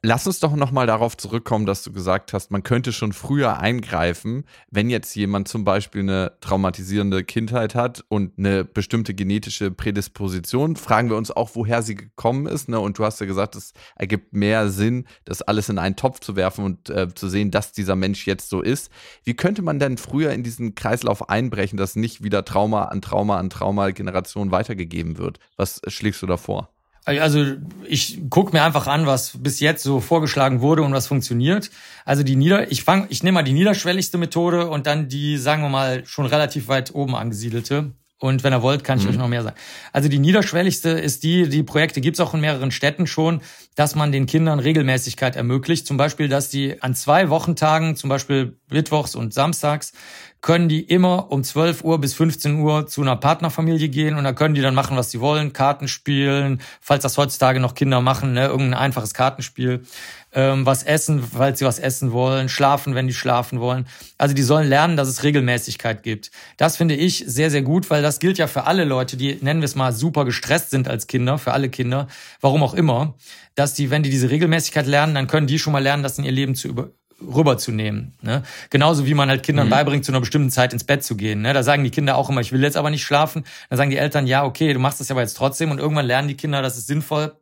Lass 0.05 0.27
uns 0.27 0.41
doch 0.41 0.57
nochmal 0.57 0.89
darauf 0.89 1.17
zurückkommen, 1.17 1.65
dass 1.65 1.85
du 1.85 1.93
gesagt 1.93 2.33
hast, 2.33 2.51
man 2.51 2.65
könnte 2.65 2.93
schon 2.93 3.13
früher 3.13 3.61
eingreifen, 3.61 4.43
wenn 4.69 4.91
jetzt 4.91 5.15
jemand 5.15 5.47
zum 5.47 5.65
Beispiel 5.65 6.01
eine 6.01 6.33
traumatisierende 6.41 7.23
Kindheit 7.23 7.77
hat 7.77 8.05
und 8.09 8.37
eine 8.37 8.65
bestimmte 8.65 9.15
genetische 9.15 9.71
Prädisposition. 9.71 10.75
Fragen 10.75 11.09
wir 11.09 11.17
uns 11.17 11.31
auch, 11.31 11.51
woher 11.55 11.83
sie 11.83 11.95
gekommen 11.95 12.49
ist. 12.49 12.69
Ne? 12.69 12.81
Und 12.81 12.99
du 12.99 13.05
hast 13.05 13.21
ja 13.21 13.27
gesagt, 13.27 13.55
es 13.55 13.75
ergibt 13.95 14.33
mehr 14.33 14.71
Sinn, 14.71 15.07
das 15.25 15.41
alles 15.41 15.69
in 15.69 15.79
einen 15.79 15.95
Topf 15.95 16.19
zu 16.19 16.35
werfen 16.35 16.65
und 16.65 16.91
äh, 16.91 17.15
zu 17.15 17.29
sehen, 17.29 17.53
dass 17.53 17.71
dieser 17.71 17.95
Mensch 17.95 18.27
jetzt 18.27 18.51
so 18.51 18.61
ist. 18.61 18.91
Wie 19.23 19.35
könnte 19.35 19.63
man 19.63 19.79
denn 19.79 19.99
früher 19.99 20.33
in 20.33 20.43
diesen 20.43 20.75
Kreislauf 20.75 21.29
einbrechen, 21.29 21.77
dass 21.77 21.95
nicht 21.95 22.25
wieder 22.25 22.45
Trauma 22.45 22.87
an 22.87 23.03
Trauma 23.03 23.39
an 23.39 23.51
Trauma 23.51 23.91
Generationen 23.91 24.51
weitergegeben 24.51 25.19
wird? 25.19 25.39
Was 25.57 25.81
schlägst 25.87 26.23
du 26.23 26.27
da 26.27 26.39
vor? 26.39 26.71
Also 27.05 27.45
ich 27.87 28.21
gucke 28.31 28.53
mir 28.53 28.63
einfach 28.63 28.87
an, 28.87 29.07
was 29.07 29.37
bis 29.39 29.59
jetzt 29.59 29.83
so 29.83 30.01
vorgeschlagen 30.01 30.61
wurde 30.61 30.83
und 30.83 30.93
was 30.93 31.09
funktioniert. 31.09 31.71
Also 32.05 32.23
die 32.23 32.37
Nieder, 32.37 32.71
ich 32.71 32.85
fang, 32.85 33.07
ich 33.11 33.25
nehme 33.25 33.37
mal 33.37 33.43
die 33.43 33.53
niederschwelligste 33.53 34.19
Methode 34.19 34.69
und 34.69 34.87
dann 34.87 35.09
die, 35.09 35.37
sagen 35.37 35.63
wir 35.63 35.69
mal, 35.69 36.07
schon 36.07 36.27
relativ 36.27 36.69
weit 36.69 36.95
oben 36.95 37.17
angesiedelte. 37.17 37.93
Und 38.23 38.45
wenn 38.45 38.53
ihr 38.53 38.63
wollt, 38.63 38.85
kann 38.85 38.99
ich 38.99 39.05
mhm. 39.05 39.11
euch 39.11 39.17
noch 39.19 39.27
mehr 39.27 39.43
sagen. 39.43 39.57
Also 39.93 40.09
die 40.09 40.21
niederschwelligste 40.21 40.91
ist 40.91 41.25
die, 41.25 41.49
die 41.49 41.65
Projekte 41.65 42.01
gibt's 42.01 42.21
auch 42.21 42.35
in 42.35 42.41
mehreren 42.41 42.71
Städten 42.71 43.09
schon, 43.09 43.41
dass 43.75 43.97
man 43.97 44.13
den 44.13 44.27
Kindern 44.27 44.61
Regelmäßigkeit 44.61 45.35
ermöglicht. 45.35 45.89
Zum 45.89 45.97
Beispiel, 45.97 46.29
dass 46.29 46.49
die 46.49 46.81
an 46.83 46.95
zwei 46.95 47.31
Wochentagen, 47.31 47.97
zum 47.97 48.09
Beispiel 48.09 48.57
Mittwochs 48.71 49.17
und 49.17 49.35
Samstags, 49.35 49.93
können 50.43 50.69
die 50.69 50.81
immer 50.81 51.31
um 51.31 51.45
12 51.45 51.85
Uhr 51.85 52.01
bis 52.01 52.15
15 52.15 52.59
Uhr 52.59 52.89
zu 52.89 53.01
einer 53.01 53.15
Partnerfamilie 53.15 53.89
gehen 53.89 54.17
und 54.17 54.25
da 54.25 54.33
können 54.33 54.57
die 54.57 54.61
dann 54.61 54.75
machen, 54.75 54.97
was 54.97 55.13
sie 55.13 55.21
wollen, 55.21 55.53
Karten 55.53 55.87
spielen, 55.87 56.61
falls 56.81 57.05
das 57.05 57.17
heutzutage 57.17 57.61
noch 57.61 57.75
Kinder 57.75 58.01
machen, 58.01 58.33
ne, 58.33 58.47
irgendein 58.47 58.75
einfaches 58.75 59.15
Kartenspiel, 59.15 59.85
ähm, 60.33 60.67
was 60.67 60.83
essen, 60.83 61.23
falls 61.23 61.61
sie 61.61 61.65
was 61.65 61.79
essen 61.79 62.11
wollen, 62.11 62.49
schlafen, 62.49 62.97
wenn 62.97 63.07
die 63.07 63.15
schlafen 63.15 63.61
wollen. 63.61 63.87
Also 64.19 64.35
die 64.35 64.43
sollen 64.43 64.69
lernen, 64.69 64.97
dass 64.97 65.07
es 65.07 65.23
Regelmäßigkeit 65.23 66.03
gibt. 66.03 66.33
Das 66.57 66.77
finde 66.77 66.97
ich 66.97 67.23
sehr, 67.25 67.51
sehr 67.51 67.63
gut, 67.63 67.89
weil 67.89 68.03
das 68.03 68.19
gilt 68.19 68.39
ja 68.39 68.49
für 68.49 68.65
alle 68.65 68.85
Leute, 68.85 69.17
die, 69.17 69.39
nennen 69.43 69.61
wir 69.61 69.67
es 69.67 69.77
mal, 69.77 69.93
super 69.93 70.25
gestresst 70.25 70.71
sind 70.71 70.89
als 70.89 71.07
Kinder, 71.07 71.39
für 71.39 71.53
alle 71.53 71.69
Kinder, 71.69 72.09
warum 72.41 72.65
auch 72.65 72.75
immer, 72.75 73.15
dass 73.55 73.75
die, 73.75 73.91
wenn 73.91 74.03
die 74.03 74.11
diese 74.11 74.31
Regelmäßigkeit 74.31 74.89
lernen, 74.89 75.15
dann 75.15 75.29
können 75.29 75.47
die 75.47 75.61
schon 75.61 75.73
mal 75.73 75.83
lernen, 75.83 76.03
das 76.03 76.19
in 76.19 76.25
ihr 76.25 76.33
Leben 76.33 76.57
zu 76.57 76.67
über 76.67 76.91
rüberzunehmen. 77.35 78.15
Ne? 78.23 78.43
Genauso 78.71 79.07
wie 79.07 79.15
man 79.15 79.29
halt 79.29 79.43
Kindern 79.43 79.67
mhm. 79.67 79.71
beibringt, 79.71 80.05
zu 80.05 80.13
einer 80.13 80.21
bestimmten 80.21 80.51
Zeit 80.51 80.73
ins 80.73 80.85
Bett 80.85 81.05
zu 81.05 81.17
gehen. 81.17 81.43
Ne? 81.43 81.53
Da 81.53 81.63
sagen 81.63 81.85
die 81.85 81.91
Kinder 81.91 82.17
auch 82.17 82.29
immer, 82.29 82.41
ich 82.41 82.53
will 82.53 82.63
jetzt 82.63 82.77
aber 82.77 82.91
nicht 82.91 83.05
schlafen. 83.05 83.45
Dann 83.69 83.77
sagen 83.77 83.91
die 83.91 83.97
Eltern, 83.97 84.27
ja, 84.27 84.45
okay, 84.45 84.73
du 84.73 84.79
machst 84.79 85.01
das 85.01 85.11
aber 85.11 85.21
jetzt 85.21 85.37
trotzdem. 85.37 85.71
Und 85.71 85.79
irgendwann 85.79 86.07
lernen 86.07 86.29
die 86.29 86.37
Kinder, 86.37 86.63
das 86.63 86.77
ist 86.77 86.87
sinnvoll, 86.87 87.33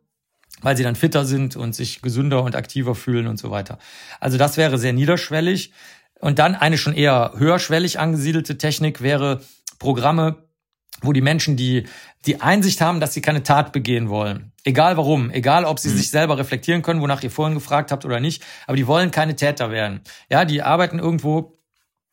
weil 0.61 0.77
sie 0.77 0.83
dann 0.83 0.95
fitter 0.95 1.25
sind 1.25 1.55
und 1.55 1.73
sich 1.73 2.01
gesünder 2.01 2.43
und 2.43 2.55
aktiver 2.55 2.95
fühlen 2.95 3.27
und 3.27 3.37
so 3.37 3.51
weiter. 3.51 3.79
Also 4.19 4.37
das 4.37 4.57
wäre 4.57 4.77
sehr 4.77 4.93
niederschwellig. 4.93 5.71
Und 6.19 6.37
dann 6.37 6.55
eine 6.55 6.77
schon 6.77 6.93
eher 6.93 7.33
höherschwellig 7.35 7.99
angesiedelte 7.99 8.57
Technik 8.57 9.01
wäre 9.01 9.41
Programme, 9.79 10.35
wo 11.01 11.13
die 11.13 11.21
Menschen 11.21 11.55
die, 11.57 11.87
die 12.25 12.41
Einsicht 12.41 12.81
haben, 12.81 12.99
dass 12.99 13.13
sie 13.13 13.21
keine 13.21 13.43
Tat 13.43 13.71
begehen 13.71 14.09
wollen. 14.09 14.51
Egal 14.63 14.97
warum, 14.97 15.31
egal 15.31 15.65
ob 15.65 15.79
sie 15.79 15.89
mhm. 15.89 15.97
sich 15.97 16.09
selber 16.11 16.37
reflektieren 16.37 16.81
können, 16.81 17.01
wonach 17.01 17.23
ihr 17.23 17.31
vorhin 17.31 17.55
gefragt 17.55 17.91
habt 17.91 18.05
oder 18.05 18.19
nicht, 18.19 18.43
aber 18.67 18.77
die 18.77 18.87
wollen 18.87 19.11
keine 19.11 19.35
Täter 19.35 19.71
werden. 19.71 20.01
Ja, 20.29 20.45
die 20.45 20.61
arbeiten 20.61 20.99
irgendwo 20.99 21.57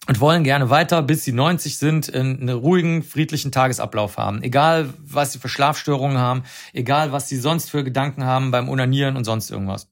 und 0.06 0.20
wollen 0.20 0.42
gerne 0.42 0.70
weiter, 0.70 1.02
bis 1.02 1.24
sie 1.24 1.32
90 1.32 1.76
sind, 1.76 2.08
in 2.08 2.40
einen 2.40 2.48
ruhigen, 2.48 3.02
friedlichen 3.02 3.52
Tagesablauf 3.52 4.16
haben. 4.16 4.42
Egal, 4.42 4.94
was 4.98 5.32
sie 5.32 5.38
für 5.38 5.50
Schlafstörungen 5.50 6.16
haben, 6.16 6.44
egal, 6.72 7.12
was 7.12 7.28
sie 7.28 7.36
sonst 7.36 7.70
für 7.70 7.84
Gedanken 7.84 8.24
haben 8.24 8.50
beim 8.50 8.70
Unanieren 8.70 9.16
und 9.16 9.24
sonst 9.24 9.50
irgendwas. 9.50 9.90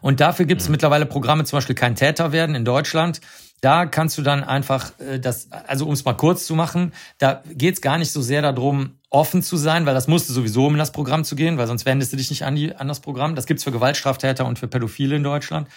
Und 0.00 0.20
dafür 0.20 0.46
gibt 0.46 0.60
es 0.60 0.68
mhm. 0.68 0.72
mittlerweile 0.72 1.06
Programme, 1.06 1.44
zum 1.44 1.58
Beispiel 1.58 1.76
kein 1.76 1.94
Täter 1.94 2.32
werden 2.32 2.56
in 2.56 2.64
Deutschland. 2.64 3.20
Da 3.60 3.86
kannst 3.86 4.18
du 4.18 4.22
dann 4.22 4.44
einfach 4.44 4.92
äh, 4.98 5.18
das, 5.18 5.50
also 5.50 5.86
um 5.86 5.94
es 5.94 6.04
mal 6.04 6.14
kurz 6.14 6.44
zu 6.44 6.54
machen, 6.54 6.92
da 7.18 7.42
geht 7.50 7.74
es 7.74 7.80
gar 7.80 7.98
nicht 7.98 8.12
so 8.12 8.20
sehr 8.20 8.42
darum, 8.42 8.98
offen 9.10 9.42
zu 9.42 9.56
sein, 9.56 9.86
weil 9.86 9.94
das 9.94 10.08
musste 10.08 10.32
sowieso, 10.32 10.66
um 10.66 10.74
in 10.74 10.78
das 10.78 10.92
Programm 10.92 11.24
zu 11.24 11.36
gehen, 11.36 11.56
weil 11.56 11.66
sonst 11.66 11.86
wendest 11.86 12.12
du 12.12 12.16
dich 12.16 12.30
nicht 12.30 12.44
an, 12.44 12.56
die, 12.56 12.74
an 12.74 12.88
das 12.88 13.00
Programm. 13.00 13.36
Das 13.36 13.46
gibt's 13.46 13.64
für 13.64 13.72
Gewaltstraftäter 13.72 14.44
und 14.44 14.58
für 14.58 14.66
Pädophile 14.66 15.16
in 15.16 15.22
Deutschland. 15.22 15.68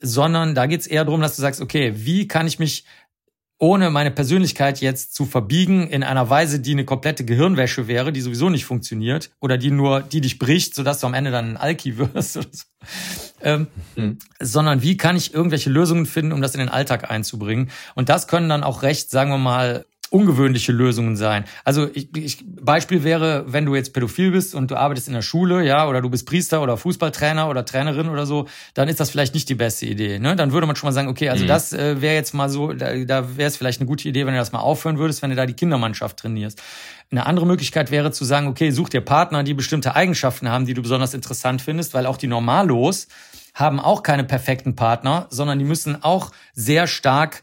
Sondern 0.00 0.54
da 0.54 0.66
geht's 0.66 0.86
eher 0.86 1.04
darum, 1.04 1.20
dass 1.20 1.36
du 1.36 1.42
sagst, 1.42 1.60
okay, 1.60 1.92
wie 1.94 2.26
kann 2.26 2.46
ich 2.46 2.58
mich 2.58 2.84
ohne 3.60 3.90
meine 3.90 4.10
Persönlichkeit 4.10 4.80
jetzt 4.80 5.14
zu 5.14 5.26
verbiegen 5.26 5.86
in 5.86 6.02
einer 6.02 6.30
Weise, 6.30 6.60
die 6.60 6.72
eine 6.72 6.86
komplette 6.86 7.26
Gehirnwäsche 7.26 7.88
wäre, 7.88 8.10
die 8.10 8.22
sowieso 8.22 8.48
nicht 8.48 8.64
funktioniert 8.64 9.30
oder 9.38 9.58
die 9.58 9.70
nur, 9.70 10.00
die 10.00 10.22
dich 10.22 10.38
bricht, 10.38 10.74
sodass 10.74 10.98
du 11.00 11.06
am 11.06 11.12
Ende 11.12 11.30
dann 11.30 11.50
ein 11.50 11.56
Alki 11.58 11.98
wirst 12.14 12.38
oder 12.38 12.46
so. 12.50 12.64
Ähm, 13.42 13.66
mhm. 13.96 14.18
Sondern 14.40 14.82
wie 14.82 14.96
kann 14.96 15.14
ich 15.14 15.34
irgendwelche 15.34 15.68
Lösungen 15.68 16.06
finden, 16.06 16.32
um 16.32 16.40
das 16.40 16.54
in 16.54 16.60
den 16.60 16.70
Alltag 16.70 17.10
einzubringen? 17.10 17.70
Und 17.94 18.08
das 18.08 18.28
können 18.28 18.48
dann 18.48 18.64
auch 18.64 18.82
recht, 18.82 19.10
sagen 19.10 19.30
wir 19.30 19.38
mal, 19.38 19.84
ungewöhnliche 20.10 20.72
Lösungen 20.72 21.16
sein. 21.16 21.44
Also 21.64 21.88
ich, 21.94 22.14
ich, 22.16 22.44
Beispiel 22.44 23.04
wäre, 23.04 23.44
wenn 23.46 23.64
du 23.64 23.76
jetzt 23.76 23.94
pädophil 23.94 24.32
bist 24.32 24.56
und 24.56 24.70
du 24.70 24.76
arbeitest 24.76 25.06
in 25.06 25.14
der 25.14 25.22
Schule, 25.22 25.64
ja, 25.64 25.88
oder 25.88 26.02
du 26.02 26.10
bist 26.10 26.26
Priester 26.26 26.62
oder 26.62 26.76
Fußballtrainer 26.76 27.48
oder 27.48 27.64
Trainerin 27.64 28.08
oder 28.08 28.26
so, 28.26 28.46
dann 28.74 28.88
ist 28.88 28.98
das 28.98 29.10
vielleicht 29.10 29.34
nicht 29.34 29.48
die 29.48 29.54
beste 29.54 29.86
Idee. 29.86 30.18
Ne? 30.18 30.34
Dann 30.34 30.52
würde 30.52 30.66
man 30.66 30.74
schon 30.74 30.88
mal 30.88 30.92
sagen, 30.92 31.08
okay, 31.08 31.28
also 31.28 31.44
mhm. 31.44 31.48
das 31.48 31.72
äh, 31.72 32.02
wäre 32.02 32.16
jetzt 32.16 32.34
mal 32.34 32.48
so, 32.48 32.72
da, 32.72 32.96
da 33.04 33.36
wäre 33.36 33.48
es 33.48 33.56
vielleicht 33.56 33.80
eine 33.80 33.86
gute 33.86 34.08
Idee, 34.08 34.26
wenn 34.26 34.34
du 34.34 34.40
das 34.40 34.50
mal 34.50 34.58
aufhören 34.58 34.98
würdest, 34.98 35.22
wenn 35.22 35.30
du 35.30 35.36
da 35.36 35.46
die 35.46 35.54
Kindermannschaft 35.54 36.18
trainierst. 36.18 36.60
Eine 37.12 37.26
andere 37.26 37.46
Möglichkeit 37.46 37.92
wäre 37.92 38.10
zu 38.10 38.24
sagen, 38.24 38.48
okay, 38.48 38.72
such 38.72 38.88
dir 38.88 39.00
Partner, 39.00 39.44
die 39.44 39.54
bestimmte 39.54 39.94
Eigenschaften 39.94 40.48
haben, 40.48 40.66
die 40.66 40.74
du 40.74 40.82
besonders 40.82 41.14
interessant 41.14 41.62
findest, 41.62 41.94
weil 41.94 42.06
auch 42.06 42.16
die 42.16 42.26
Normalos 42.26 43.06
haben 43.54 43.78
auch 43.80 44.02
keine 44.02 44.24
perfekten 44.24 44.74
Partner, 44.74 45.26
sondern 45.30 45.58
die 45.58 45.64
müssen 45.64 46.02
auch 46.02 46.32
sehr 46.52 46.86
stark 46.86 47.42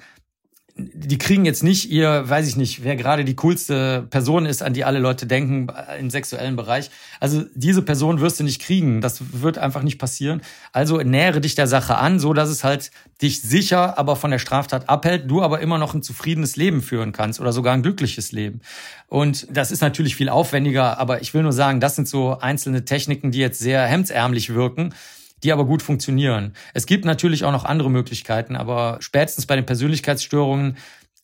die 0.77 1.17
kriegen 1.17 1.45
jetzt 1.45 1.63
nicht 1.63 1.89
ihr, 1.89 2.29
weiß 2.29 2.47
ich 2.47 2.55
nicht, 2.55 2.83
wer 2.83 2.95
gerade 2.95 3.25
die 3.25 3.35
coolste 3.35 4.05
Person 4.09 4.45
ist, 4.45 4.61
an 4.61 4.73
die 4.73 4.85
alle 4.85 4.99
Leute 4.99 5.25
denken 5.25 5.67
im 5.99 6.09
sexuellen 6.09 6.55
Bereich. 6.55 6.91
Also 7.19 7.45
diese 7.55 7.81
Person 7.81 8.21
wirst 8.21 8.39
du 8.39 8.43
nicht 8.43 8.61
kriegen. 8.61 9.01
Das 9.01 9.41
wird 9.41 9.57
einfach 9.57 9.81
nicht 9.81 9.97
passieren. 9.97 10.41
Also 10.73 10.97
nähere 10.97 11.41
dich 11.41 11.55
der 11.55 11.67
Sache 11.67 11.97
an, 11.97 12.19
so 12.19 12.33
dass 12.33 12.49
es 12.49 12.63
halt 12.63 12.91
dich 13.21 13.41
sicher, 13.41 13.97
aber 13.97 14.15
von 14.15 14.29
der 14.29 14.39
Straftat 14.39 14.89
abhält, 14.89 15.29
du 15.29 15.41
aber 15.41 15.61
immer 15.61 15.79
noch 15.79 15.95
ein 15.95 16.03
zufriedenes 16.03 16.55
Leben 16.55 16.81
führen 16.81 17.11
kannst 17.11 17.39
oder 17.39 17.51
sogar 17.51 17.73
ein 17.73 17.81
glückliches 17.81 18.31
Leben. 18.31 18.61
Und 19.07 19.47
das 19.49 19.71
ist 19.71 19.81
natürlich 19.81 20.15
viel 20.15 20.29
aufwendiger, 20.29 20.99
aber 20.99 21.21
ich 21.21 21.33
will 21.33 21.41
nur 21.41 21.53
sagen, 21.53 21.79
das 21.79 21.95
sind 21.95 22.07
so 22.07 22.37
einzelne 22.39 22.85
Techniken, 22.85 23.31
die 23.31 23.39
jetzt 23.39 23.59
sehr 23.59 23.83
hemdsärmlich 23.85 24.53
wirken 24.53 24.93
die 25.43 25.52
aber 25.52 25.65
gut 25.65 25.82
funktionieren. 25.82 26.54
Es 26.73 26.86
gibt 26.86 27.06
natürlich 27.06 27.43
auch 27.43 27.52
noch 27.52 27.65
andere 27.65 27.89
Möglichkeiten, 27.91 28.56
aber 28.56 28.97
spätestens 29.02 29.45
bei 29.45 29.56
den 29.56 29.65
Persönlichkeitsstörungen 29.65 30.78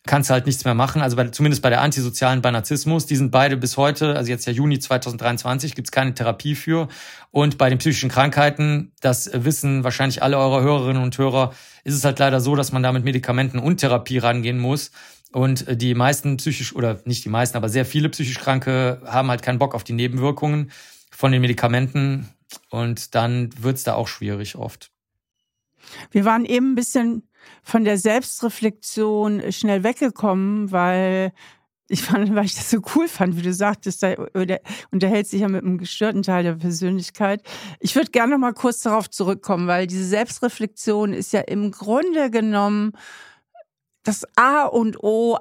kannst 0.05 0.29
du 0.29 0.33
halt 0.33 0.45
nichts 0.45 0.65
mehr 0.65 0.73
machen. 0.73 1.01
Also 1.01 1.15
bei, 1.15 1.27
zumindest 1.29 1.61
bei 1.61 1.69
der 1.69 1.81
antisozialen, 1.81 2.41
bei 2.41 2.51
Narzissmus, 2.51 3.05
die 3.05 3.15
sind 3.15 3.31
beide 3.31 3.55
bis 3.55 3.77
heute, 3.77 4.15
also 4.15 4.29
jetzt 4.29 4.45
ja 4.45 4.51
Juni 4.51 4.79
2023, 4.79 5.75
gibt's 5.75 5.91
keine 5.91 6.13
Therapie 6.13 6.55
für. 6.55 6.89
Und 7.31 7.57
bei 7.57 7.69
den 7.69 7.77
psychischen 7.77 8.09
Krankheiten, 8.09 8.91
das 9.01 9.29
wissen 9.33 9.83
wahrscheinlich 9.83 10.21
alle 10.21 10.37
eure 10.37 10.61
Hörerinnen 10.61 11.01
und 11.01 11.17
Hörer, 11.17 11.53
ist 11.83 11.95
es 11.95 12.03
halt 12.03 12.19
leider 12.19 12.41
so, 12.41 12.55
dass 12.55 12.71
man 12.71 12.83
da 12.83 12.91
mit 12.91 13.03
Medikamenten 13.03 13.59
und 13.59 13.77
Therapie 13.77 14.17
rangehen 14.17 14.59
muss. 14.59 14.91
Und 15.31 15.65
die 15.81 15.95
meisten 15.95 16.37
psychisch, 16.37 16.75
oder 16.75 16.99
nicht 17.05 17.25
die 17.25 17.29
meisten, 17.29 17.57
aber 17.57 17.69
sehr 17.69 17.85
viele 17.85 18.09
psychisch 18.09 18.39
Kranke 18.39 19.01
haben 19.05 19.29
halt 19.29 19.41
keinen 19.41 19.57
Bock 19.57 19.73
auf 19.73 19.83
die 19.83 19.93
Nebenwirkungen 19.93 20.71
von 21.09 21.31
den 21.31 21.41
Medikamenten. 21.41 22.29
Und 22.69 23.15
dann 23.15 23.49
wird's 23.61 23.83
da 23.83 23.95
auch 23.95 24.07
schwierig 24.07 24.55
oft. 24.55 24.91
Wir 26.11 26.25
waren 26.25 26.45
eben 26.45 26.71
ein 26.71 26.75
bisschen 26.75 27.27
von 27.61 27.83
der 27.83 27.97
Selbstreflexion 27.97 29.51
schnell 29.51 29.83
weggekommen, 29.83 30.71
weil 30.71 31.33
ich 31.89 32.01
fand, 32.01 32.33
weil 32.33 32.45
ich 32.45 32.55
das 32.55 32.69
so 32.69 32.79
cool 32.95 33.07
fand, 33.07 33.37
wie 33.37 33.41
du 33.41 33.53
sagtest, 33.53 34.01
da 34.01 34.15
unterhält 34.91 35.27
sich 35.27 35.41
ja 35.41 35.49
mit 35.49 35.63
einem 35.63 35.77
gestörten 35.77 36.23
Teil 36.23 36.43
der 36.43 36.53
Persönlichkeit. 36.53 37.43
Ich 37.79 37.95
würde 37.95 38.11
gerne 38.11 38.33
noch 38.33 38.39
mal 38.39 38.53
kurz 38.53 38.81
darauf 38.81 39.09
zurückkommen, 39.09 39.67
weil 39.67 39.85
diese 39.87 40.05
Selbstreflexion 40.05 41.13
ist 41.13 41.33
ja 41.33 41.41
im 41.41 41.71
Grunde 41.71 42.31
genommen 42.31 42.93
das 44.03 44.25
A 44.35 44.63
und 44.63 45.03
O 45.03 45.37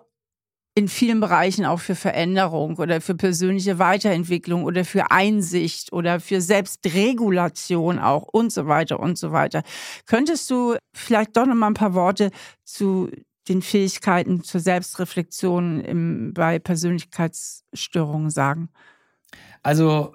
in 0.75 0.89
vielen 0.89 1.21
Bereichen 1.21 1.67
auch 1.67 1.81
für 1.81 1.95
Veränderung 1.95 2.77
oder 2.77 3.01
für 3.01 3.15
persönliche 3.15 3.79
Weiterentwicklung 3.79 4.65
oder 4.65 4.85
für 4.85 5.11
Einsicht 5.11 5.93
oder 5.93 6.19
für 6.19 6.41
Selbstregulation 6.41 7.99
auch 7.99 8.23
und 8.23 8.53
so 8.53 8.67
weiter 8.67 8.99
und 8.99 9.19
so 9.19 9.33
weiter. 9.33 9.63
Könntest 10.07 10.51
du 10.51 10.77
vielleicht 10.95 11.37
doch 11.37 11.47
noch 11.47 11.55
mal 11.55 11.69
ein 11.69 11.75
paar 11.75 11.95
Worte 11.95 12.31
zu 12.65 13.11
den 13.49 13.61
Fähigkeiten 13.61 14.45
zur 14.45 14.61
Selbstreflexion 14.61 15.81
im, 15.81 16.33
bei 16.33 16.59
Persönlichkeitsstörungen 16.59 18.31
sagen? 18.31 18.71
Also 19.63 20.15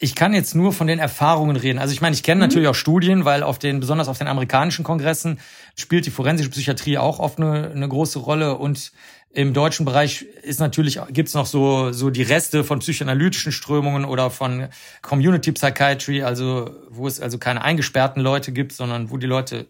ich 0.00 0.14
kann 0.14 0.32
jetzt 0.32 0.54
nur 0.54 0.72
von 0.72 0.86
den 0.86 1.00
Erfahrungen 1.00 1.56
reden. 1.56 1.78
Also 1.78 1.92
ich 1.92 2.00
meine, 2.00 2.14
ich 2.14 2.22
kenne 2.22 2.36
mhm. 2.36 2.42
natürlich 2.42 2.68
auch 2.68 2.74
Studien, 2.74 3.24
weil 3.24 3.42
auf 3.42 3.58
den, 3.58 3.80
besonders 3.80 4.08
auf 4.08 4.18
den 4.18 4.28
amerikanischen 4.28 4.84
Kongressen 4.84 5.40
spielt 5.76 6.06
die 6.06 6.10
forensische 6.10 6.50
Psychiatrie 6.50 6.98
auch 6.98 7.18
oft 7.18 7.38
eine, 7.38 7.70
eine 7.70 7.88
große 7.88 8.20
Rolle 8.20 8.56
und 8.56 8.92
im 9.30 9.52
deutschen 9.52 9.84
Bereich 9.84 10.22
ist 10.42 10.58
natürlich, 10.58 10.98
gibt's 11.10 11.34
noch 11.34 11.46
so, 11.46 11.92
so 11.92 12.10
die 12.10 12.22
Reste 12.22 12.64
von 12.64 12.78
psychoanalytischen 12.78 13.52
Strömungen 13.52 14.04
oder 14.04 14.30
von 14.30 14.68
Community 15.02 15.52
Psychiatry, 15.52 16.22
also 16.22 16.74
wo 16.88 17.06
es 17.06 17.20
also 17.20 17.38
keine 17.38 17.62
eingesperrten 17.62 18.22
Leute 18.22 18.52
gibt, 18.52 18.72
sondern 18.72 19.10
wo 19.10 19.18
die 19.18 19.26
Leute 19.26 19.66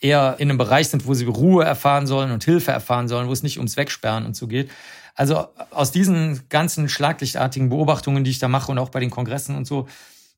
eher 0.00 0.36
in 0.38 0.48
einem 0.48 0.58
Bereich 0.58 0.88
sind, 0.88 1.06
wo 1.06 1.14
sie 1.14 1.26
Ruhe 1.26 1.64
erfahren 1.64 2.06
sollen 2.06 2.30
und 2.30 2.44
Hilfe 2.44 2.70
erfahren 2.70 3.08
sollen, 3.08 3.28
wo 3.28 3.32
es 3.32 3.42
nicht 3.42 3.58
ums 3.58 3.76
Wegsperren 3.76 4.24
und 4.24 4.36
so 4.36 4.46
geht. 4.46 4.70
Also 5.14 5.48
aus 5.70 5.90
diesen 5.90 6.48
ganzen 6.48 6.88
schlaglichtartigen 6.88 7.68
Beobachtungen, 7.68 8.24
die 8.24 8.30
ich 8.30 8.38
da 8.38 8.48
mache 8.48 8.70
und 8.70 8.78
auch 8.78 8.88
bei 8.88 9.00
den 9.00 9.10
Kongressen 9.10 9.56
und 9.56 9.66
so, 9.66 9.88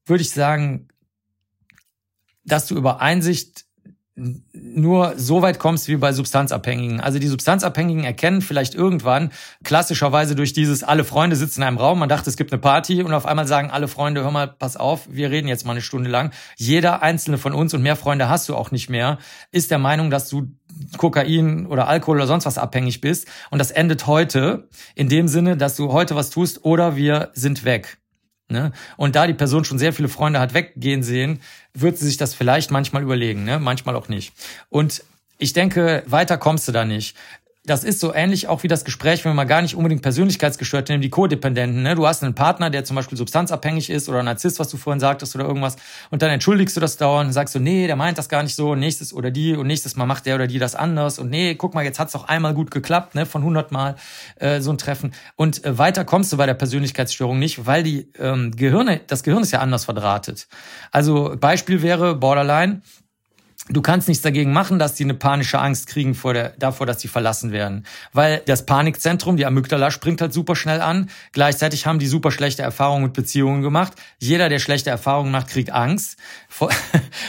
würde 0.07 0.23
ich 0.23 0.31
sagen, 0.31 0.88
dass 2.45 2.66
du 2.66 2.75
über 2.75 3.01
Einsicht 3.01 3.66
nur 4.14 5.14
so 5.16 5.40
weit 5.40 5.59
kommst 5.59 5.88
wie 5.88 5.96
bei 5.96 6.12
Substanzabhängigen. 6.12 7.01
Also 7.01 7.18
die 7.18 7.29
Substanzabhängigen 7.29 8.05
erkennen 8.05 8.42
vielleicht 8.42 8.75
irgendwann, 8.75 9.33
klassischerweise 9.64 10.35
durch 10.35 10.53
dieses, 10.53 10.85
alle 10.85 11.05
Freunde 11.05 11.35
sitzen 11.35 11.62
in 11.62 11.68
einem 11.68 11.79
Raum, 11.79 11.98
man 11.98 12.11
dachte, 12.11 12.29
es 12.29 12.37
gibt 12.37 12.53
eine 12.53 12.61
Party 12.61 13.03
und 13.03 13.14
auf 13.14 13.25
einmal 13.25 13.46
sagen 13.46 13.70
alle 13.70 13.88
Freunde, 13.88 14.22
hör 14.22 14.31
mal, 14.31 14.48
pass 14.48 14.77
auf, 14.77 15.09
wir 15.11 15.31
reden 15.31 15.48
jetzt 15.48 15.64
mal 15.64 15.72
eine 15.72 15.81
Stunde 15.81 16.11
lang. 16.11 16.31
Jeder 16.57 17.03
einzelne 17.03 17.38
von 17.38 17.55
uns, 17.55 17.72
und 17.72 17.83
mehr 17.83 17.96
Freunde 17.96 18.29
hast 18.29 18.51
du 18.51 18.55
auch 18.55 18.70
nicht 18.70 18.90
mehr, 18.90 19.18
ist 19.51 19.70
der 19.70 19.79
Meinung, 19.79 20.11
dass 20.11 20.29
du 20.29 20.48
Kokain 20.98 21.66
oder 21.66 21.88
Alkohol 21.88 22.18
oder 22.18 22.27
sonst 22.27 22.44
was 22.44 22.59
abhängig 22.59 23.01
bist. 23.01 23.27
Und 23.51 23.59
das 23.59 23.70
endet 23.70 24.07
heute 24.07 24.68
in 24.94 25.09
dem 25.09 25.27
Sinne, 25.27 25.57
dass 25.57 25.77
du 25.77 25.90
heute 25.90 26.16
was 26.16 26.29
tust 26.29 26.64
oder 26.64 26.96
wir 26.96 27.31
sind 27.33 27.64
weg. 27.64 27.98
Ne? 28.53 28.72
Und 28.98 29.16
da 29.16 29.27
die 29.27 29.35
Person 29.35 29.64
schon 29.64 29.79
sehr 29.79 29.92
viele 29.92 30.09
Freunde 30.09 30.38
hat 30.38 30.53
weggehen 30.53 31.03
sehen, 31.03 31.40
wird 31.75 31.99
sie 31.99 32.07
sich 32.07 32.17
das 32.17 32.35
vielleicht 32.35 32.71
manchmal 32.71 33.03
überlegen, 33.03 33.45
ne? 33.45 33.59
manchmal 33.59 33.97
auch 33.97 34.09
nicht. 34.09 34.33
Und 34.69 35.05
ich 35.39 35.53
denke, 35.53 36.03
weiter 36.07 36.39
kommst 36.39 36.69
du 36.69 36.73
da 36.73 36.85
nicht 36.85 37.17
das 37.64 37.85
ist 37.85 38.01
so 38.01 38.12
ähnlich 38.12 38.48
auch 38.48 38.64
wie 38.64 38.68
das 38.68 38.85
Gespräch, 38.85 39.25
wenn 39.25 39.31
wir 39.33 39.37
mal 39.37 39.44
gar 39.44 39.62
nicht 39.62 39.77
unbedingt 39.77 40.03
persönlichkeitsgestört 40.03 40.88
nehmen, 40.88 41.01
die 41.01 41.11
Codependenten. 41.11 41.83
Ne? 41.85 41.94
Du 41.94 42.09
hast 42.09 42.25
einen 42.25 42.35
Partner, 42.35 42.70
der 42.70 42.85
zum 42.85 42.96
Beispiel 42.96 43.16
substanzabhängig 43.16 43.88
ist 43.88 44.09
oder 44.09 44.20
Narzisst, 44.25 44.59
was 44.59 44.68
du 44.68 44.77
vorhin 44.77 44.98
sagtest 44.98 45.37
oder 45.37 45.44
irgendwas. 45.44 45.77
Und 46.11 46.22
dann 46.22 46.31
entschuldigst 46.31 46.77
du 46.77 46.81
das 46.81 46.96
dauernd 46.96 47.29
und 47.29 47.33
sagst 47.33 47.55
so, 47.55 47.61
nee, 47.61 47.87
der 47.87 47.94
meint 47.94 48.18
das 48.18 48.29
gar 48.29 48.42
nicht 48.42 48.57
so. 48.57 48.72
Und 48.72 48.81
nächstes 48.81 49.12
oder 49.12 49.31
die 49.31 49.55
und 49.55 49.68
nächstes 49.68 49.94
Mal 49.94 50.07
macht 50.07 50.27
der 50.27 50.35
oder 50.35 50.48
die 50.48 50.59
das 50.59 50.75
anders. 50.75 51.20
Und 51.20 51.31
nee, 51.31 51.55
guck 51.55 51.75
mal, 51.75 51.85
jetzt 51.85 52.01
hat's 52.01 52.12
doch 52.12 52.25
einmal 52.25 52.53
gut 52.53 52.72
geklappt, 52.72 53.14
ne? 53.14 53.27
von 53.27 53.42
100 53.42 53.70
Mal 53.70 53.94
äh, 54.40 54.61
so 54.61 54.72
ein 54.72 54.79
Treffen. 54.79 55.14
Und 55.37 55.64
äh, 55.64 55.79
weiter 55.79 56.05
kommst 56.05 56.33
du 56.33 56.38
bei 56.38 56.46
der 56.46 56.55
Persönlichkeitsstörung 56.55 57.38
nicht, 57.38 57.64
weil 57.64 57.85
die 57.85 58.09
ähm, 58.18 58.51
Gehirne, 58.57 59.03
das 59.07 59.22
Gehirn 59.22 59.42
ist 59.42 59.53
ja 59.53 59.61
anders 59.61 59.85
verdrahtet. 59.85 60.48
Also 60.90 61.37
Beispiel 61.38 61.83
wäre 61.83 62.16
Borderline 62.16 62.83
Du 63.68 63.81
kannst 63.81 64.09
nichts 64.09 64.22
dagegen 64.25 64.53
machen, 64.53 64.81
dass 64.81 64.94
die 64.94 65.05
eine 65.05 65.14
panische 65.14 65.61
Angst 65.61 65.87
kriegen 65.87 66.16
vor 66.16 66.35
der, 66.35 66.48
davor, 66.59 66.85
dass 66.85 67.01
sie 67.01 67.07
verlassen 67.07 67.53
werden. 67.53 67.87
Weil 68.12 68.42
das 68.44 68.66
Panikzentrum, 68.66 69.37
die 69.37 69.46
Amygdala, 69.46 69.92
springt 69.92 70.20
halt 70.20 70.33
super 70.33 70.57
schnell 70.57 70.81
an. 70.81 71.11
Gleichzeitig 71.31 71.87
haben 71.87 72.01
die 72.01 72.09
super 72.09 72.33
schlechte 72.33 72.62
Erfahrungen 72.62 73.05
mit 73.05 73.12
Beziehungen 73.12 73.62
gemacht. 73.62 73.92
Jeder, 74.18 74.48
der 74.48 74.59
schlechte 74.59 74.90
Erfahrungen 74.90 75.31
macht, 75.31 75.48
kriegt 75.48 75.70
Angst. 75.70 76.18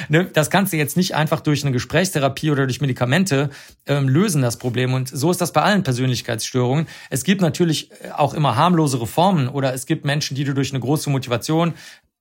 Ne, 0.09 0.25
das 0.25 0.49
kannst 0.49 0.73
du 0.73 0.77
jetzt 0.77 0.97
nicht 0.97 1.15
einfach 1.15 1.39
durch 1.39 1.63
eine 1.63 1.71
Gesprächstherapie 1.71 2.51
oder 2.51 2.65
durch 2.65 2.81
Medikamente 2.81 3.49
ähm, 3.85 4.09
lösen, 4.09 4.41
das 4.41 4.57
Problem. 4.57 4.93
Und 4.93 5.07
so 5.07 5.31
ist 5.31 5.39
das 5.39 5.53
bei 5.53 5.61
allen 5.61 5.83
Persönlichkeitsstörungen. 5.83 6.87
Es 7.09 7.23
gibt 7.23 7.41
natürlich 7.41 7.89
auch 8.15 8.33
immer 8.33 8.55
harmlosere 8.55 9.07
Formen 9.07 9.47
oder 9.47 9.73
es 9.73 9.85
gibt 9.85 10.03
Menschen, 10.03 10.35
die 10.35 10.43
du 10.43 10.53
durch 10.53 10.71
eine 10.71 10.79
große 10.79 11.09
Motivation 11.09 11.73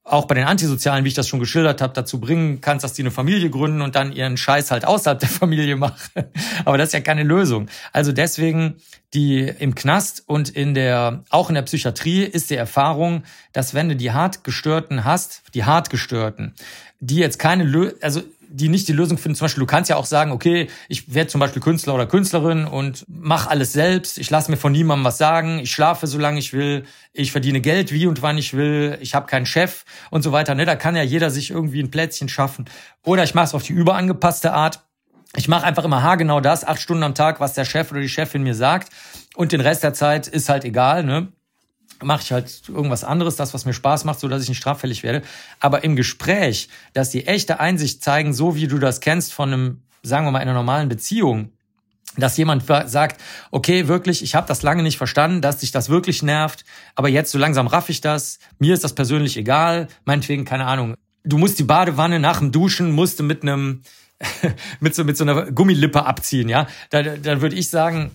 auch 0.05 0.27
bei 0.27 0.35
den 0.35 0.45
Antisozialen, 0.45 1.05
wie 1.05 1.09
ich 1.09 1.15
das 1.15 1.29
schon 1.29 1.39
geschildert 1.39 1.81
habe, 1.81 1.93
dazu 1.93 2.19
bringen 2.19 2.61
kannst, 2.61 2.83
dass 2.83 2.93
die 2.93 3.03
eine 3.03 3.13
Familie 3.13 3.51
gründen 3.51 3.83
und 3.83 3.95
dann 3.95 4.13
ihren 4.13 4.37
Scheiß 4.37 4.71
halt 4.71 4.85
außerhalb 4.85 5.21
der 5.21 5.29
Familie 5.29 5.77
machen. 5.77 6.25
Aber 6.65 6.77
das 6.77 6.89
ist 6.89 6.95
ja 6.95 7.01
keine 7.01 7.23
Lösung. 7.23 7.69
Also 7.93 8.13
deswegen 8.13 8.77
die 9.15 9.41
im 9.41 9.75
Knast 9.75 10.25
und 10.27 10.49
in 10.49 10.75
der 10.75 11.23
auch 11.29 11.51
in 11.51 11.55
der 11.55 11.63
Psychiatrie 11.63 12.25
ist 12.25 12.51
die 12.51 12.57
Erfahrung, 12.57 13.23
dass 13.53 13.75
wenn 13.75 13.89
du 13.89 13.97
die 13.97 14.11
hart 14.11 14.43
gestörten 14.43 15.05
hast, 15.05 15.43
die 15.55 15.65
hart 15.65 15.91
gestörten, 15.91 16.55
die 17.01 17.17
jetzt 17.17 17.39
keine 17.39 17.65
Lö 17.65 17.93
also 18.01 18.23
die 18.53 18.69
nicht 18.69 18.87
die 18.87 18.93
Lösung 18.93 19.19
finden. 19.19 19.37
Zum 19.37 19.47
Beispiel, 19.47 19.61
du 19.61 19.67
kannst 19.67 19.89
ja 19.91 19.97
auch 19.97 20.07
sagen, 20.07 20.31
okay, 20.31 20.69
ich 20.89 21.13
werde 21.15 21.29
zum 21.29 21.41
Beispiel 21.41 21.63
Künstler 21.63 21.95
oder 21.95 22.07
Künstlerin 22.07 22.67
und 22.67 23.05
mach 23.09 23.47
alles 23.47 23.73
selbst. 23.73 24.19
Ich 24.19 24.31
lasse 24.31 24.51
mir 24.51 24.57
von 24.57 24.73
niemandem 24.73 25.05
was 25.05 25.19
sagen. 25.19 25.59
Ich 25.59 25.73
schlafe, 25.73 26.07
solange 26.07 26.39
ich 26.39 26.53
will. 26.53 26.85
Ich 27.13 27.33
verdiene 27.33 27.61
Geld, 27.61 27.93
wie 27.93 28.07
und 28.07 28.23
wann 28.23 28.39
ich 28.39 28.55
will. 28.55 28.99
Ich 29.01 29.15
habe 29.15 29.27
keinen 29.27 29.47
Chef 29.47 29.85
und 30.11 30.23
so 30.23 30.33
weiter. 30.33 30.55
Ne, 30.55 30.67
da 30.67 30.77
kann 30.77 30.95
ja 30.95 31.03
jeder 31.03 31.31
sich 31.31 31.51
irgendwie 31.51 31.83
ein 31.83 31.91
Plätzchen 31.91 32.29
schaffen. 32.29 32.67
Oder 33.05 33.25
ich 33.25 33.35
mache 33.35 33.47
es 33.47 33.55
auf 33.55 33.63
die 33.63 33.73
überangepasste 33.73 34.53
Art. 34.53 34.81
Ich 35.37 35.49
mache 35.49 35.65
einfach 35.65 35.85
immer 35.85 36.03
haargenau 36.03 36.41
das, 36.41 36.65
acht 36.65 36.81
Stunden 36.81 37.03
am 37.03 37.15
Tag, 37.15 37.41
was 37.41 37.55
der 37.55 37.65
Chef 37.65 37.91
oder 37.91 38.01
die 38.01 38.09
Chefin 38.09 38.43
mir 38.43 38.55
sagt. 38.55 38.93
Und 39.35 39.53
den 39.53 39.63
Rest 39.63 39.83
der 39.83 39.95
Zeit 39.95 40.29
ist 40.29 40.51
halt 40.51 40.65
egal. 40.65 41.05
Ne? 41.05 41.29
Mache 42.03 42.23
ich 42.23 42.33
halt 42.33 42.63
irgendwas 42.69 43.05
anderes, 43.05 43.37
das, 43.37 43.55
was 43.55 43.65
mir 43.65 43.73
Spaß 43.73 44.05
macht, 44.05 44.21
so 44.21 44.29
dass 44.29 44.43
ich 44.43 44.49
nicht 44.49 44.59
straffällig 44.59 45.03
werde. 45.03 45.23
Aber 45.61 45.85
im 45.85 45.97
Gespräch, 45.97 46.69
dass 46.93 47.11
die 47.11 47.27
echte 47.27 47.61
Einsicht 47.61 48.03
zeigen, 48.03 48.33
so 48.35 48.55
wie 48.55 48.67
du 48.67 48.79
das 48.79 49.01
kennst 49.01 49.33
von 49.33 49.53
einem, 49.53 49.83
sagen 50.03 50.27
wir 50.27 50.31
mal, 50.31 50.41
einer 50.41 50.55
normalen 50.55 50.89
Beziehung, 50.89 51.53
dass 52.17 52.37
jemand 52.37 52.65
sagt, 52.67 53.21
okay, 53.51 53.89
wirklich, 53.89 54.23
ich 54.23 54.35
habe 54.35 54.47
das 54.47 54.63
lange 54.63 54.83
nicht 54.83 54.99
verstanden, 54.99 55.41
dass 55.41 55.59
dich 55.59 55.73
das 55.73 55.89
wirklich 55.89 56.23
nervt, 56.23 56.65
aber 56.95 57.09
jetzt 57.09 57.31
so 57.31 57.39
langsam 57.39 57.67
raff 57.67 57.89
ich 57.89 58.01
das, 58.01 58.39
mir 58.59 58.75
ist 58.75 58.85
das 58.85 58.95
persönlich 58.95 59.37
egal, 59.37 59.89
meinetwegen, 60.05 60.45
keine 60.45 60.67
Ahnung. 60.67 60.95
Du 61.25 61.39
musst 61.39 61.59
die 61.59 61.65
Badewanne 61.65 62.21
nach 62.21 62.41
dem 62.41 62.53
Duschen, 62.53 62.91
musst 62.91 63.19
du 63.19 63.23
mit 63.23 63.43
einem 63.43 63.83
mit 64.81 64.95
so 64.95 65.05
mit 65.05 65.17
so 65.17 65.25
einer 65.25 65.51
Gummilippe 65.51 66.05
abziehen, 66.05 66.49
ja? 66.49 66.69
Da, 66.91 67.03
da 67.03 67.41
würde 67.41 67.57
ich 67.57 67.71
sagen, 67.71 68.13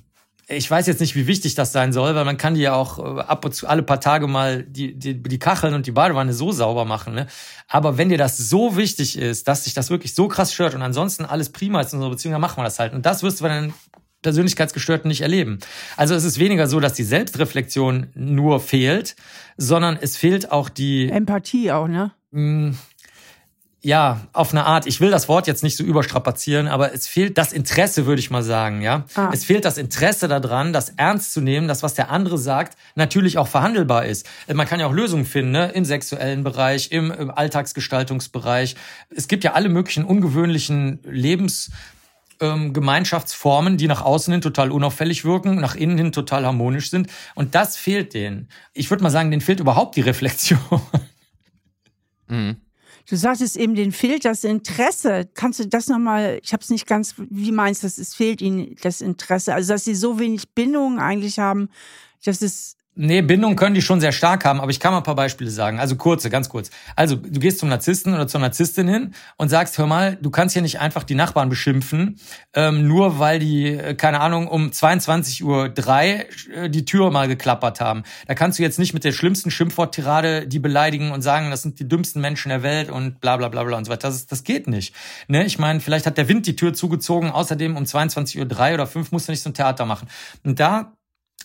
ich 0.49 0.71
weiß 0.71 0.87
jetzt 0.87 1.01
nicht, 1.01 1.15
wie 1.15 1.27
wichtig 1.27 1.55
das 1.55 1.73
sein 1.73 1.91
soll, 1.91 2.15
weil 2.15 2.23
man 2.23 2.37
kann 2.37 2.53
die 2.55 2.61
ja 2.61 2.73
auch 2.73 2.99
äh, 2.99 3.21
ab 3.21 3.43
und 3.43 3.53
zu 3.53 3.67
alle 3.67 3.83
paar 3.83 3.99
Tage 3.99 4.27
mal 4.27 4.63
die, 4.63 4.97
die, 4.97 5.21
die 5.21 5.39
Kacheln 5.39 5.73
und 5.73 5.85
die 5.85 5.91
Badewanne 5.91 6.33
so 6.33 6.51
sauber 6.51 6.85
machen. 6.85 7.13
Ne? 7.13 7.27
Aber 7.67 7.97
wenn 7.97 8.09
dir 8.09 8.17
das 8.17 8.37
so 8.37 8.77
wichtig 8.77 9.17
ist, 9.17 9.47
dass 9.47 9.65
sich 9.65 9.73
das 9.73 9.89
wirklich 9.89 10.15
so 10.15 10.29
krass 10.29 10.53
stört 10.53 10.73
und 10.73 10.81
ansonsten 10.81 11.25
alles 11.25 11.49
prima 11.49 11.81
ist 11.81 11.91
in 11.91 11.99
unserer 11.99 12.11
Beziehung, 12.11 12.31
dann 12.31 12.41
machen 12.41 12.57
wir 12.57 12.63
das 12.63 12.79
halt. 12.79 12.93
Und 12.93 13.05
das 13.05 13.23
wirst 13.23 13.39
du 13.39 13.43
bei 13.43 13.59
den 13.59 13.73
Persönlichkeitsgestörten 14.21 15.09
nicht 15.09 15.21
erleben. 15.21 15.59
Also 15.97 16.15
es 16.15 16.23
ist 16.23 16.39
weniger 16.39 16.67
so, 16.67 16.79
dass 16.79 16.93
die 16.93 17.03
Selbstreflexion 17.03 18.07
nur 18.15 18.59
fehlt, 18.61 19.15
sondern 19.57 19.97
es 19.99 20.15
fehlt 20.15 20.51
auch 20.51 20.69
die 20.69 21.09
Empathie 21.09 21.71
auch, 21.71 21.87
ne? 21.87 22.11
Mh, 22.31 22.39
hm, 22.41 22.77
ja, 23.81 24.21
auf 24.33 24.51
eine 24.51 24.65
Art, 24.65 24.87
ich 24.87 24.99
will 25.01 25.11
das 25.11 25.29
Wort 25.29 25.45
jetzt 25.45 25.63
nicht 25.63 25.77
so 25.77 25.83
überstrapazieren, 25.83 26.67
aber 26.67 26.93
es 26.93 27.07
fehlt 27.07 27.37
das 27.37 27.53
Interesse, 27.53 28.07
würde 28.07 28.19
ich 28.19 28.31
mal 28.31 28.41
sagen, 28.41 28.81
ja. 28.81 29.05
Ah. 29.13 29.29
Es 29.31 29.45
fehlt 29.45 29.65
das 29.65 29.77
Interesse 29.77 30.27
daran, 30.27 30.73
das 30.73 30.89
ernst 30.97 31.31
zu 31.31 31.41
nehmen, 31.41 31.67
dass 31.67 31.83
was 31.83 31.93
der 31.93 32.09
andere 32.09 32.39
sagt, 32.39 32.77
natürlich 32.95 33.37
auch 33.37 33.47
verhandelbar 33.47 34.05
ist. 34.05 34.27
Man 34.51 34.67
kann 34.67 34.79
ja 34.79 34.87
auch 34.87 34.93
Lösungen 34.93 35.25
finden, 35.25 35.51
ne? 35.51 35.69
im 35.69 35.85
sexuellen 35.85 36.43
Bereich, 36.43 36.91
im, 36.91 37.11
im 37.11 37.29
Alltagsgestaltungsbereich. 37.29 38.75
Es 39.15 39.27
gibt 39.27 39.43
ja 39.43 39.53
alle 39.53 39.69
möglichen 39.69 40.05
ungewöhnlichen 40.05 40.99
Lebens 41.03 41.69
ähm, 42.39 42.73
Gemeinschaftsformen, 42.73 43.77
die 43.77 43.87
nach 43.87 44.01
außen 44.01 44.31
hin 44.31 44.41
total 44.41 44.71
unauffällig 44.71 45.23
wirken, 45.23 45.55
nach 45.55 45.75
innen 45.75 45.97
hin 45.97 46.11
total 46.11 46.45
harmonisch 46.45 46.89
sind. 46.89 47.09
Und 47.35 47.53
das 47.53 47.77
fehlt 47.77 48.15
denen. 48.15 48.49
Ich 48.73 48.89
würde 48.89 49.03
mal 49.03 49.11
sagen, 49.11 49.29
denen 49.29 49.41
fehlt 49.41 49.59
überhaupt 49.59 49.95
die 49.95 50.01
Reflexion. 50.01 50.59
Mhm. 52.29 52.57
Du 53.09 53.15
sagtest 53.15 53.55
eben, 53.55 53.73
den 53.75 53.91
fehlt 53.91 54.25
das 54.25 54.43
Interesse. 54.43 55.29
Kannst 55.33 55.59
du 55.59 55.67
das 55.67 55.87
nochmal, 55.87 56.39
ich 56.43 56.51
habe 56.51 56.61
es 56.61 56.69
nicht 56.69 56.87
ganz, 56.87 57.15
wie 57.17 57.53
meinst 57.53 57.83
du, 57.83 57.87
es 57.87 58.13
fehlt 58.13 58.41
ihnen 58.41 58.75
das 58.81 59.01
Interesse? 59.01 59.53
Also, 59.53 59.73
dass 59.73 59.85
sie 59.85 59.95
so 59.95 60.19
wenig 60.19 60.49
Bindungen 60.49 60.99
eigentlich 60.99 61.39
haben, 61.39 61.69
dass 62.25 62.41
es 62.41 62.76
Nee, 62.99 63.21
Bindung 63.21 63.55
können 63.55 63.75
die 63.75 63.83
schon 63.83 64.01
sehr 64.01 64.11
stark 64.11 64.43
haben, 64.43 64.59
aber 64.59 64.71
ich 64.71 64.79
kann 64.79 64.91
mal 64.91 64.97
ein 64.97 65.03
paar 65.03 65.13
Beispiele 65.13 65.51
sagen. 65.51 65.79
Also 65.79 65.97
kurze, 65.97 66.31
ganz 66.31 66.49
kurz. 66.49 66.71
Also 66.95 67.15
du 67.15 67.39
gehst 67.39 67.59
zum 67.59 67.69
Narzissten 67.69 68.15
oder 68.15 68.27
zur 68.27 68.41
Narzisstin 68.41 68.87
hin 68.87 69.13
und 69.37 69.49
sagst, 69.49 69.77
hör 69.77 69.85
mal, 69.85 70.17
du 70.19 70.31
kannst 70.31 70.53
hier 70.53 70.63
nicht 70.63 70.79
einfach 70.79 71.03
die 71.03 71.13
Nachbarn 71.13 71.47
beschimpfen, 71.47 72.19
ähm, 72.55 72.87
nur 72.87 73.19
weil 73.19 73.37
die, 73.37 73.67
äh, 73.67 73.93
keine 73.93 74.19
Ahnung, 74.19 74.47
um 74.47 74.71
22.03 74.71 75.43
Uhr 75.43 76.63
äh, 76.63 76.69
die 76.71 76.85
Tür 76.85 77.11
mal 77.11 77.27
geklappert 77.27 77.81
haben. 77.81 78.01
Da 78.25 78.33
kannst 78.33 78.57
du 78.57 78.63
jetzt 78.63 78.79
nicht 78.79 78.95
mit 78.95 79.03
der 79.03 79.11
schlimmsten 79.11 79.51
Schimpfworttirade 79.51 80.47
die 80.47 80.57
beleidigen 80.57 81.11
und 81.11 81.21
sagen, 81.21 81.51
das 81.51 81.61
sind 81.61 81.79
die 81.79 81.87
dümmsten 81.87 82.19
Menschen 82.19 82.49
der 82.49 82.63
Welt 82.63 82.89
und 82.89 83.21
bla 83.21 83.37
bla 83.37 83.49
bla 83.49 83.63
bla 83.63 83.77
und 83.77 83.85
so 83.85 83.91
weiter. 83.91 84.07
Das, 84.07 84.25
das 84.25 84.43
geht 84.43 84.65
nicht. 84.65 84.95
Ne? 85.27 85.45
Ich 85.45 85.59
meine, 85.59 85.81
vielleicht 85.81 86.07
hat 86.07 86.17
der 86.17 86.27
Wind 86.29 86.47
die 86.47 86.55
Tür 86.55 86.73
zugezogen, 86.73 87.29
außerdem 87.29 87.77
um 87.77 87.83
22.03 87.83 88.39
Uhr 88.69 88.73
oder 88.73 88.87
5 88.87 89.11
musst 89.11 89.27
du 89.27 89.33
nicht 89.33 89.43
so 89.43 89.51
ein 89.51 89.53
Theater 89.53 89.85
machen. 89.85 90.07
Und 90.43 90.59
da 90.59 90.96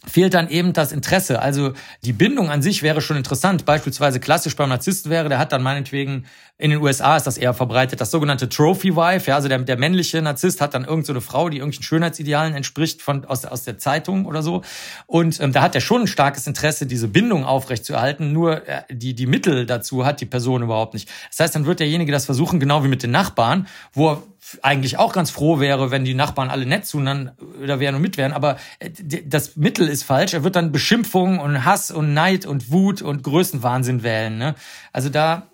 fehlt 0.06 0.34
dann 0.34 0.48
eben 0.48 0.72
das 0.72 0.92
Interesse. 0.92 1.40
Also 1.40 1.72
die 2.04 2.12
Bindung 2.12 2.50
an 2.50 2.62
sich 2.62 2.82
wäre 2.82 3.00
schon 3.00 3.16
interessant. 3.16 3.64
Beispielsweise 3.64 4.20
klassisch 4.20 4.56
beim 4.56 4.68
Narzissten 4.68 5.10
wäre, 5.10 5.28
der 5.28 5.38
hat 5.38 5.52
dann 5.52 5.62
meinetwegen, 5.62 6.26
in 6.58 6.70
den 6.70 6.80
USA 6.80 7.16
ist 7.16 7.26
das 7.26 7.38
eher 7.38 7.54
verbreitet, 7.54 8.00
das 8.00 8.10
sogenannte 8.10 8.48
Trophy 8.48 8.94
Wife. 8.94 9.30
Ja, 9.30 9.36
also 9.36 9.48
der, 9.48 9.58
der 9.58 9.76
männliche 9.76 10.20
Narzisst 10.22 10.60
hat 10.60 10.74
dann 10.74 10.84
irgendeine 10.84 11.20
so 11.20 11.26
Frau, 11.26 11.48
die 11.48 11.58
irgendwelchen 11.58 11.84
Schönheitsidealen 11.84 12.54
entspricht 12.54 13.02
von, 13.02 13.24
aus, 13.24 13.44
aus 13.44 13.64
der 13.64 13.78
Zeitung 13.78 14.26
oder 14.26 14.42
so. 14.42 14.62
Und 15.06 15.40
ähm, 15.40 15.52
da 15.52 15.62
hat 15.62 15.74
er 15.74 15.80
schon 15.80 16.02
ein 16.02 16.06
starkes 16.06 16.46
Interesse, 16.46 16.86
diese 16.86 17.08
Bindung 17.08 17.44
aufrechtzuerhalten. 17.44 18.32
Nur 18.32 18.68
äh, 18.68 18.82
die, 18.90 19.14
die 19.14 19.26
Mittel 19.26 19.66
dazu 19.66 20.04
hat 20.04 20.20
die 20.20 20.26
Person 20.26 20.62
überhaupt 20.62 20.94
nicht. 20.94 21.08
Das 21.30 21.40
heißt, 21.40 21.54
dann 21.54 21.66
wird 21.66 21.80
derjenige 21.80 22.12
das 22.12 22.26
versuchen, 22.26 22.60
genau 22.60 22.84
wie 22.84 22.88
mit 22.88 23.02
den 23.02 23.10
Nachbarn, 23.12 23.66
wo 23.92 24.10
er 24.10 24.22
eigentlich 24.62 24.98
auch 24.98 25.12
ganz 25.12 25.30
froh 25.30 25.60
wäre, 25.60 25.90
wenn 25.90 26.04
die 26.04 26.14
Nachbarn 26.14 26.50
alle 26.50 26.66
nett 26.66 26.86
zueinander 26.86 27.34
da 27.66 27.80
wären 27.80 27.94
und 27.94 28.02
mit 28.02 28.16
wären, 28.16 28.32
aber 28.32 28.56
äh, 28.78 28.90
das 29.24 29.56
Mittel 29.56 29.88
ist 29.88 30.02
falsch. 30.02 30.34
Er 30.34 30.44
wird 30.44 30.56
dann 30.56 30.72
Beschimpfung 30.72 31.38
und 31.38 31.64
Hass 31.64 31.90
und 31.90 32.14
Neid 32.14 32.46
und 32.46 32.70
Wut 32.70 33.02
und 33.02 33.22
Größenwahnsinn 33.22 34.02
wählen. 34.02 34.38
Ne? 34.38 34.54
Also 34.92 35.08
da, 35.08 35.48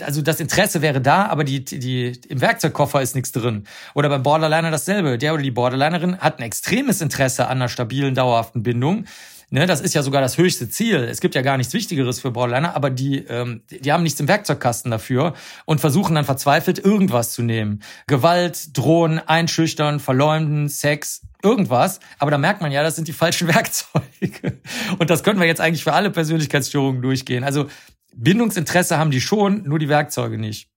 also 0.00 0.22
das 0.22 0.40
Interesse 0.40 0.82
wäre 0.82 1.00
da, 1.00 1.26
aber 1.26 1.44
die, 1.44 1.64
die, 1.64 2.12
im 2.28 2.40
Werkzeugkoffer 2.40 3.02
ist 3.02 3.14
nichts 3.14 3.32
drin. 3.32 3.64
Oder 3.94 4.08
beim 4.08 4.22
Borderliner 4.22 4.70
dasselbe. 4.70 5.18
Der 5.18 5.34
oder 5.34 5.42
die 5.42 5.50
Borderlinerin 5.50 6.18
hat 6.18 6.38
ein 6.38 6.44
extremes 6.44 7.00
Interesse 7.00 7.46
an 7.46 7.58
einer 7.58 7.68
stabilen, 7.68 8.14
dauerhaften 8.14 8.62
Bindung 8.62 9.06
Ne, 9.52 9.66
das 9.66 9.80
ist 9.80 9.94
ja 9.94 10.04
sogar 10.04 10.20
das 10.20 10.38
höchste 10.38 10.68
Ziel. 10.68 10.98
Es 10.98 11.20
gibt 11.20 11.34
ja 11.34 11.42
gar 11.42 11.56
nichts 11.56 11.74
Wichtigeres 11.74 12.20
für 12.20 12.30
Borderliner, 12.30 12.76
aber 12.76 12.88
die, 12.88 13.18
ähm, 13.18 13.62
die 13.68 13.92
haben 13.92 14.04
nichts 14.04 14.20
im 14.20 14.28
Werkzeugkasten 14.28 14.92
dafür 14.92 15.34
und 15.64 15.80
versuchen 15.80 16.14
dann 16.14 16.24
verzweifelt 16.24 16.78
irgendwas 16.78 17.32
zu 17.32 17.42
nehmen. 17.42 17.82
Gewalt, 18.06 18.76
drohen, 18.78 19.18
einschüchtern, 19.18 19.98
verleumden, 19.98 20.68
Sex, 20.68 21.22
irgendwas. 21.42 21.98
Aber 22.20 22.30
da 22.30 22.38
merkt 22.38 22.60
man 22.60 22.70
ja, 22.70 22.84
das 22.84 22.94
sind 22.94 23.08
die 23.08 23.12
falschen 23.12 23.48
Werkzeuge. 23.54 24.60
Und 25.00 25.10
das 25.10 25.24
können 25.24 25.40
wir 25.40 25.48
jetzt 25.48 25.60
eigentlich 25.60 25.82
für 25.82 25.94
alle 25.94 26.10
Persönlichkeitsstörungen 26.10 27.02
durchgehen. 27.02 27.42
Also 27.42 27.66
Bindungsinteresse 28.14 28.98
haben 28.98 29.10
die 29.10 29.20
schon, 29.20 29.64
nur 29.64 29.80
die 29.80 29.88
Werkzeuge 29.88 30.38
nicht. 30.38 30.68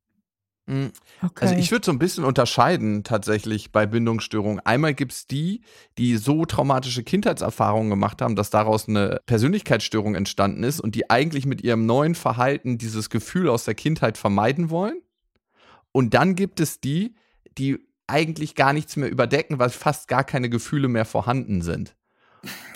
Mhm. 0.66 0.92
Okay. 1.22 1.46
Also 1.46 1.56
ich 1.56 1.72
würde 1.72 1.86
so 1.86 1.92
ein 1.92 2.00
bisschen 2.00 2.24
unterscheiden 2.24 3.04
tatsächlich 3.04 3.72
bei 3.72 3.86
Bindungsstörungen. 3.86 4.60
Einmal 4.62 4.94
gibt's 4.94 5.28
die, 5.28 5.62
die 5.98 6.18
so 6.18 6.46
traumatische 6.46 7.04
Kindheitserfahrungen 7.04 7.90
gemacht 7.90 8.22
haben, 8.22 8.36
dass 8.36 8.50
daraus 8.50 8.88
eine 8.88 9.20
Persönlichkeitsstörung 9.26 10.16
entstanden 10.16 10.64
ist 10.64 10.80
und 10.80 10.96
die 10.96 11.10
eigentlich 11.10 11.46
mit 11.46 11.62
ihrem 11.62 11.86
neuen 11.86 12.16
Verhalten 12.16 12.78
dieses 12.78 13.10
Gefühl 13.10 13.50
aus 13.50 13.66
der 13.66 13.76
Kindheit 13.76 14.18
vermeiden 14.18 14.70
wollen. 14.70 15.02
Und 15.92 16.14
dann 16.14 16.36
gibt 16.36 16.60
es 16.60 16.80
die, 16.80 17.16
die 17.58 17.80
eigentlich 18.08 18.56
gar 18.56 18.74
nichts 18.74 18.96
mehr 18.96 19.10
überdecken, 19.10 19.60
weil 19.60 19.70
fast 19.70 20.08
gar 20.08 20.24
keine 20.24 20.50
Gefühle 20.50 20.88
mehr 20.88 21.06
vorhanden 21.06 21.62
sind. 21.62 21.96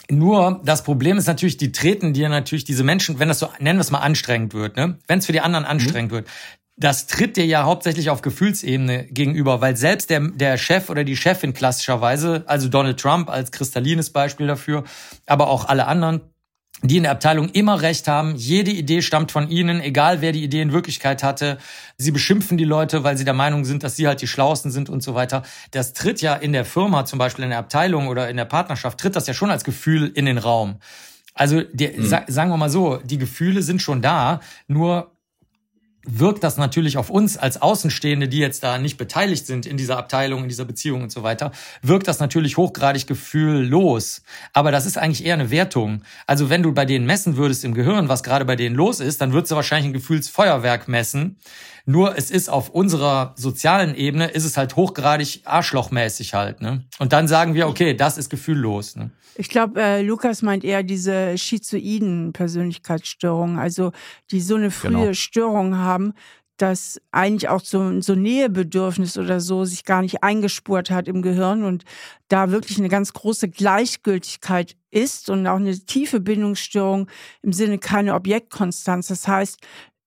Nur 0.10 0.62
das 0.64 0.84
Problem 0.84 1.18
ist 1.18 1.28
natürlich, 1.28 1.58
die 1.58 1.74
treten 1.74 2.14
dir 2.14 2.30
natürlich 2.30 2.64
diese 2.64 2.84
Menschen, 2.84 3.20
wenn 3.20 3.28
das 3.28 3.40
so, 3.40 3.50
nennen 3.60 3.78
wir 3.78 3.82
es 3.82 3.92
mal 3.92 4.00
anstrengend 4.00 4.54
wird, 4.54 4.78
ne? 4.78 5.00
Wenn 5.08 5.20
es 5.20 5.26
für 5.26 5.34
die 5.34 5.42
anderen 5.42 5.66
mhm. 5.66 5.72
anstrengend 5.72 6.12
mhm. 6.12 6.16
wird, 6.16 6.28
das 6.78 7.08
tritt 7.08 7.38
dir 7.38 7.46
ja 7.46 7.64
hauptsächlich 7.64 8.12
auf 8.12 8.22
Gefühlsebene 8.22 9.06
gegenüber, 9.06 9.62
weil 9.62 9.76
selbst 9.76 10.12
der, 10.12 10.20
der 10.20 10.58
Chef 10.58 10.90
oder 10.90 11.04
die 11.04 11.18
Chefin 11.18 11.54
klassischerweise, 11.54 12.44
also 12.46 12.70
Donald 12.70 13.00
Trump 13.00 13.30
als 13.30 13.52
kristallines 13.52 14.12
Beispiel 14.12 14.46
dafür, 14.46 14.84
aber 15.26 15.50
auch 15.50 15.66
alle 15.66 15.88
anderen, 15.88 16.22
die 16.84 16.98
in 16.98 17.04
der 17.04 17.14
Abteilung 17.14 17.50
immer 17.50 17.82
recht 17.82 18.08
haben. 18.08 18.36
Jede 18.36 18.70
Idee 18.70 19.02
stammt 19.02 19.32
von 19.32 19.50
ihnen, 19.50 19.82
egal 19.82 20.22
wer 20.22 20.32
die 20.32 20.44
Idee 20.44 20.62
in 20.62 20.72
Wirklichkeit 20.72 21.24
hatte. 21.24 21.58
Sie 21.98 22.12
beschimpfen 22.12 22.60
die 22.60 22.66
Leute, 22.66 23.04
weil 23.04 23.18
sie 23.18 23.26
der 23.26 23.34
Meinung 23.34 23.66
sind, 23.66 23.84
dass 23.84 23.96
sie 23.96 24.06
halt 24.06 24.22
die 24.22 24.28
Schlausten 24.28 24.70
sind 24.70 24.88
und 24.88 25.02
so 25.02 25.16
weiter. 25.16 25.42
Das 25.72 25.94
tritt 25.94 26.22
ja 26.22 26.36
in 26.36 26.54
der 26.54 26.66
Firma, 26.66 27.06
zum 27.06 27.18
Beispiel 27.18 27.44
in 27.44 27.50
der 27.50 27.60
Abteilung 27.60 28.08
oder 28.08 28.30
in 28.30 28.38
der 28.38 28.46
Partnerschaft, 28.46 29.00
tritt 29.00 29.16
das 29.16 29.26
ja 29.26 29.34
schon 29.34 29.50
als 29.50 29.64
Gefühl 29.64 30.12
in 30.14 30.28
den 30.28 30.38
Raum. 30.38 30.76
Also 31.34 31.62
die, 31.62 31.88
mhm. 31.88 32.06
sagen 32.06 32.52
wir 32.52 32.58
mal 32.58 32.70
so, 32.70 32.98
die 32.98 33.18
Gefühle 33.18 33.64
sind 33.64 33.82
schon 33.82 34.04
da, 34.04 34.42
nur 34.68 35.17
wirkt 36.04 36.44
das 36.44 36.58
natürlich 36.58 36.98
auf 36.98 37.10
uns 37.10 37.38
als 37.38 37.62
Außenstehende, 37.62 38.28
die 38.28 38.40
jetzt 38.40 38.64
da 38.64 38.78
nicht 38.78 38.98
beteiligt 38.98 39.46
sind 39.46 39.66
in 39.66 39.78
dieser 39.78 39.98
Abteilung, 39.98 40.44
in 40.44 40.50
dieser 40.50 40.66
Beziehung 40.66 41.04
und 41.04 41.12
so 41.12 41.24
weiter, 41.24 41.52
wirkt 41.82 42.08
das 42.08 42.20
natürlich 42.20 42.58
hochgradig 42.58 43.08
gefühllos. 43.08 44.22
Aber 44.54 44.72
das 44.72 44.86
ist 44.86 44.98
eigentlich 44.98 45.26
eher 45.26 45.34
eine 45.34 45.52
Wertung. 45.52 46.04
Also 46.26 46.50
wenn 46.50 46.64
du 46.64 46.74
bei 46.74 46.86
denen 46.86 47.06
messen 47.06 47.38
würdest 47.38 47.66
im 47.66 47.74
Gehirn, 47.74 48.10
was 48.10 48.24
gerade 48.24 48.46
bei 48.46 48.56
denen 48.56 48.76
los 48.76 49.00
ist, 49.00 49.22
dann 49.22 49.34
würdest 49.34 49.52
du 49.52 49.56
wahrscheinlich 49.56 49.90
ein 49.90 49.94
Gefühlsfeuerwerk 49.94 50.88
messen. 50.88 51.38
Nur 51.90 52.18
es 52.18 52.32
ist 52.32 52.50
auf 52.50 52.70
unserer 52.70 53.34
sozialen 53.38 53.96
Ebene, 53.96 54.28
ist 54.28 54.44
es 54.44 54.58
halt 54.58 54.76
hochgradig 54.76 55.44
arschlochmäßig 55.46 56.34
halt. 56.34 56.62
Ne? 56.62 56.84
Und 57.00 57.14
dann 57.14 57.30
sagen 57.30 57.54
wir, 57.54 57.70
okay, 57.70 57.94
das 57.94 58.18
ist 58.18 58.30
gefühllos. 58.30 58.98
Ne? 58.98 59.10
Ich 59.36 59.48
glaube, 59.48 59.82
äh, 59.82 60.02
Lukas 60.02 60.42
meint 60.42 60.66
eher 60.66 60.84
diese 60.84 61.38
schizoiden 61.38 62.34
Persönlichkeitsstörungen, 62.34 63.58
also 63.58 63.94
die 64.32 64.42
so 64.42 64.56
eine 64.56 64.70
frühe 64.70 64.92
genau. 64.92 65.14
Störung 65.14 65.78
haben, 65.78 66.14
dass 66.58 67.00
eigentlich 67.12 67.48
auch 67.48 67.62
so, 67.62 68.02
so 68.02 68.16
Nähebedürfnis 68.16 69.18
oder 69.18 69.40
so 69.40 69.64
sich 69.64 69.86
gar 69.86 70.02
nicht 70.02 70.24
eingespurt 70.24 70.90
hat 70.90 71.08
im 71.08 71.22
Gehirn 71.22 71.64
und 71.64 71.86
da 72.28 72.52
wirklich 72.52 72.80
eine 72.80 72.90
ganz 72.90 73.14
große 73.14 73.48
Gleichgültigkeit 73.48 74.76
ist 74.92 75.30
und 75.30 75.48
auch 75.48 75.56
eine 75.56 75.78
tiefe 75.80 76.20
Bindungsstörung 76.20 77.08
im 77.44 77.54
Sinne 77.54 77.78
keine 77.78 78.14
Objektkonstanz. 78.14 79.08
Das 79.08 79.26
heißt, 79.26 79.60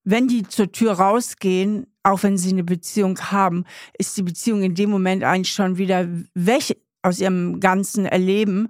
wenn 0.03 0.27
die 0.27 0.43
zur 0.43 0.71
Tür 0.71 0.93
rausgehen, 0.93 1.87
auch 2.03 2.23
wenn 2.23 2.37
sie 2.37 2.51
eine 2.51 2.63
Beziehung 2.63 3.19
haben, 3.19 3.65
ist 3.97 4.17
die 4.17 4.23
Beziehung 4.23 4.63
in 4.63 4.75
dem 4.75 4.89
Moment 4.89 5.23
eigentlich 5.23 5.53
schon 5.53 5.77
wieder 5.77 6.07
weg 6.33 6.77
aus 7.03 7.19
ihrem 7.19 7.59
ganzen 7.59 8.05
Erleben, 8.05 8.69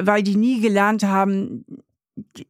weil 0.00 0.22
die 0.22 0.36
nie 0.36 0.60
gelernt 0.60 1.04
haben, 1.04 1.64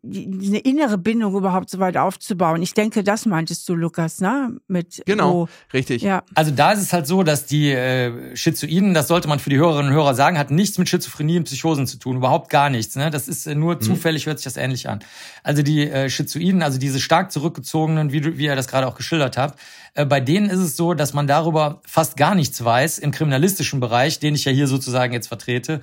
eine 0.02 0.58
innere 0.58 0.98
Bindung 0.98 1.36
überhaupt 1.36 1.70
so 1.70 1.78
weit 1.78 1.96
aufzubauen. 1.96 2.62
Ich 2.62 2.74
denke, 2.74 3.04
das 3.04 3.26
meintest 3.26 3.68
du, 3.68 3.76
Lukas, 3.76 4.20
ne? 4.20 4.56
Mit 4.66 5.02
genau, 5.06 5.32
wo, 5.32 5.48
richtig. 5.72 6.02
Ja. 6.02 6.24
Also 6.34 6.50
da 6.50 6.72
ist 6.72 6.82
es 6.82 6.92
halt 6.92 7.06
so, 7.06 7.22
dass 7.22 7.46
die 7.46 7.70
äh, 7.70 8.34
Schizoiden, 8.34 8.92
das 8.92 9.06
sollte 9.06 9.28
man 9.28 9.38
für 9.38 9.50
die 9.50 9.58
Hörerinnen 9.58 9.92
und 9.92 9.96
Hörer 9.96 10.14
sagen, 10.14 10.36
hat 10.36 10.50
nichts 10.50 10.78
mit 10.78 10.88
Schizophrenie 10.88 11.38
und 11.38 11.44
Psychosen 11.44 11.86
zu 11.86 11.98
tun, 11.98 12.16
überhaupt 12.16 12.50
gar 12.50 12.70
nichts. 12.70 12.96
Ne? 12.96 13.10
Das 13.10 13.28
ist 13.28 13.46
äh, 13.46 13.54
nur 13.54 13.76
mhm. 13.76 13.82
zufällig, 13.82 14.26
hört 14.26 14.38
sich 14.38 14.44
das 14.44 14.56
ähnlich 14.56 14.88
an. 14.88 15.00
Also 15.44 15.62
die 15.62 15.88
äh, 15.88 16.10
Schizoiden, 16.10 16.62
also 16.62 16.78
diese 16.78 16.98
stark 16.98 17.30
zurückgezogenen, 17.30 18.10
wie, 18.10 18.20
du, 18.20 18.38
wie 18.38 18.46
ihr 18.46 18.56
das 18.56 18.66
gerade 18.66 18.88
auch 18.88 18.96
geschildert 18.96 19.36
habt, 19.36 19.60
äh, 19.94 20.04
bei 20.04 20.20
denen 20.20 20.50
ist 20.50 20.60
es 20.60 20.76
so, 20.76 20.94
dass 20.94 21.12
man 21.12 21.28
darüber 21.28 21.82
fast 21.86 22.16
gar 22.16 22.34
nichts 22.34 22.64
weiß 22.64 22.98
im 22.98 23.12
kriminalistischen 23.12 23.78
Bereich, 23.78 24.18
den 24.18 24.34
ich 24.34 24.44
ja 24.44 24.52
hier 24.52 24.66
sozusagen 24.66 25.12
jetzt 25.12 25.28
vertrete. 25.28 25.80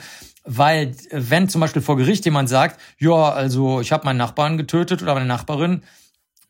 Weil 0.51 0.95
wenn 1.11 1.47
zum 1.47 1.61
Beispiel 1.61 1.83
vor 1.83 1.95
Gericht 1.95 2.25
jemand 2.25 2.49
sagt, 2.49 2.81
ja, 2.97 3.29
also 3.29 3.81
ich 3.81 3.91
habe 3.91 4.05
meinen 4.05 4.17
Nachbarn 4.17 4.57
getötet 4.57 5.03
oder 5.03 5.13
meine 5.13 5.27
Nachbarin, 5.27 5.83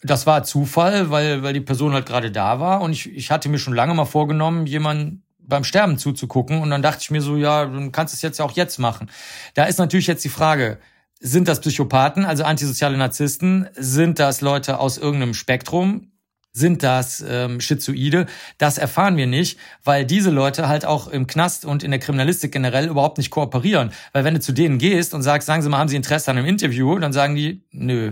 das 0.02 0.26
war 0.26 0.44
Zufall, 0.44 1.12
weil, 1.12 1.44
weil 1.44 1.52
die 1.52 1.60
Person 1.60 1.92
halt 1.92 2.06
gerade 2.06 2.32
da 2.32 2.62
war 2.62 2.80
und 2.80 2.94
ich, 2.94 3.14
ich 3.14 3.30
hatte 3.30 3.50
mir 3.50 3.60
schon 3.60 3.74
lange 3.74 3.94
mal 3.94 4.06
vorgenommen, 4.06 4.66
jemanden 4.66 5.24
beim 5.38 5.66
Sterben 5.66 5.98
zuzugucken. 5.98 6.62
Und 6.62 6.70
dann 6.70 6.82
dachte 6.82 7.00
ich 7.02 7.12
mir 7.12 7.22
so, 7.22 7.36
ja, 7.36 7.66
du 7.66 7.92
kannst 7.92 8.14
es 8.14 8.22
jetzt 8.22 8.40
ja 8.40 8.46
auch 8.46 8.54
jetzt 8.54 8.78
machen. 8.78 9.10
Da 9.56 9.66
ist 9.66 9.80
natürlich 9.80 10.08
jetzt 10.08 10.24
die 10.24 10.30
Frage, 10.30 10.80
sind 11.20 11.50
das 11.50 11.60
Psychopathen, 11.60 12.24
also 12.24 12.46
antisoziale 12.46 12.96
Narzissten? 12.96 13.68
Sind 13.76 14.20
das 14.20 14.40
Leute 14.40 14.80
aus 14.80 14.98
irgendeinem 14.98 15.34
Spektrum? 15.34 16.12
Sind 16.60 16.84
das 16.84 17.24
ähm, 17.26 17.62
Schizoide? 17.62 18.26
Das 18.58 18.78
erfahren 18.78 19.16
wir 19.16 19.28
nicht, 19.28 19.58
weil 19.86 20.06
diese 20.06 20.30
Leute 20.30 20.68
halt 20.68 20.84
auch 20.84 21.08
im 21.08 21.26
Knast 21.26 21.64
und 21.64 21.84
in 21.84 21.92
der 21.92 22.02
Kriminalistik 22.02 22.52
generell 22.52 22.90
überhaupt 22.90 23.18
nicht 23.18 23.30
kooperieren. 23.30 23.92
Weil 24.12 24.26
wenn 24.26 24.34
du 24.34 24.42
zu 24.42 24.52
denen 24.52 24.78
gehst 24.78 25.14
und 25.14 25.22
sagst, 25.22 25.46
sagen 25.46 25.62
Sie 25.62 25.70
mal, 25.70 25.78
haben 25.78 25.88
Sie 25.88 25.96
Interesse 25.96 26.30
an 26.30 26.38
einem 26.38 26.48
Interview? 26.48 27.00
Dann 27.00 27.14
sagen 27.14 27.36
die, 27.36 27.64
nö, 27.72 28.12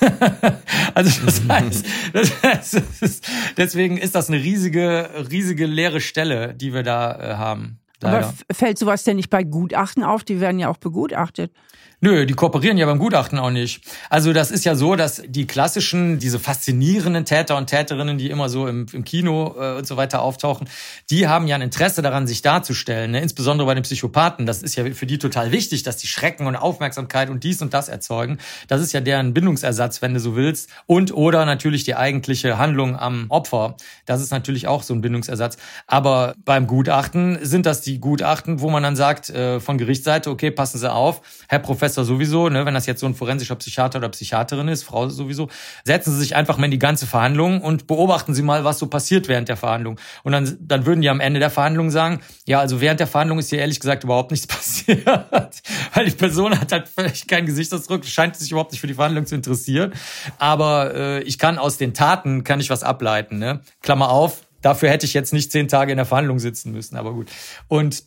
also 0.94 1.24
das 1.24 1.42
heißt, 1.48 1.86
das 2.12 2.42
heißt 2.42 2.74
das 2.74 3.02
ist, 3.02 3.28
deswegen 3.56 3.98
ist 3.98 4.16
das 4.16 4.28
eine 4.28 4.38
riesige, 4.38 5.08
riesige 5.30 5.66
leere 5.66 6.00
Stelle, 6.00 6.54
die 6.54 6.74
wir 6.74 6.82
da 6.82 7.12
äh, 7.12 7.36
haben. 7.36 7.78
Leider. 8.00 8.28
Aber 8.28 8.34
fällt 8.52 8.78
sowas 8.78 9.04
denn 9.04 9.16
nicht 9.16 9.30
bei 9.30 9.44
Gutachten 9.44 10.02
auf? 10.02 10.24
Die 10.24 10.40
werden 10.40 10.58
ja 10.58 10.68
auch 10.68 10.76
begutachtet. 10.76 11.52
Nö, 12.02 12.26
die 12.26 12.34
kooperieren 12.34 12.76
ja 12.76 12.84
beim 12.84 12.98
Gutachten 12.98 13.38
auch 13.38 13.50
nicht. 13.50 13.80
Also 14.10 14.34
das 14.34 14.50
ist 14.50 14.66
ja 14.66 14.74
so, 14.74 14.96
dass 14.96 15.22
die 15.26 15.46
klassischen, 15.46 16.18
diese 16.18 16.38
faszinierenden 16.38 17.24
Täter 17.24 17.56
und 17.56 17.68
Täterinnen, 17.68 18.18
die 18.18 18.28
immer 18.28 18.50
so 18.50 18.66
im, 18.66 18.84
im 18.92 19.02
Kino 19.02 19.54
äh, 19.58 19.78
und 19.78 19.86
so 19.86 19.96
weiter 19.96 20.20
auftauchen, 20.20 20.68
die 21.08 21.26
haben 21.26 21.46
ja 21.46 21.54
ein 21.54 21.62
Interesse 21.62 22.02
daran, 22.02 22.26
sich 22.26 22.42
darzustellen. 22.42 23.12
Ne? 23.12 23.22
Insbesondere 23.22 23.66
bei 23.66 23.72
den 23.72 23.82
Psychopathen. 23.82 24.44
Das 24.44 24.62
ist 24.62 24.76
ja 24.76 24.84
für 24.92 25.06
die 25.06 25.16
total 25.16 25.52
wichtig, 25.52 25.84
dass 25.84 25.96
die 25.96 26.06
Schrecken 26.06 26.46
und 26.46 26.54
Aufmerksamkeit 26.54 27.30
und 27.30 27.44
dies 27.44 27.62
und 27.62 27.72
das 27.72 27.88
erzeugen. 27.88 28.36
Das 28.68 28.82
ist 28.82 28.92
ja 28.92 29.00
deren 29.00 29.32
Bindungsersatz, 29.32 30.02
wenn 30.02 30.12
du 30.12 30.20
so 30.20 30.36
willst. 30.36 30.68
Und 30.84 31.14
oder 31.14 31.46
natürlich 31.46 31.84
die 31.84 31.94
eigentliche 31.94 32.58
Handlung 32.58 32.96
am 32.96 33.24
Opfer. 33.30 33.78
Das 34.04 34.20
ist 34.20 34.32
natürlich 34.32 34.68
auch 34.68 34.82
so 34.82 34.92
ein 34.92 35.00
Bindungsersatz. 35.00 35.56
Aber 35.86 36.34
beim 36.44 36.66
Gutachten 36.66 37.38
sind 37.40 37.64
das 37.64 37.80
die 37.80 38.00
Gutachten, 38.00 38.60
wo 38.60 38.68
man 38.68 38.82
dann 38.82 38.96
sagt, 38.96 39.30
äh, 39.30 39.60
von 39.60 39.78
Gerichtsseite, 39.78 40.28
okay, 40.30 40.50
passen 40.50 40.76
Sie 40.76 40.92
auf, 40.92 41.22
Herr 41.48 41.60
Professor, 41.60 41.85
Professor 41.86 42.04
sowieso, 42.04 42.48
ne, 42.48 42.66
wenn 42.66 42.74
das 42.74 42.86
jetzt 42.86 42.98
so 42.98 43.06
ein 43.06 43.14
forensischer 43.14 43.54
Psychiater 43.54 43.98
oder 44.00 44.08
Psychiaterin 44.08 44.66
ist, 44.66 44.82
Frau 44.82 45.08
sowieso, 45.08 45.48
setzen 45.84 46.12
Sie 46.12 46.18
sich 46.18 46.34
einfach 46.34 46.58
mal 46.58 46.64
in 46.64 46.72
die 46.72 46.80
ganze 46.80 47.06
Verhandlung 47.06 47.60
und 47.60 47.86
beobachten 47.86 48.34
Sie 48.34 48.42
mal, 48.42 48.64
was 48.64 48.80
so 48.80 48.88
passiert 48.88 49.28
während 49.28 49.48
der 49.48 49.56
Verhandlung. 49.56 50.00
Und 50.24 50.32
dann, 50.32 50.56
dann 50.60 50.84
würden 50.84 51.00
die 51.00 51.08
am 51.08 51.20
Ende 51.20 51.38
der 51.38 51.50
Verhandlung 51.50 51.90
sagen, 51.90 52.22
ja, 52.44 52.58
also 52.58 52.80
während 52.80 52.98
der 52.98 53.06
Verhandlung 53.06 53.38
ist 53.38 53.50
hier 53.50 53.60
ehrlich 53.60 53.78
gesagt 53.78 54.02
überhaupt 54.02 54.32
nichts 54.32 54.46
passiert, 54.48 55.06
weil 55.94 56.06
die 56.06 56.16
Person 56.16 56.58
hat 56.58 56.72
halt 56.72 56.88
vielleicht 56.88 57.28
keinen 57.28 57.46
Gesichtsausdruck, 57.46 58.04
scheint 58.04 58.34
sich 58.34 58.50
überhaupt 58.50 58.72
nicht 58.72 58.80
für 58.80 58.88
die 58.88 58.94
Verhandlung 58.94 59.24
zu 59.26 59.36
interessieren. 59.36 59.92
Aber 60.38 60.92
äh, 60.92 61.22
ich 61.22 61.38
kann 61.38 61.56
aus 61.56 61.76
den 61.76 61.94
Taten, 61.94 62.42
kann 62.42 62.58
ich 62.58 62.68
was 62.68 62.82
ableiten. 62.82 63.38
Ne? 63.38 63.60
Klammer 63.80 64.10
auf, 64.10 64.40
dafür 64.60 64.90
hätte 64.90 65.06
ich 65.06 65.14
jetzt 65.14 65.32
nicht 65.32 65.52
zehn 65.52 65.68
Tage 65.68 65.92
in 65.92 65.98
der 65.98 66.06
Verhandlung 66.06 66.40
sitzen 66.40 66.72
müssen, 66.72 66.96
aber 66.96 67.12
gut. 67.12 67.28
Und 67.68 68.02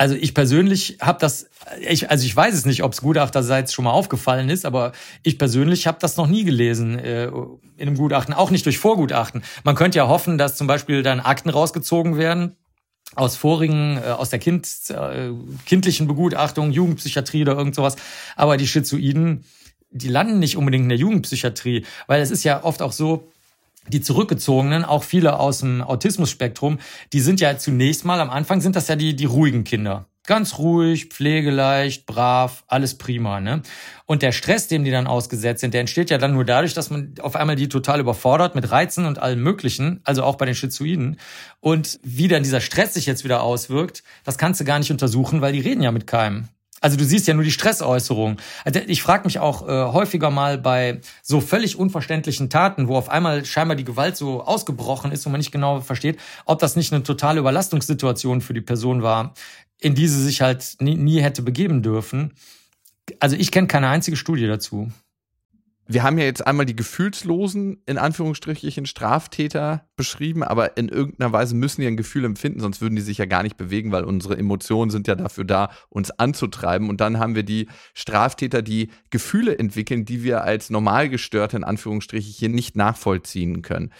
also 0.00 0.14
ich 0.14 0.34
persönlich 0.34 0.96
habe 1.00 1.18
das, 1.20 1.50
ich, 1.86 2.10
also 2.10 2.24
ich 2.24 2.34
weiß 2.34 2.54
es 2.54 2.64
nicht, 2.64 2.82
ob 2.82 2.92
es 2.92 3.02
Gutachterseits 3.02 3.72
schon 3.72 3.84
mal 3.84 3.90
aufgefallen 3.90 4.48
ist, 4.48 4.64
aber 4.64 4.92
ich 5.22 5.38
persönlich 5.38 5.86
habe 5.86 5.98
das 6.00 6.16
noch 6.16 6.26
nie 6.26 6.44
gelesen 6.44 6.98
äh, 6.98 7.26
in 7.26 7.88
einem 7.88 7.96
Gutachten, 7.96 8.34
auch 8.34 8.50
nicht 8.50 8.64
durch 8.64 8.78
Vorgutachten. 8.78 9.42
Man 9.64 9.74
könnte 9.74 9.98
ja 9.98 10.08
hoffen, 10.08 10.38
dass 10.38 10.56
zum 10.56 10.66
Beispiel 10.66 11.02
dann 11.02 11.20
Akten 11.20 11.50
rausgezogen 11.50 12.16
werden 12.16 12.56
aus 13.14 13.36
vorigen, 13.36 13.98
äh, 13.98 14.10
aus 14.10 14.30
der 14.30 14.38
kind, 14.38 14.66
äh, 14.88 15.30
kindlichen 15.66 16.06
Begutachtung, 16.06 16.70
Jugendpsychiatrie 16.70 17.42
oder 17.42 17.56
irgend 17.56 17.74
sowas. 17.74 17.96
Aber 18.36 18.56
die 18.56 18.68
Schizoiden, 18.68 19.44
die 19.90 20.08
landen 20.08 20.38
nicht 20.38 20.56
unbedingt 20.56 20.84
in 20.84 20.88
der 20.88 20.98
Jugendpsychiatrie, 20.98 21.84
weil 22.06 22.22
es 22.22 22.30
ist 22.30 22.44
ja 22.44 22.64
oft 22.64 22.80
auch 22.82 22.92
so, 22.92 23.30
die 23.90 24.00
Zurückgezogenen, 24.00 24.84
auch 24.84 25.04
viele 25.04 25.38
aus 25.38 25.60
dem 25.60 25.82
Autismus-Spektrum, 25.82 26.78
die 27.12 27.20
sind 27.20 27.40
ja 27.40 27.58
zunächst 27.58 28.04
mal 28.04 28.20
am 28.20 28.30
Anfang 28.30 28.60
sind 28.60 28.76
das 28.76 28.88
ja 28.88 28.96
die, 28.96 29.14
die 29.14 29.26
ruhigen 29.26 29.64
Kinder. 29.64 30.06
Ganz 30.26 30.58
ruhig, 30.58 31.06
pflegeleicht, 31.06 32.06
brav, 32.06 32.62
alles 32.68 32.96
prima, 32.98 33.40
ne? 33.40 33.62
Und 34.06 34.22
der 34.22 34.32
Stress, 34.32 34.68
dem 34.68 34.84
die 34.84 34.90
dann 34.90 35.06
ausgesetzt 35.06 35.60
sind, 35.60 35.74
der 35.74 35.80
entsteht 35.80 36.10
ja 36.10 36.18
dann 36.18 36.34
nur 36.34 36.44
dadurch, 36.44 36.74
dass 36.74 36.90
man 36.90 37.14
auf 37.20 37.36
einmal 37.36 37.56
die 37.56 37.68
total 37.68 38.00
überfordert 38.00 38.54
mit 38.54 38.70
Reizen 38.70 39.06
und 39.06 39.18
allem 39.18 39.42
Möglichen, 39.42 40.00
also 40.04 40.22
auch 40.22 40.36
bei 40.36 40.44
den 40.44 40.54
Schizoiden. 40.54 41.18
Und 41.58 41.98
wie 42.02 42.28
dann 42.28 42.42
dieser 42.42 42.60
Stress 42.60 42.94
sich 42.94 43.06
jetzt 43.06 43.24
wieder 43.24 43.42
auswirkt, 43.42 44.04
das 44.24 44.38
kannst 44.38 44.60
du 44.60 44.64
gar 44.64 44.78
nicht 44.78 44.92
untersuchen, 44.92 45.40
weil 45.40 45.52
die 45.52 45.60
reden 45.60 45.82
ja 45.82 45.90
mit 45.90 46.06
keinem. 46.06 46.48
Also 46.80 46.96
du 46.96 47.04
siehst 47.04 47.28
ja 47.28 47.34
nur 47.34 47.44
die 47.44 47.50
Stressäußerung. 47.50 48.38
Also 48.64 48.80
ich 48.86 49.02
frage 49.02 49.24
mich 49.24 49.38
auch 49.38 49.68
äh, 49.68 49.92
häufiger 49.92 50.30
mal 50.30 50.56
bei 50.58 51.00
so 51.22 51.40
völlig 51.40 51.78
unverständlichen 51.78 52.48
Taten, 52.48 52.88
wo 52.88 52.96
auf 52.96 53.10
einmal 53.10 53.44
scheinbar 53.44 53.76
die 53.76 53.84
Gewalt 53.84 54.16
so 54.16 54.42
ausgebrochen 54.42 55.12
ist 55.12 55.26
und 55.26 55.32
man 55.32 55.40
nicht 55.40 55.52
genau 55.52 55.80
versteht, 55.80 56.18
ob 56.46 56.58
das 56.58 56.76
nicht 56.76 56.92
eine 56.92 57.02
totale 57.02 57.40
Überlastungssituation 57.40 58.40
für 58.40 58.54
die 58.54 58.62
Person 58.62 59.02
war, 59.02 59.34
in 59.78 59.94
die 59.94 60.08
sie 60.08 60.22
sich 60.22 60.40
halt 60.40 60.76
nie, 60.80 60.96
nie 60.96 61.20
hätte 61.20 61.42
begeben 61.42 61.82
dürfen. 61.82 62.32
Also 63.18 63.36
ich 63.36 63.50
kenne 63.50 63.66
keine 63.66 63.88
einzige 63.88 64.16
Studie 64.16 64.46
dazu 64.46 64.90
wir 65.92 66.04
haben 66.04 66.18
ja 66.18 66.24
jetzt 66.24 66.46
einmal 66.46 66.66
die 66.66 66.76
gefühlslosen, 66.76 67.82
in 67.84 67.98
Anführungsstrichen, 67.98 68.86
Straftäter 68.86 69.88
beschrieben, 69.96 70.44
aber 70.44 70.76
in 70.76 70.88
irgendeiner 70.88 71.32
Weise 71.32 71.56
müssen 71.56 71.80
die 71.80 71.88
ein 71.88 71.96
Gefühl 71.96 72.24
empfinden, 72.24 72.60
sonst 72.60 72.80
würden 72.80 72.94
die 72.94 73.02
sich 73.02 73.18
ja 73.18 73.24
gar 73.24 73.42
nicht 73.42 73.56
bewegen, 73.56 73.90
weil 73.90 74.04
unsere 74.04 74.38
Emotionen 74.38 74.92
sind 74.92 75.08
ja 75.08 75.16
dafür 75.16 75.44
da, 75.44 75.70
uns 75.88 76.12
anzutreiben. 76.12 76.88
Und 76.88 77.00
dann 77.00 77.18
haben 77.18 77.34
wir 77.34 77.42
die 77.42 77.66
Straftäter, 77.92 78.62
die 78.62 78.90
Gefühle 79.10 79.58
entwickeln, 79.58 80.04
die 80.04 80.22
wir 80.22 80.44
als 80.44 80.70
Normalgestörte, 80.70 81.56
in 81.56 81.64
Anführungsstrichen, 81.64 82.32
hier 82.32 82.50
nicht 82.50 82.76
nachvollziehen 82.76 83.62
können. 83.62 83.92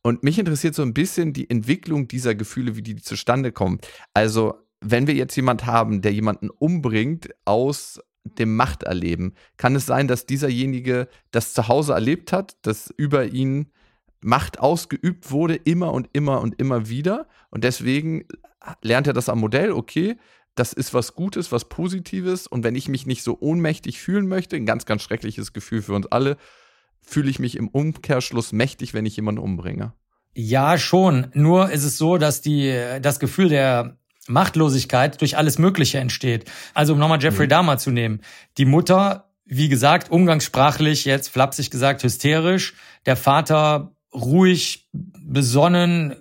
Und 0.00 0.22
mich 0.22 0.38
interessiert 0.38 0.74
so 0.74 0.80
ein 0.80 0.94
bisschen 0.94 1.34
die 1.34 1.50
Entwicklung 1.50 2.08
dieser 2.08 2.34
Gefühle, 2.34 2.74
wie 2.76 2.82
die 2.82 2.96
zustande 2.96 3.52
kommen. 3.52 3.80
Also, 4.14 4.54
wenn 4.80 5.06
wir 5.06 5.14
jetzt 5.14 5.36
jemand 5.36 5.66
haben, 5.66 6.00
der 6.00 6.14
jemanden 6.14 6.48
umbringt 6.48 7.28
aus 7.44 8.00
dem 8.24 8.56
Machterleben. 8.56 9.34
Kann 9.56 9.76
es 9.76 9.86
sein, 9.86 10.08
dass 10.08 10.26
dieserjenige 10.26 11.08
das 11.30 11.54
zu 11.54 11.68
Hause 11.68 11.92
erlebt 11.92 12.32
hat, 12.32 12.56
dass 12.62 12.92
über 12.96 13.26
ihn 13.26 13.70
Macht 14.22 14.58
ausgeübt 14.58 15.30
wurde, 15.30 15.54
immer 15.54 15.92
und 15.92 16.08
immer 16.12 16.40
und 16.40 16.58
immer 16.58 16.88
wieder? 16.88 17.28
Und 17.50 17.64
deswegen 17.64 18.24
lernt 18.82 19.06
er 19.06 19.12
das 19.12 19.28
am 19.28 19.40
Modell, 19.40 19.72
okay, 19.72 20.16
das 20.54 20.72
ist 20.72 20.94
was 20.94 21.14
Gutes, 21.14 21.52
was 21.52 21.68
Positives. 21.68 22.46
Und 22.46 22.64
wenn 22.64 22.74
ich 22.74 22.88
mich 22.88 23.06
nicht 23.06 23.22
so 23.22 23.38
ohnmächtig 23.40 24.00
fühlen 24.00 24.26
möchte, 24.28 24.56
ein 24.56 24.66
ganz, 24.66 24.86
ganz 24.86 25.02
schreckliches 25.02 25.52
Gefühl 25.52 25.82
für 25.82 25.94
uns 25.94 26.06
alle, 26.06 26.36
fühle 27.02 27.28
ich 27.28 27.38
mich 27.38 27.56
im 27.56 27.68
Umkehrschluss 27.68 28.52
mächtig, 28.52 28.94
wenn 28.94 29.04
ich 29.04 29.16
jemanden 29.16 29.42
umbringe. 29.42 29.92
Ja, 30.34 30.78
schon. 30.78 31.28
Nur 31.34 31.70
ist 31.70 31.84
es 31.84 31.98
so, 31.98 32.18
dass 32.18 32.40
die, 32.40 32.74
das 33.02 33.20
Gefühl 33.20 33.48
der 33.48 33.98
Machtlosigkeit 34.28 35.20
durch 35.20 35.36
alles 35.36 35.58
Mögliche 35.58 35.98
entsteht. 35.98 36.50
Also 36.72 36.94
um 36.94 36.98
nochmal 36.98 37.22
Jeffrey 37.22 37.46
mhm. 37.46 37.50
Dahmer 37.50 37.78
zu 37.78 37.90
nehmen. 37.90 38.20
Die 38.58 38.64
Mutter, 38.64 39.30
wie 39.44 39.68
gesagt, 39.68 40.10
umgangssprachlich, 40.10 41.04
jetzt 41.04 41.28
flapsig 41.28 41.70
gesagt, 41.70 42.02
hysterisch. 42.02 42.74
Der 43.06 43.16
Vater 43.16 43.92
ruhig, 44.14 44.88
besonnen, 44.92 46.16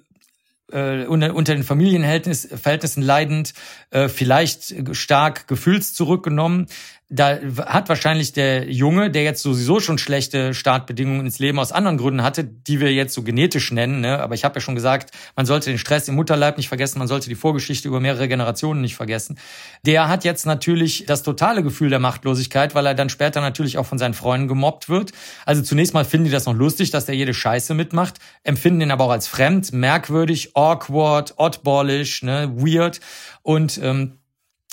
äh, 0.72 1.06
unter, 1.06 1.36
unter 1.36 1.54
den 1.54 1.64
Familienverhältnissen 1.64 3.04
leidend, 3.04 3.54
äh, 3.92 4.10
vielleicht 4.10 4.96
stark 4.96 5.48
gefühlszurückgenommen 5.48 6.68
da 7.14 7.38
hat 7.68 7.90
wahrscheinlich 7.90 8.34
der 8.34 8.72
Junge, 8.72 9.12
der 9.12 9.22
jetzt 9.22 9.44
sowieso 9.44 9.80
schon 9.80 10.00
schlechte 10.00 10.56
Startbedingungen 10.56 11.28
ins 11.28 11.38
Leben 11.38 11.60
aus 11.60 11.72
anderen 11.72 11.98
Gründen 11.98 12.24
hatte, 12.24 12.44
die 12.44 12.80
wir 12.80 12.92
jetzt 12.92 13.14
so 13.14 13.22
genetisch 13.22 13.72
nennen, 13.72 14.02
ne? 14.02 14.20
aber 14.20 14.34
ich 14.34 14.44
habe 14.44 14.56
ja 14.56 14.62
schon 14.62 14.74
gesagt, 14.74 15.12
man 15.36 15.46
sollte 15.46 15.70
den 15.70 15.78
Stress 15.78 16.08
im 16.08 16.16
Mutterleib 16.16 16.58
nicht 16.58 16.70
vergessen, 16.70 16.98
man 16.98 17.08
sollte 17.08 17.30
die 17.30 17.36
Vorgeschichte 17.36 17.88
über 17.88 18.00
mehrere 18.00 18.28
Generationen 18.28 18.82
nicht 18.82 18.96
vergessen. 18.96 19.38
Der 19.86 20.08
hat 20.08 20.24
jetzt 20.24 20.48
natürlich 20.48 21.06
das 21.06 21.22
totale 21.22 21.62
Gefühl 21.62 21.92
der 21.92 22.00
Machtlosigkeit, 22.00 22.74
weil 22.74 22.88
er 22.88 22.96
dann 22.96 23.10
später 23.10 23.42
natürlich 23.42 23.78
auch 23.78 23.86
von 23.86 24.00
seinen 24.00 24.16
Freunden 24.16 24.48
gemobbt 24.48 24.90
wird. 24.90 25.12
Also 25.46 25.62
zunächst 25.62 25.94
mal 25.94 26.06
finden 26.06 26.26
die 26.26 26.32
das 26.32 26.48
noch 26.48 26.56
lustig, 26.56 26.90
dass 26.90 27.06
der 27.06 27.16
jede 27.16 27.36
Scheiße 27.36 27.76
mitmacht, 27.76 28.16
empfinden 28.44 28.82
ihn 28.82 28.92
aber 28.92 29.04
auch 29.04 29.12
als 29.12 29.28
fremd, 29.28 29.72
merkwürdig, 29.72 30.56
awkward, 30.56 31.36
oddballish, 31.38 32.24
ne? 32.24 32.52
weird 32.56 33.02
und 33.44 33.80
ähm, 33.84 34.18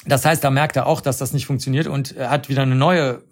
das 0.07 0.24
heißt, 0.24 0.42
da 0.42 0.51
merkt 0.51 0.76
er 0.76 0.86
auch, 0.86 1.01
dass 1.01 1.18
das 1.18 1.32
nicht 1.32 1.46
funktioniert 1.46 1.86
und 1.86 2.16
er 2.16 2.30
hat 2.30 2.48
wieder 2.48 2.62
eine 2.62 2.74
neue, 2.74 3.22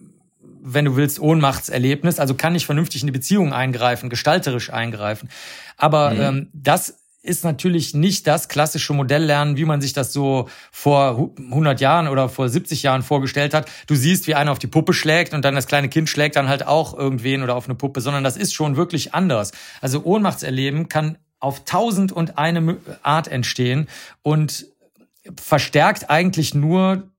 wenn 0.63 0.85
du 0.85 0.97
willst, 0.97 1.19
Ohnmachtserlebnis, 1.21 2.19
also 2.19 2.35
kann 2.35 2.53
nicht 2.53 2.67
vernünftig 2.67 3.03
in 3.03 3.07
die 3.07 3.13
Beziehung 3.13 3.53
eingreifen, 3.53 4.11
gestalterisch 4.11 4.73
eingreifen. 4.73 5.31
Aber 5.77 6.11
mhm. 6.11 6.21
ähm, 6.21 6.49
das 6.53 6.99
ist 7.23 7.45
natürlich 7.45 7.95
nicht 7.95 8.27
das 8.27 8.49
klassische 8.49 8.93
Modelllernen, 8.93 9.57
wie 9.57 9.65
man 9.65 9.81
sich 9.81 9.93
das 9.93 10.13
so 10.13 10.49
vor 10.71 11.31
100 11.39 11.81
Jahren 11.81 12.09
oder 12.09 12.29
vor 12.29 12.49
70 12.49 12.83
Jahren 12.83 13.03
vorgestellt 13.03 13.55
hat. 13.55 13.71
Du 13.87 13.95
siehst, 13.95 14.27
wie 14.27 14.35
einer 14.35 14.53
auf 14.53 14.59
die 14.59 14.67
Puppe 14.67 14.93
schlägt 14.93 15.35
und 15.35 15.45
dann 15.45 15.55
das 15.55 15.67
kleine 15.67 15.89
Kind 15.89 16.09
schlägt 16.09 16.37
dann 16.37 16.49
halt 16.49 16.67
auch 16.67 16.97
irgendwen 16.97 17.43
oder 17.43 17.57
auf 17.57 17.67
eine 17.67 17.75
Puppe, 17.75 18.01
sondern 18.01 18.25
das 18.25 18.37
ist 18.37 18.55
schon 18.55 18.77
wirklich 18.77 19.15
anders. 19.15 19.53
Also 19.81 20.05
Ohnmachtserleben 20.05 20.89
kann 20.89 21.19
auf 21.41 21.65
tausend 21.65 22.13
und 22.13 22.39
eine 22.39 22.79
Art 23.03 23.29
entstehen 23.29 23.89
und 24.23 24.67
verstärkt 25.41 26.11
eigentlich 26.11 26.55
nur 26.55 27.11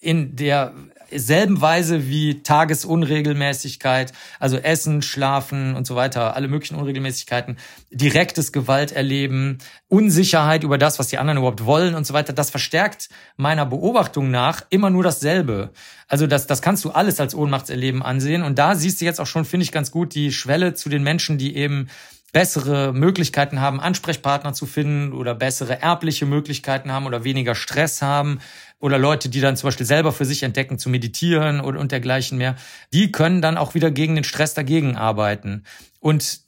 in 0.00 0.36
der 0.36 0.74
selben 1.10 1.60
Weise 1.60 2.08
wie 2.08 2.42
Tagesunregelmäßigkeit, 2.42 4.12
also 4.40 4.56
Essen, 4.56 5.02
Schlafen 5.02 5.76
und 5.76 5.86
so 5.86 5.94
weiter, 5.96 6.34
alle 6.34 6.48
möglichen 6.48 6.76
Unregelmäßigkeiten, 6.76 7.56
direktes 7.90 8.52
Gewalt 8.52 8.92
erleben, 8.92 9.58
Unsicherheit 9.88 10.64
über 10.64 10.78
das, 10.78 10.98
was 10.98 11.08
die 11.08 11.18
anderen 11.18 11.38
überhaupt 11.38 11.64
wollen 11.64 11.94
und 11.94 12.06
so 12.06 12.14
weiter, 12.14 12.32
das 12.32 12.50
verstärkt 12.50 13.08
meiner 13.36 13.66
Beobachtung 13.66 14.30
nach 14.30 14.62
immer 14.70 14.90
nur 14.90 15.02
dasselbe. 15.02 15.70
Also 16.08 16.26
das, 16.26 16.46
das 16.46 16.62
kannst 16.62 16.84
du 16.84 16.90
alles 16.90 17.20
als 17.20 17.34
Ohnmachtserleben 17.34 18.02
ansehen. 18.02 18.42
Und 18.42 18.58
da 18.58 18.74
siehst 18.74 19.00
du 19.00 19.04
jetzt 19.04 19.20
auch 19.20 19.26
schon, 19.26 19.44
finde 19.44 19.64
ich, 19.64 19.72
ganz 19.72 19.90
gut 19.90 20.14
die 20.14 20.32
Schwelle 20.32 20.74
zu 20.74 20.88
den 20.88 21.02
Menschen, 21.02 21.38
die 21.38 21.56
eben 21.56 21.88
bessere 22.34 22.92
Möglichkeiten 22.92 23.60
haben, 23.60 23.80
Ansprechpartner 23.80 24.52
zu 24.52 24.66
finden 24.66 25.12
oder 25.12 25.36
bessere 25.36 25.80
erbliche 25.80 26.26
Möglichkeiten 26.26 26.90
haben 26.90 27.06
oder 27.06 27.22
weniger 27.22 27.54
Stress 27.54 28.02
haben 28.02 28.40
oder 28.80 28.98
Leute, 28.98 29.28
die 29.28 29.40
dann 29.40 29.56
zum 29.56 29.68
Beispiel 29.68 29.86
selber 29.86 30.10
für 30.12 30.24
sich 30.24 30.42
entdecken, 30.42 30.76
zu 30.76 30.90
meditieren 30.90 31.60
und, 31.60 31.76
und 31.76 31.92
dergleichen 31.92 32.36
mehr, 32.36 32.56
die 32.92 33.12
können 33.12 33.40
dann 33.40 33.56
auch 33.56 33.74
wieder 33.74 33.92
gegen 33.92 34.16
den 34.16 34.24
Stress 34.24 34.52
dagegen 34.52 34.96
arbeiten. 34.96 35.62
Und 36.00 36.40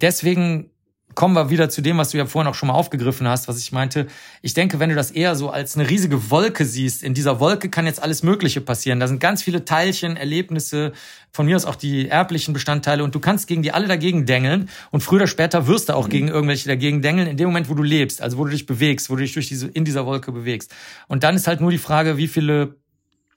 deswegen 0.00 0.70
kommen 1.14 1.34
wir 1.34 1.50
wieder 1.50 1.68
zu 1.68 1.80
dem, 1.80 1.98
was 1.98 2.10
du 2.10 2.18
ja 2.18 2.26
vorhin 2.26 2.50
auch 2.50 2.54
schon 2.54 2.68
mal 2.68 2.74
aufgegriffen 2.74 3.28
hast, 3.28 3.48
was 3.48 3.58
ich 3.58 3.72
meinte. 3.72 4.06
Ich 4.42 4.54
denke, 4.54 4.80
wenn 4.80 4.90
du 4.90 4.94
das 4.94 5.10
eher 5.10 5.36
so 5.36 5.50
als 5.50 5.76
eine 5.76 5.88
riesige 5.88 6.30
Wolke 6.30 6.64
siehst, 6.64 7.02
in 7.02 7.14
dieser 7.14 7.40
Wolke 7.40 7.68
kann 7.70 7.86
jetzt 7.86 8.02
alles 8.02 8.22
Mögliche 8.22 8.60
passieren. 8.60 9.00
Da 9.00 9.08
sind 9.08 9.20
ganz 9.20 9.42
viele 9.42 9.64
Teilchen, 9.64 10.16
Erlebnisse, 10.16 10.92
von 11.30 11.46
mir 11.46 11.56
aus 11.56 11.64
auch 11.64 11.74
die 11.74 12.08
erblichen 12.08 12.54
Bestandteile 12.54 13.02
und 13.02 13.14
du 13.14 13.18
kannst 13.20 13.48
gegen 13.48 13.62
die 13.62 13.72
alle 13.72 13.88
dagegen 13.88 14.24
dengeln 14.24 14.68
und 14.92 15.02
früher 15.02 15.16
oder 15.16 15.26
später 15.26 15.66
wirst 15.66 15.88
du 15.88 15.94
auch 15.94 16.06
mhm. 16.06 16.10
gegen 16.10 16.28
irgendwelche 16.28 16.68
dagegen 16.68 17.02
dengeln, 17.02 17.26
in 17.26 17.36
dem 17.36 17.48
Moment, 17.48 17.68
wo 17.68 17.74
du 17.74 17.82
lebst, 17.82 18.22
also 18.22 18.38
wo 18.38 18.44
du 18.44 18.50
dich 18.50 18.66
bewegst, 18.66 19.10
wo 19.10 19.16
du 19.16 19.22
dich 19.22 19.32
durch 19.32 19.48
diese, 19.48 19.66
in 19.66 19.84
dieser 19.84 20.06
Wolke 20.06 20.30
bewegst. 20.30 20.72
Und 21.08 21.24
dann 21.24 21.34
ist 21.34 21.48
halt 21.48 21.60
nur 21.60 21.72
die 21.72 21.78
Frage, 21.78 22.16
wie 22.16 22.28
viele 22.28 22.76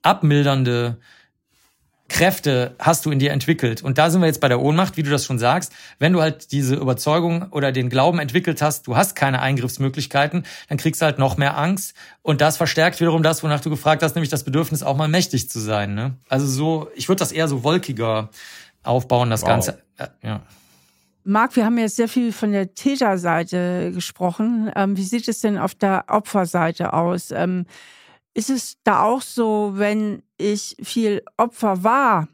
abmildernde 0.04 1.00
Kräfte 2.10 2.76
hast 2.80 3.06
du 3.06 3.12
in 3.12 3.20
dir 3.20 3.32
entwickelt. 3.32 3.84
Und 3.84 3.98
da 3.98 4.10
sind 4.10 4.22
wir 4.22 4.28
jetzt 4.28 4.40
bei 4.40 4.48
der 4.48 4.62
Ohnmacht, 4.62 4.98
wie 4.98 5.04
du 5.04 5.10
das 5.10 5.26
schon 5.26 5.40
sagst. 5.40 5.74
Wenn 6.00 6.14
du 6.14 6.22
halt 6.22 6.52
diese 6.52 6.76
Überzeugung 6.76 7.48
oder 7.52 7.72
den 7.72 7.90
Glauben 7.90 8.20
entwickelt 8.20 8.62
hast, 8.62 8.88
du 8.88 8.96
hast 8.96 9.16
keine 9.16 9.42
Eingriffsmöglichkeiten, 9.42 10.44
dann 10.70 10.78
kriegst 10.78 11.02
du 11.02 11.06
halt 11.06 11.20
noch 11.20 11.38
mehr 11.38 11.58
Angst. 11.58 11.96
Und 12.22 12.42
das 12.42 12.58
verstärkt 12.58 13.00
wiederum 13.02 13.24
das, 13.24 13.44
wonach 13.44 13.60
du 13.60 13.70
gefragt 13.70 14.04
hast, 14.04 14.16
nämlich 14.16 14.30
das 14.30 14.44
Bedürfnis, 14.44 14.84
auch 14.84 14.96
mal 14.96 15.08
mächtig 15.08 15.50
zu 15.50 15.60
sein. 15.60 15.96
Ne? 15.96 16.16
Also 16.30 16.48
so, 16.48 16.90
ich 16.96 17.10
würde 17.10 17.20
das 17.20 17.32
eher 17.32 17.48
so 17.48 17.64
wolkiger 17.64 18.30
aufbauen, 18.84 19.30
das 19.30 19.42
wow. 19.42 19.50
Ganze. 19.50 19.82
Äh, 19.98 20.08
ja. 20.24 20.42
Marc, 21.24 21.58
wir 21.58 21.66
haben 21.66 21.78
jetzt 21.78 21.98
sehr 21.98 22.08
viel 22.08 22.32
von 22.32 22.54
der 22.54 22.74
Täterseite 22.74 23.92
gesprochen. 23.94 24.72
Ähm, 24.78 24.96
wie 24.96 25.04
sieht 25.04 25.28
es 25.28 25.42
denn 25.42 25.58
auf 25.58 25.76
der 25.76 26.06
Opferseite 26.08 26.94
aus? 26.94 27.32
Ähm, 27.32 27.66
ist 28.38 28.52
es 28.52 28.78
da 28.84 29.02
auch 29.02 29.24
so, 29.24 29.74
wenn 29.78 30.22
ich 30.38 30.78
viel 30.84 31.24
Opfer 31.38 31.84
war 31.84 32.28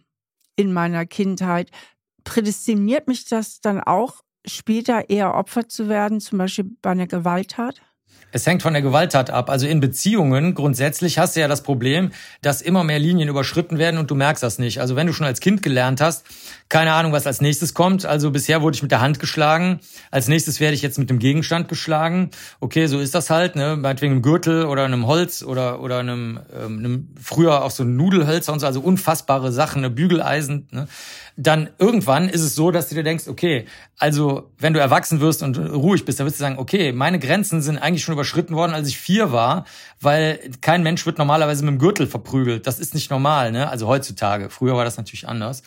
in 0.57 0.73
meiner 0.73 1.05
Kindheit, 1.05 1.71
prädestiniert 2.25 3.07
mich 3.07 3.25
das 3.25 3.61
dann 3.61 3.79
auch 3.79 4.21
später 4.45 5.09
eher 5.09 5.33
Opfer 5.33 5.69
zu 5.69 5.87
werden, 5.87 6.19
zum 6.19 6.39
Beispiel 6.39 6.65
bei 6.81 6.91
einer 6.91 7.07
Gewalttat? 7.07 7.81
Es 8.33 8.45
hängt 8.45 8.63
von 8.63 8.73
der 8.73 8.81
Gewalttat 8.81 9.29
ab. 9.29 9.49
Also 9.49 9.65
in 9.65 9.79
Beziehungen 9.79 10.55
grundsätzlich 10.55 11.19
hast 11.19 11.35
du 11.35 11.39
ja 11.39 11.47
das 11.47 11.63
Problem, 11.63 12.11
dass 12.41 12.61
immer 12.61 12.83
mehr 12.83 12.99
Linien 12.99 13.29
überschritten 13.29 13.77
werden 13.77 13.97
und 13.97 14.11
du 14.11 14.15
merkst 14.15 14.43
das 14.43 14.59
nicht. 14.59 14.81
Also 14.81 14.95
wenn 14.97 15.07
du 15.07 15.13
schon 15.13 15.27
als 15.27 15.39
Kind 15.39 15.61
gelernt 15.61 16.01
hast, 16.01 16.25
keine 16.73 16.93
Ahnung, 16.93 17.11
was 17.11 17.27
als 17.27 17.39
nächstes 17.39 17.75
kommt. 17.75 18.03
Also 18.03 18.31
bisher 18.31 18.63
wurde 18.63 18.73
ich 18.73 18.81
mit 18.81 18.89
der 18.89 18.99
Hand 18.99 19.19
geschlagen. 19.19 19.79
Als 20.09 20.27
nächstes 20.27 20.59
werde 20.59 20.73
ich 20.73 20.81
jetzt 20.81 20.97
mit 20.97 21.07
dem 21.07 21.19
Gegenstand 21.19 21.67
geschlagen. 21.67 22.31
Okay, 22.61 22.87
so 22.87 22.99
ist 22.99 23.13
das 23.13 23.29
halt, 23.29 23.55
ne? 23.55 23.75
Meinetwegen 23.75 24.13
einem 24.13 24.21
Gürtel 24.23 24.65
oder 24.65 24.83
einem 24.83 25.05
Holz 25.05 25.43
oder, 25.43 25.81
oder 25.81 25.99
einem, 25.99 26.39
ähm, 26.51 26.79
einem 26.79 27.09
früher 27.21 27.63
auch 27.63 27.69
so 27.69 27.83
Nudelhölzer 27.83 28.53
und 28.53 28.59
so, 28.59 28.65
also 28.65 28.81
unfassbare 28.81 29.51
Sachen, 29.51 29.83
eine 29.85 29.91
Bügeleisen, 29.91 30.67
ne? 30.71 30.87
dann 31.35 31.69
irgendwann 31.79 32.29
ist 32.29 32.41
es 32.41 32.53
so, 32.53 32.69
dass 32.69 32.89
du 32.89 32.95
dir 32.95 33.03
denkst, 33.03 33.27
okay, 33.27 33.65
also 33.97 34.51
wenn 34.59 34.73
du 34.73 34.79
erwachsen 34.79 35.19
wirst 35.19 35.41
und 35.41 35.57
ruhig 35.57 36.05
bist, 36.05 36.19
dann 36.19 36.27
wirst 36.27 36.37
du 36.37 36.41
sagen, 36.41 36.59
okay, 36.59 36.91
meine 36.91 37.17
Grenzen 37.17 37.61
sind 37.61 37.79
eigentlich 37.79 38.03
schon 38.03 38.13
überschritten 38.13 38.55
worden, 38.55 38.73
als 38.73 38.87
ich 38.87 38.99
vier 38.99 39.31
war, 39.31 39.65
weil 39.99 40.39
kein 40.61 40.83
Mensch 40.83 41.05
wird 41.05 41.17
normalerweise 41.17 41.65
mit 41.65 41.73
dem 41.73 41.79
Gürtel 41.79 42.05
verprügelt. 42.05 42.67
Das 42.67 42.79
ist 42.79 42.93
nicht 42.93 43.09
normal, 43.09 43.51
ne? 43.51 43.69
Also 43.69 43.87
heutzutage. 43.87 44.49
Früher 44.49 44.75
war 44.75 44.85
das 44.85 44.97
natürlich 44.97 45.27
anders. 45.27 45.63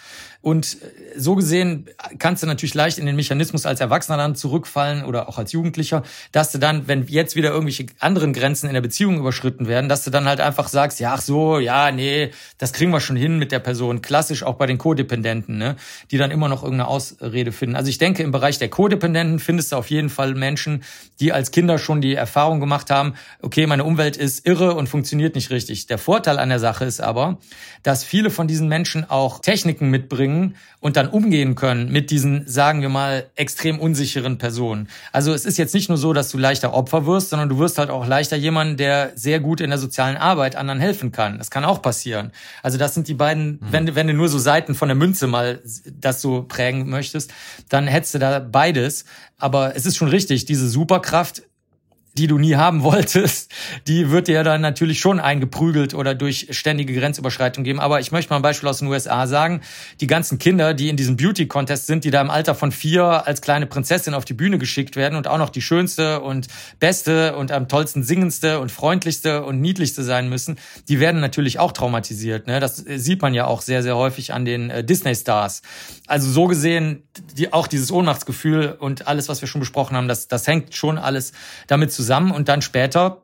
Und 0.46 0.76
so 1.16 1.34
gesehen 1.34 1.88
kannst 2.20 2.44
du 2.44 2.46
natürlich 2.46 2.74
leicht 2.74 2.98
in 2.98 3.06
den 3.06 3.16
Mechanismus 3.16 3.66
als 3.66 3.80
Erwachsener 3.80 4.16
dann 4.16 4.36
zurückfallen 4.36 5.04
oder 5.04 5.28
auch 5.28 5.38
als 5.38 5.50
Jugendlicher, 5.50 6.04
dass 6.30 6.52
du 6.52 6.58
dann, 6.58 6.86
wenn 6.86 7.04
jetzt 7.08 7.34
wieder 7.34 7.48
irgendwelche 7.48 7.86
anderen 7.98 8.32
Grenzen 8.32 8.68
in 8.68 8.74
der 8.74 8.80
Beziehung 8.80 9.18
überschritten 9.18 9.66
werden, 9.66 9.88
dass 9.88 10.04
du 10.04 10.12
dann 10.12 10.28
halt 10.28 10.38
einfach 10.38 10.68
sagst, 10.68 11.00
ja, 11.00 11.14
ach 11.14 11.20
so, 11.20 11.58
ja, 11.58 11.90
nee, 11.90 12.30
das 12.58 12.72
kriegen 12.72 12.92
wir 12.92 13.00
schon 13.00 13.16
hin 13.16 13.40
mit 13.40 13.50
der 13.50 13.58
Person. 13.58 14.02
Klassisch 14.02 14.44
auch 14.44 14.54
bei 14.54 14.66
den 14.66 14.78
Codependenten, 14.78 15.58
ne, 15.58 15.74
die 16.12 16.16
dann 16.16 16.30
immer 16.30 16.48
noch 16.48 16.62
irgendeine 16.62 16.90
Ausrede 16.90 17.50
finden. 17.50 17.74
Also 17.74 17.88
ich 17.88 17.98
denke, 17.98 18.22
im 18.22 18.30
Bereich 18.30 18.60
der 18.60 18.68
Codependenten 18.68 19.40
findest 19.40 19.72
du 19.72 19.76
auf 19.76 19.90
jeden 19.90 20.10
Fall 20.10 20.36
Menschen, 20.36 20.84
die 21.18 21.32
als 21.32 21.50
Kinder 21.50 21.76
schon 21.78 22.00
die 22.00 22.14
Erfahrung 22.14 22.60
gemacht 22.60 22.88
haben, 22.90 23.14
okay, 23.42 23.66
meine 23.66 23.82
Umwelt 23.82 24.16
ist 24.16 24.46
irre 24.46 24.74
und 24.74 24.88
funktioniert 24.88 25.34
nicht 25.34 25.50
richtig. 25.50 25.88
Der 25.88 25.98
Vorteil 25.98 26.38
an 26.38 26.50
der 26.50 26.60
Sache 26.60 26.84
ist 26.84 27.00
aber, 27.00 27.38
dass 27.82 28.04
viele 28.04 28.30
von 28.30 28.46
diesen 28.46 28.68
Menschen 28.68 29.10
auch 29.10 29.40
Techniken 29.40 29.90
mitbringen, 29.90 30.35
bringen 30.36 30.56
und 30.80 30.96
dann 30.96 31.08
umgehen 31.08 31.54
können 31.54 31.90
mit 31.90 32.10
diesen, 32.10 32.46
sagen 32.46 32.80
wir 32.80 32.88
mal, 32.88 33.26
extrem 33.34 33.80
unsicheren 33.80 34.38
Personen. 34.38 34.88
Also 35.12 35.32
es 35.32 35.44
ist 35.44 35.56
jetzt 35.58 35.74
nicht 35.74 35.88
nur 35.88 35.98
so, 35.98 36.12
dass 36.12 36.30
du 36.30 36.38
leichter 36.38 36.74
Opfer 36.74 37.06
wirst, 37.06 37.30
sondern 37.30 37.48
du 37.48 37.58
wirst 37.58 37.78
halt 37.78 37.90
auch 37.90 38.06
leichter 38.06 38.36
jemand, 38.36 38.78
der 38.78 39.12
sehr 39.16 39.40
gut 39.40 39.60
in 39.60 39.70
der 39.70 39.78
sozialen 39.78 40.16
Arbeit 40.16 40.54
anderen 40.54 40.80
helfen 40.80 41.12
kann. 41.12 41.38
Das 41.38 41.50
kann 41.50 41.64
auch 41.64 41.82
passieren. 41.82 42.30
Also 42.62 42.78
das 42.78 42.94
sind 42.94 43.08
die 43.08 43.14
beiden, 43.14 43.52
mhm. 43.52 43.58
wenn, 43.70 43.94
wenn 43.94 44.06
du 44.06 44.14
nur 44.14 44.28
so 44.28 44.38
Seiten 44.38 44.74
von 44.74 44.88
der 44.88 44.96
Münze 44.96 45.26
mal 45.26 45.60
das 45.90 46.20
so 46.20 46.42
prägen 46.42 46.88
möchtest, 46.88 47.32
dann 47.68 47.86
hättest 47.86 48.14
du 48.14 48.18
da 48.18 48.38
beides. 48.38 49.04
Aber 49.38 49.74
es 49.74 49.86
ist 49.86 49.96
schon 49.96 50.08
richtig, 50.08 50.44
diese 50.44 50.68
Superkraft 50.68 51.42
die 52.16 52.26
du 52.26 52.38
nie 52.38 52.56
haben 52.56 52.82
wolltest, 52.82 53.52
die 53.86 54.10
wird 54.10 54.28
dir 54.28 54.42
dann 54.42 54.60
natürlich 54.60 55.00
schon 55.00 55.20
eingeprügelt 55.20 55.94
oder 55.94 56.14
durch 56.14 56.48
ständige 56.50 56.94
Grenzüberschreitung 56.94 57.62
geben. 57.62 57.78
Aber 57.78 58.00
ich 58.00 58.12
möchte 58.12 58.30
mal 58.30 58.36
ein 58.36 58.42
Beispiel 58.42 58.68
aus 58.68 58.78
den 58.78 58.88
USA 58.88 59.26
sagen. 59.26 59.60
Die 60.00 60.06
ganzen 60.06 60.38
Kinder, 60.38 60.72
die 60.72 60.88
in 60.88 60.96
diesem 60.96 61.16
Beauty-Contest 61.16 61.86
sind, 61.86 62.04
die 62.04 62.10
da 62.10 62.20
im 62.20 62.30
Alter 62.30 62.54
von 62.54 62.72
vier 62.72 63.26
als 63.26 63.42
kleine 63.42 63.66
Prinzessin 63.66 64.14
auf 64.14 64.24
die 64.24 64.34
Bühne 64.34 64.58
geschickt 64.58 64.96
werden 64.96 65.16
und 65.16 65.28
auch 65.28 65.38
noch 65.38 65.50
die 65.50 65.60
schönste 65.60 66.20
und 66.20 66.48
beste 66.80 67.36
und 67.36 67.52
am 67.52 67.68
tollsten 67.68 68.02
singendste 68.02 68.60
und 68.60 68.72
freundlichste 68.72 69.44
und 69.44 69.60
niedlichste 69.60 70.02
sein 70.02 70.28
müssen, 70.28 70.58
die 70.88 71.00
werden 71.00 71.20
natürlich 71.20 71.58
auch 71.58 71.72
traumatisiert. 71.72 72.46
Ne? 72.46 72.60
Das 72.60 72.76
sieht 72.76 73.20
man 73.20 73.34
ja 73.34 73.46
auch 73.46 73.60
sehr, 73.60 73.82
sehr 73.82 73.96
häufig 73.96 74.32
an 74.32 74.44
den 74.44 74.70
äh, 74.70 74.82
Disney-Stars. 74.82 75.62
Also 76.06 76.30
so 76.30 76.46
gesehen, 76.46 77.02
die, 77.36 77.52
auch 77.52 77.66
dieses 77.66 77.90
Ohnmachtsgefühl 77.90 78.76
und 78.78 79.06
alles, 79.06 79.28
was 79.28 79.40
wir 79.40 79.48
schon 79.48 79.60
besprochen 79.60 79.96
haben, 79.96 80.08
das, 80.08 80.28
das 80.28 80.46
hängt 80.46 80.74
schon 80.74 80.98
alles 80.98 81.32
damit 81.66 81.92
zusammen 81.92 82.05
zusammen 82.06 82.30
und 82.30 82.48
dann 82.48 82.62
später 82.62 83.22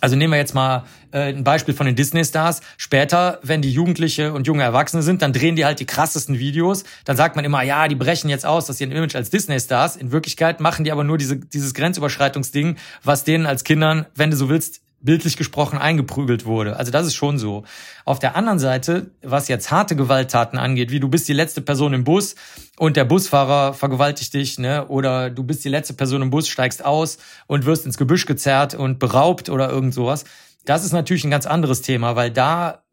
also 0.00 0.16
nehmen 0.16 0.32
wir 0.32 0.38
jetzt 0.38 0.54
mal 0.54 0.84
äh, 1.12 1.32
ein 1.32 1.44
Beispiel 1.44 1.72
von 1.72 1.86
den 1.86 1.96
Disney-Stars. 1.96 2.60
Später, 2.76 3.38
wenn 3.42 3.62
die 3.62 3.70
Jugendliche 3.70 4.34
und 4.34 4.46
junge 4.46 4.62
Erwachsene 4.62 5.02
sind, 5.02 5.22
dann 5.22 5.32
drehen 5.32 5.56
die 5.56 5.64
halt 5.64 5.80
die 5.80 5.86
krassesten 5.86 6.38
Videos. 6.38 6.84
Dann 7.06 7.16
sagt 7.16 7.36
man 7.36 7.44
immer, 7.46 7.62
ja, 7.62 7.88
die 7.88 7.94
brechen 7.94 8.28
jetzt 8.28 8.44
aus, 8.44 8.66
dass 8.66 8.76
sie 8.76 8.84
ein 8.84 8.92
Image 8.92 9.16
als 9.16 9.30
Disney-Stars. 9.30 9.96
In 9.96 10.12
Wirklichkeit 10.12 10.60
machen 10.60 10.84
die 10.84 10.92
aber 10.92 11.04
nur 11.04 11.16
diese, 11.16 11.38
dieses 11.38 11.72
Grenzüberschreitungsding, 11.72 12.76
was 13.02 13.24
denen 13.24 13.46
als 13.46 13.64
Kindern, 13.64 14.04
wenn 14.14 14.30
du 14.30 14.36
so 14.36 14.50
willst, 14.50 14.82
bildlich 15.04 15.36
gesprochen 15.36 15.78
eingeprügelt 15.78 16.46
wurde. 16.46 16.76
Also 16.76 16.90
das 16.90 17.06
ist 17.06 17.14
schon 17.14 17.38
so. 17.38 17.64
Auf 18.04 18.18
der 18.18 18.36
anderen 18.36 18.58
Seite, 18.58 19.10
was 19.22 19.48
jetzt 19.48 19.70
harte 19.70 19.96
Gewalttaten 19.96 20.58
angeht, 20.58 20.90
wie 20.90 21.00
du 21.00 21.08
bist 21.08 21.28
die 21.28 21.34
letzte 21.34 21.60
Person 21.60 21.92
im 21.92 22.04
Bus 22.04 22.34
und 22.78 22.96
der 22.96 23.04
Busfahrer 23.04 23.74
vergewaltigt 23.74 24.34
dich, 24.34 24.58
ne? 24.58 24.86
Oder 24.88 25.30
du 25.30 25.44
bist 25.44 25.64
die 25.64 25.68
letzte 25.68 25.94
Person 25.94 26.22
im 26.22 26.30
Bus, 26.30 26.48
steigst 26.48 26.84
aus 26.84 27.18
und 27.46 27.66
wirst 27.66 27.86
ins 27.86 27.98
Gebüsch 27.98 28.26
gezerrt 28.26 28.74
und 28.74 28.98
beraubt 28.98 29.50
oder 29.50 29.70
irgend 29.70 29.94
sowas. 29.94 30.24
Das 30.64 30.84
ist 30.84 30.92
natürlich 30.92 31.24
ein 31.24 31.30
ganz 31.30 31.46
anderes 31.46 31.82
Thema, 31.82 32.16
weil 32.16 32.30
da 32.30 32.83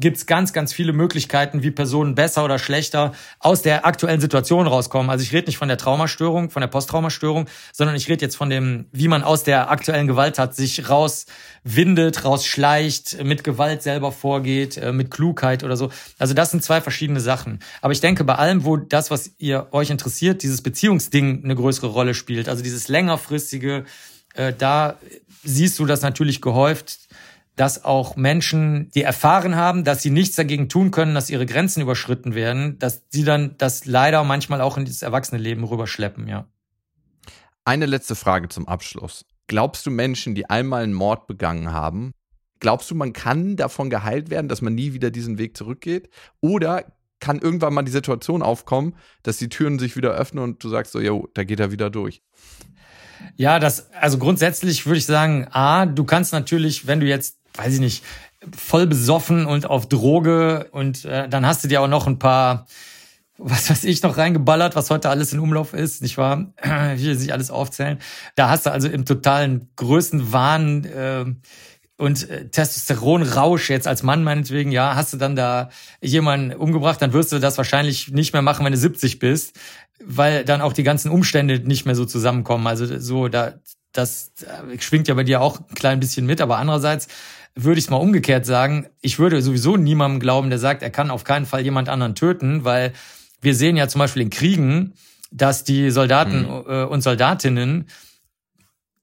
gibt's 0.00 0.26
ganz, 0.26 0.52
ganz 0.52 0.72
viele 0.72 0.92
Möglichkeiten, 0.92 1.62
wie 1.62 1.70
Personen 1.70 2.14
besser 2.14 2.44
oder 2.44 2.58
schlechter 2.58 3.12
aus 3.38 3.62
der 3.62 3.86
aktuellen 3.86 4.20
Situation 4.20 4.66
rauskommen. 4.66 5.10
Also 5.10 5.22
ich 5.22 5.32
rede 5.32 5.46
nicht 5.46 5.58
von 5.58 5.68
der 5.68 5.76
Traumastörung, 5.76 6.50
von 6.50 6.60
der 6.60 6.68
Posttraumastörung, 6.68 7.46
sondern 7.72 7.96
ich 7.96 8.08
rede 8.08 8.24
jetzt 8.24 8.36
von 8.36 8.50
dem, 8.50 8.86
wie 8.92 9.08
man 9.08 9.22
aus 9.22 9.44
der 9.44 9.70
aktuellen 9.70 10.06
Gewalttat 10.06 10.54
sich 10.54 10.88
rauswindet, 10.88 12.24
rausschleicht, 12.24 13.22
mit 13.22 13.44
Gewalt 13.44 13.82
selber 13.82 14.12
vorgeht, 14.12 14.76
äh, 14.76 14.92
mit 14.92 15.10
Klugheit 15.10 15.62
oder 15.62 15.76
so. 15.76 15.90
Also 16.18 16.34
das 16.34 16.50
sind 16.50 16.64
zwei 16.64 16.80
verschiedene 16.80 17.20
Sachen. 17.20 17.60
Aber 17.82 17.92
ich 17.92 18.00
denke, 18.00 18.24
bei 18.24 18.34
allem, 18.34 18.64
wo 18.64 18.76
das, 18.76 19.10
was 19.10 19.32
ihr 19.38 19.68
euch 19.72 19.90
interessiert, 19.90 20.42
dieses 20.42 20.62
Beziehungsding 20.62 21.44
eine 21.44 21.54
größere 21.54 21.88
Rolle 21.88 22.14
spielt, 22.14 22.48
also 22.48 22.62
dieses 22.62 22.88
längerfristige, 22.88 23.84
äh, 24.34 24.52
da 24.56 24.96
siehst 25.42 25.78
du 25.78 25.86
das 25.86 26.02
natürlich 26.02 26.40
gehäuft 26.40 26.98
dass 27.60 27.84
auch 27.84 28.16
Menschen, 28.16 28.90
die 28.94 29.02
erfahren 29.02 29.54
haben, 29.54 29.84
dass 29.84 30.02
sie 30.02 30.10
nichts 30.10 30.36
dagegen 30.36 30.68
tun 30.68 30.90
können, 30.90 31.14
dass 31.14 31.28
ihre 31.28 31.46
Grenzen 31.46 31.82
überschritten 31.82 32.34
werden, 32.34 32.78
dass 32.78 33.02
sie 33.10 33.24
dann 33.24 33.56
das 33.58 33.84
leider 33.84 34.24
manchmal 34.24 34.60
auch 34.60 34.78
in 34.78 34.84
dieses 34.84 35.02
Erwachsenenleben 35.02 35.64
rüberschleppen, 35.64 36.26
ja. 36.26 36.46
Eine 37.64 37.86
letzte 37.86 38.14
Frage 38.14 38.48
zum 38.48 38.66
Abschluss. 38.66 39.26
Glaubst 39.46 39.84
du 39.84 39.90
Menschen, 39.90 40.34
die 40.34 40.48
einmal 40.48 40.82
einen 40.82 40.94
Mord 40.94 41.26
begangen 41.26 41.72
haben, 41.72 42.12
Glaubst 42.60 42.90
du, 42.90 42.94
man 42.94 43.14
kann 43.14 43.56
davon 43.56 43.88
geheilt 43.88 44.28
werden, 44.28 44.48
dass 44.48 44.60
man 44.60 44.74
nie 44.74 44.92
wieder 44.92 45.10
diesen 45.10 45.38
Weg 45.38 45.56
zurückgeht? 45.56 46.10
Oder 46.40 46.84
kann 47.18 47.38
irgendwann 47.38 47.74
mal 47.74 47.82
die 47.82 47.90
Situation 47.90 48.42
aufkommen, 48.42 48.94
dass 49.22 49.38
die 49.38 49.48
Türen 49.48 49.78
sich 49.78 49.96
wieder 49.96 50.10
öffnen 50.10 50.44
und 50.44 50.62
du 50.62 50.68
sagst 50.68 50.92
so, 50.92 51.00
jo, 51.00 51.26
da 51.34 51.44
geht 51.44 51.58
er 51.58 51.72
wieder 51.72 51.90
durch? 51.90 52.22
Ja, 53.36 53.58
das, 53.58 53.90
also 53.92 54.18
grundsätzlich 54.18 54.86
würde 54.86 54.98
ich 54.98 55.06
sagen, 55.06 55.46
A, 55.50 55.86
du 55.86 56.04
kannst 56.04 56.32
natürlich, 56.32 56.86
wenn 56.86 57.00
du 57.00 57.06
jetzt, 57.06 57.39
weiß 57.54 57.74
ich 57.74 57.80
nicht, 57.80 58.04
voll 58.56 58.86
besoffen 58.86 59.46
und 59.46 59.66
auf 59.66 59.88
Droge 59.88 60.68
und 60.72 61.04
äh, 61.04 61.28
dann 61.28 61.46
hast 61.46 61.62
du 61.64 61.68
dir 61.68 61.82
auch 61.82 61.88
noch 61.88 62.06
ein 62.06 62.18
paar, 62.18 62.66
was 63.36 63.70
weiß 63.70 63.84
ich, 63.84 64.02
noch 64.02 64.16
reingeballert, 64.16 64.76
was 64.76 64.90
heute 64.90 65.10
alles 65.10 65.32
in 65.32 65.40
Umlauf 65.40 65.74
ist, 65.74 66.02
nicht 66.02 66.16
wahr? 66.18 66.52
Ich 66.96 67.04
will 67.04 67.16
nicht 67.16 67.32
alles 67.32 67.50
aufzählen. 67.50 67.98
Da 68.34 68.48
hast 68.48 68.66
du 68.66 68.72
also 68.72 68.88
im 68.88 69.04
totalen 69.04 69.70
Größenwahn 69.76 70.84
äh, 70.84 71.24
und 72.00 72.30
äh, 72.30 72.48
Testosteronrausch 72.48 73.68
jetzt 73.68 73.86
als 73.86 74.02
Mann 74.02 74.24
meinetwegen, 74.24 74.72
ja, 74.72 74.94
hast 74.94 75.12
du 75.12 75.18
dann 75.18 75.36
da 75.36 75.68
jemanden 76.00 76.56
umgebracht, 76.56 77.02
dann 77.02 77.12
wirst 77.12 77.32
du 77.32 77.38
das 77.38 77.58
wahrscheinlich 77.58 78.10
nicht 78.10 78.32
mehr 78.32 78.42
machen, 78.42 78.64
wenn 78.64 78.72
du 78.72 78.78
70 78.78 79.18
bist, 79.18 79.58
weil 80.02 80.44
dann 80.46 80.62
auch 80.62 80.72
die 80.72 80.82
ganzen 80.82 81.10
Umstände 81.10 81.60
nicht 81.60 81.84
mehr 81.84 81.94
so 81.94 82.06
zusammenkommen. 82.06 82.66
Also 82.66 82.98
so, 82.98 83.28
da, 83.28 83.54
das 83.92 84.32
schwingt 84.78 85.08
ja 85.08 85.14
bei 85.14 85.24
dir 85.24 85.42
auch 85.42 85.60
ein 85.60 85.74
klein 85.74 86.00
bisschen 86.00 86.24
mit, 86.24 86.40
aber 86.40 86.56
andererseits 86.56 87.08
würde 87.54 87.78
ich 87.78 87.86
es 87.86 87.90
mal 87.90 87.96
umgekehrt 87.96 88.46
sagen, 88.46 88.86
ich 89.00 89.18
würde 89.18 89.42
sowieso 89.42 89.76
niemandem 89.76 90.20
glauben, 90.20 90.50
der 90.50 90.58
sagt, 90.58 90.82
er 90.82 90.90
kann 90.90 91.10
auf 91.10 91.24
keinen 91.24 91.46
Fall 91.46 91.62
jemand 91.62 91.88
anderen 91.88 92.14
töten, 92.14 92.64
weil 92.64 92.92
wir 93.40 93.54
sehen 93.54 93.76
ja 93.76 93.88
zum 93.88 93.98
Beispiel 93.98 94.22
in 94.22 94.30
Kriegen, 94.30 94.94
dass 95.30 95.64
die 95.64 95.90
Soldaten 95.90 96.42
mhm. 96.42 96.64
äh, 96.66 96.84
und 96.84 97.02
Soldatinnen, 97.02 97.86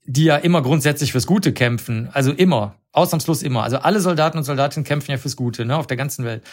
die 0.05 0.25
ja 0.25 0.37
immer 0.37 0.61
grundsätzlich 0.61 1.11
fürs 1.11 1.27
Gute 1.27 1.53
kämpfen, 1.53 2.09
also 2.13 2.31
immer, 2.31 2.75
Ausnahmslos 2.91 3.43
immer. 3.43 3.63
Also 3.63 3.77
alle 3.77 3.99
Soldaten 3.99 4.37
und 4.37 4.43
Soldatinnen 4.43 4.85
kämpfen 4.85 5.11
ja 5.11 5.17
fürs 5.17 5.35
Gute, 5.35 5.65
ne, 5.65 5.75
auf 5.77 5.87
der 5.87 5.97
ganzen 5.97 6.25
Welt. 6.25 6.43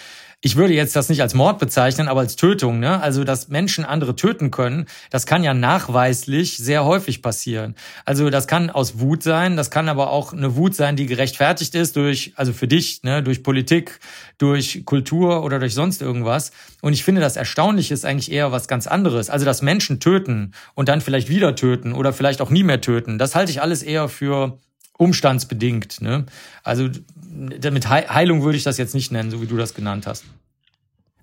Ich 0.46 0.56
würde 0.56 0.74
jetzt 0.74 0.94
das 0.94 1.08
nicht 1.08 1.22
als 1.22 1.32
Mord 1.32 1.58
bezeichnen, 1.58 2.06
aber 2.06 2.20
als 2.20 2.36
Tötung, 2.36 2.78
ne? 2.78 3.00
Also, 3.00 3.24
dass 3.24 3.48
Menschen 3.48 3.82
andere 3.82 4.14
töten 4.14 4.50
können, 4.50 4.84
das 5.08 5.24
kann 5.24 5.42
ja 5.42 5.54
nachweislich 5.54 6.58
sehr 6.58 6.84
häufig 6.84 7.22
passieren. 7.22 7.74
Also, 8.04 8.28
das 8.28 8.46
kann 8.46 8.68
aus 8.68 9.00
Wut 9.00 9.22
sein, 9.22 9.56
das 9.56 9.70
kann 9.70 9.88
aber 9.88 10.10
auch 10.10 10.34
eine 10.34 10.54
Wut 10.54 10.74
sein, 10.74 10.96
die 10.96 11.06
gerechtfertigt 11.06 11.74
ist 11.74 11.96
durch, 11.96 12.34
also 12.36 12.52
für 12.52 12.68
dich, 12.68 13.02
ne, 13.04 13.22
durch 13.22 13.42
Politik, 13.42 14.00
durch 14.36 14.84
Kultur 14.84 15.44
oder 15.44 15.58
durch 15.58 15.72
sonst 15.72 16.02
irgendwas. 16.02 16.52
Und 16.82 16.92
ich 16.92 17.04
finde, 17.04 17.22
das 17.22 17.36
Erstaunliche 17.36 17.94
ist 17.94 18.04
eigentlich 18.04 18.30
eher 18.30 18.52
was 18.52 18.68
ganz 18.68 18.86
anderes. 18.86 19.30
Also, 19.30 19.46
dass 19.46 19.62
Menschen 19.62 19.98
töten 19.98 20.52
und 20.74 20.90
dann 20.90 21.00
vielleicht 21.00 21.30
wieder 21.30 21.56
töten 21.56 21.94
oder 21.94 22.12
vielleicht 22.12 22.42
auch 22.42 22.50
nie 22.50 22.64
mehr 22.64 22.82
töten, 22.82 23.16
das 23.16 23.34
halte 23.34 23.50
ich 23.50 23.62
alles 23.62 23.82
eher 23.82 24.10
für 24.10 24.58
umstandsbedingt. 24.96 26.00
Ne? 26.00 26.26
Also 26.62 26.88
mit 27.34 27.88
Heilung 27.88 28.42
würde 28.42 28.56
ich 28.56 28.64
das 28.64 28.78
jetzt 28.78 28.94
nicht 28.94 29.12
nennen, 29.12 29.30
so 29.30 29.42
wie 29.42 29.46
du 29.46 29.56
das 29.56 29.74
genannt 29.74 30.06
hast. 30.06 30.24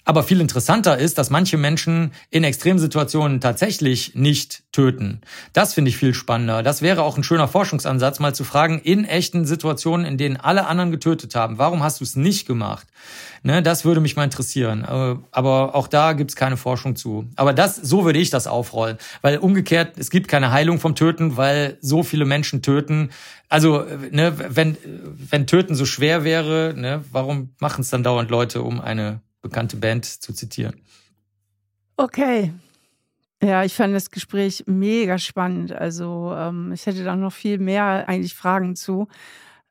Aber 0.04 0.24
viel 0.24 0.42
interessanter 0.42 0.98
ist, 0.98 1.20
dass 1.20 1.30
manche 1.30 1.58
Menschen 1.58 2.12
in 2.32 2.44
Extremsituationen 2.44 3.40
tatsächlich 3.40 4.16
nicht 4.16 4.64
töten. 4.72 5.22
Das 5.54 5.76
finde 5.76 5.90
ich 5.90 5.98
viel 5.98 6.16
spannender. 6.16 6.64
Das 6.64 6.82
wäre 6.82 7.04
auch 7.04 7.18
ein 7.18 7.24
schöner 7.24 7.48
Forschungsansatz, 7.48 8.20
mal 8.20 8.34
zu 8.34 8.44
fragen, 8.44 8.80
in 8.80 9.06
echten 9.06 9.46
Situationen, 9.46 10.08
in 10.08 10.18
denen 10.18 10.38
alle 10.38 10.66
anderen 10.66 10.92
getötet 10.92 11.36
haben, 11.36 11.60
warum 11.60 11.84
hast 11.84 12.00
du 12.00 12.04
es 12.04 12.16
nicht 12.16 12.48
gemacht? 12.48 12.88
Ne, 13.44 13.64
das 13.64 13.86
würde 13.86 14.02
mich 14.02 14.16
mal 14.16 14.24
interessieren. 14.24 14.84
Äh, 14.84 15.16
aber 15.32 15.74
auch 15.74 15.88
da 15.88 16.14
gibt 16.14 16.30
es 16.30 16.36
keine 16.36 16.58
Forschung 16.58 16.96
zu. 16.96 17.28
Aber 17.36 17.54
das, 17.54 17.76
so 17.76 18.06
würde 18.06 18.20
ich 18.20 18.30
das 18.30 18.46
aufrollen. 18.46 18.98
Weil 19.22 19.40
umgekehrt, 19.40 19.98
es 19.98 20.12
gibt 20.12 20.28
keine 20.28 20.52
Heilung 20.52 20.80
vom 20.80 20.94
Töten, 20.94 21.38
weil 21.38 21.78
so 21.82 22.04
viele 22.04 22.26
Menschen 22.26 22.62
töten. 22.62 23.10
Also, 23.50 23.84
ne, 24.12 24.34
wenn, 24.38 24.78
wenn 25.30 25.48
Töten 25.48 25.74
so 25.74 25.86
schwer 25.86 26.24
wäre, 26.24 26.76
ne, 26.78 27.04
warum 27.12 27.50
machen 27.60 27.82
es 27.82 27.90
dann 27.90 28.04
dauernd 28.04 28.30
Leute, 28.30 28.62
um 28.62 28.80
eine 28.80 29.22
bekannte 29.42 29.78
Band 29.78 30.06
zu 30.06 30.34
zitieren. 30.34 30.76
Okay. 31.98 32.54
Ja, 33.44 33.64
ich 33.64 33.74
fand 33.74 33.96
das 33.96 34.12
Gespräch 34.12 34.66
mega 34.68 35.18
spannend. 35.18 35.72
Also 35.72 36.32
ähm, 36.38 36.72
ich 36.74 36.86
hätte 36.86 37.04
da 37.04 37.16
noch 37.16 37.34
viel 37.34 37.58
mehr 37.58 38.08
eigentlich 38.08 38.36
Fragen 38.36 38.76
zu. 38.76 39.08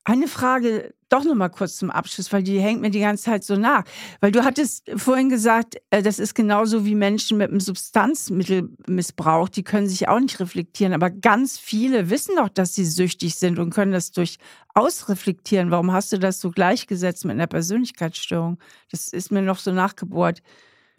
Eine 0.02 0.26
Frage 0.26 0.92
doch 1.10 1.24
noch 1.24 1.34
mal 1.34 1.48
kurz 1.48 1.76
zum 1.76 1.90
Abschluss, 1.90 2.32
weil 2.32 2.42
die 2.42 2.60
hängt 2.60 2.80
mir 2.80 2.90
die 2.90 3.00
ganze 3.00 3.24
Zeit 3.24 3.44
so 3.44 3.56
nach. 3.56 3.84
Weil 4.20 4.32
du 4.32 4.44
hattest 4.44 4.90
vorhin 4.96 5.28
gesagt, 5.28 5.76
äh, 5.90 6.02
das 6.02 6.18
ist 6.18 6.34
genauso 6.34 6.84
wie 6.86 6.94
Menschen 6.94 7.36
mit 7.38 7.50
einem 7.50 7.60
Substanzmittelmissbrauch, 7.60 9.48
die 9.48 9.62
können 9.62 9.88
sich 9.88 10.08
auch 10.08 10.20
nicht 10.20 10.40
reflektieren. 10.40 10.94
Aber 10.94 11.10
ganz 11.10 11.58
viele 11.58 12.10
wissen 12.10 12.36
doch, 12.36 12.48
dass 12.48 12.74
sie 12.74 12.84
süchtig 12.84 13.34
sind 13.34 13.58
und 13.58 13.70
können 13.70 13.92
das 13.92 14.12
durchaus 14.12 15.08
reflektieren. 15.08 15.70
Warum 15.70 15.92
hast 15.92 16.12
du 16.12 16.18
das 16.18 16.40
so 16.40 16.50
gleichgesetzt 16.50 17.24
mit 17.24 17.34
einer 17.34 17.46
Persönlichkeitsstörung? 17.46 18.58
Das 18.90 19.08
ist 19.08 19.30
mir 19.30 19.42
noch 19.42 19.58
so 19.58 19.72
nachgebohrt. 19.72 20.42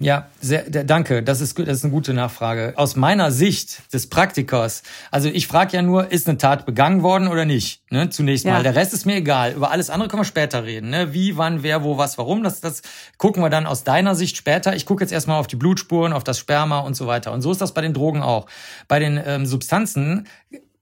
Ja, 0.02 0.30
sehr, 0.42 0.64
danke. 0.64 1.22
Das 1.22 1.42
ist, 1.42 1.58
das 1.60 1.68
ist 1.68 1.84
eine 1.84 1.94
gute 1.94 2.14
Nachfrage. 2.14 2.74
Aus 2.76 2.96
meiner 2.96 3.32
Sicht 3.32 3.94
des 3.94 4.08
Praktikers, 4.08 4.82
also 5.12 5.30
ich 5.30 5.46
frage 5.46 5.78
ja 5.78 5.84
nur, 5.84 6.12
ist 6.12 6.28
eine 6.28 6.40
Tat 6.40 6.66
begangen 6.66 7.04
worden 7.04 7.28
oder 7.28 7.46
nicht? 7.46 7.84
Ne, 7.92 8.10
zunächst 8.10 8.46
ja. 8.46 8.54
mal. 8.54 8.64
Der 8.64 8.76
Rest 8.76 8.94
ist 8.94 9.06
mir 9.06 9.18
egal. 9.18 9.54
Über 9.54 9.70
alles 9.70 9.92
andere 9.92 10.10
können 10.10 10.22
wir 10.22 10.26
später 10.26 10.64
reden. 10.64 10.90
Ne? 10.90 11.14
Wie, 11.14 11.38
wann, 11.38 11.62
wer, 11.62 11.84
wo, 11.84 12.00
was, 12.00 12.18
warum. 12.18 12.42
Das, 12.42 12.62
das 12.62 12.82
gucken 13.18 13.44
wir 13.44 13.50
dann 13.50 13.68
aus 13.68 13.84
deiner 13.84 14.16
Sicht 14.16 14.38
später. 14.38 14.76
Ich 14.76 14.88
gucke 14.88 15.04
jetzt 15.04 15.12
erstmal 15.12 15.40
auf 15.40 15.48
die 15.48 15.56
Blutspuren, 15.56 16.14
auf 16.14 16.24
das 16.24 16.40
Sperma 16.40 16.80
und 16.80 16.96
so 16.96 17.06
weiter. 17.06 17.32
Und 17.32 17.42
so 17.42 17.52
ist 17.52 17.62
das 17.62 17.74
bei 17.74 17.82
den 17.82 17.94
Drogen 17.94 18.24
auch. 18.24 18.48
Bei 18.88 18.98
den 18.98 19.22
ähm, 19.24 19.46
Substanzen 19.46 20.28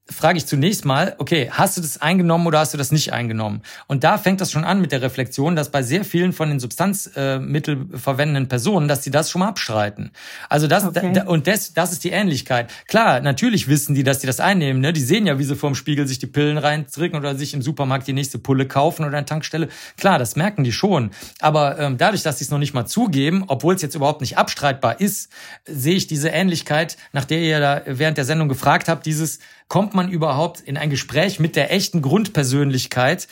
frage 0.09 0.37
ich 0.37 0.45
zunächst 0.45 0.85
mal, 0.85 1.15
okay, 1.19 1.49
hast 1.51 1.77
du 1.77 1.81
das 1.81 2.01
eingenommen 2.01 2.47
oder 2.47 2.59
hast 2.59 2.73
du 2.73 2.77
das 2.77 2.91
nicht 2.91 3.13
eingenommen? 3.13 3.61
Und 3.87 4.03
da 4.03 4.17
fängt 4.17 4.41
das 4.41 4.51
schon 4.51 4.63
an 4.63 4.81
mit 4.81 4.91
der 4.91 5.01
Reflexion, 5.01 5.55
dass 5.55 5.69
bei 5.69 5.83
sehr 5.83 6.03
vielen 6.03 6.33
von 6.33 6.49
den 6.49 6.59
Substanzmittel 6.59 7.87
äh, 7.93 7.97
verwendenden 7.97 8.47
Personen, 8.47 8.87
dass 8.87 9.03
sie 9.03 9.11
das 9.11 9.29
schon 9.29 9.39
mal 9.39 9.49
abstreiten. 9.49 10.11
Also 10.49 10.67
das 10.67 10.83
okay. 10.83 11.11
da, 11.13 11.23
und 11.25 11.47
das, 11.47 11.73
das 11.73 11.91
ist 11.91 12.03
die 12.03 12.09
Ähnlichkeit. 12.09 12.71
Klar, 12.87 13.21
natürlich 13.21 13.67
wissen 13.67 13.95
die, 13.95 14.03
dass 14.03 14.19
die 14.19 14.27
das 14.27 14.39
einnehmen. 14.39 14.81
Ne? 14.81 14.93
Die 14.93 15.01
sehen 15.01 15.27
ja, 15.27 15.37
wie 15.37 15.43
sie 15.43 15.55
vorm 15.55 15.75
Spiegel 15.75 16.07
sich 16.07 16.19
die 16.19 16.27
Pillen 16.27 16.57
reindrücken 16.57 17.17
oder 17.17 17.35
sich 17.35 17.53
im 17.53 17.61
Supermarkt 17.61 18.07
die 18.07 18.13
nächste 18.13 18.39
Pulle 18.39 18.67
kaufen 18.67 19.05
oder 19.05 19.17
eine 19.17 19.25
Tankstelle. 19.25 19.69
Klar, 19.97 20.17
das 20.17 20.35
merken 20.35 20.63
die 20.63 20.71
schon. 20.71 21.11
Aber 21.39 21.77
ähm, 21.79 21.97
dadurch, 21.97 22.23
dass 22.23 22.39
sie 22.39 22.45
es 22.45 22.51
noch 22.51 22.59
nicht 22.59 22.73
mal 22.73 22.85
zugeben, 22.85 23.43
obwohl 23.47 23.75
es 23.75 23.81
jetzt 23.81 23.95
überhaupt 23.95 24.21
nicht 24.21 24.37
abstreitbar 24.37 24.99
ist, 24.99 25.31
sehe 25.65 25.95
ich 25.95 26.07
diese 26.07 26.29
Ähnlichkeit, 26.29 26.97
nach 27.13 27.25
der 27.25 27.39
ihr 27.39 27.59
da 27.59 27.81
während 27.85 28.17
der 28.17 28.25
Sendung 28.25 28.49
gefragt 28.49 28.89
habt, 28.89 29.05
dieses 29.05 29.39
kommt 29.69 29.93
man 29.93 30.09
überhaupt 30.09 30.59
in 30.59 30.77
ein 30.77 30.89
Gespräch 30.89 31.39
mit 31.39 31.55
der 31.55 31.71
echten 31.71 32.01
Grundpersönlichkeit, 32.01 33.27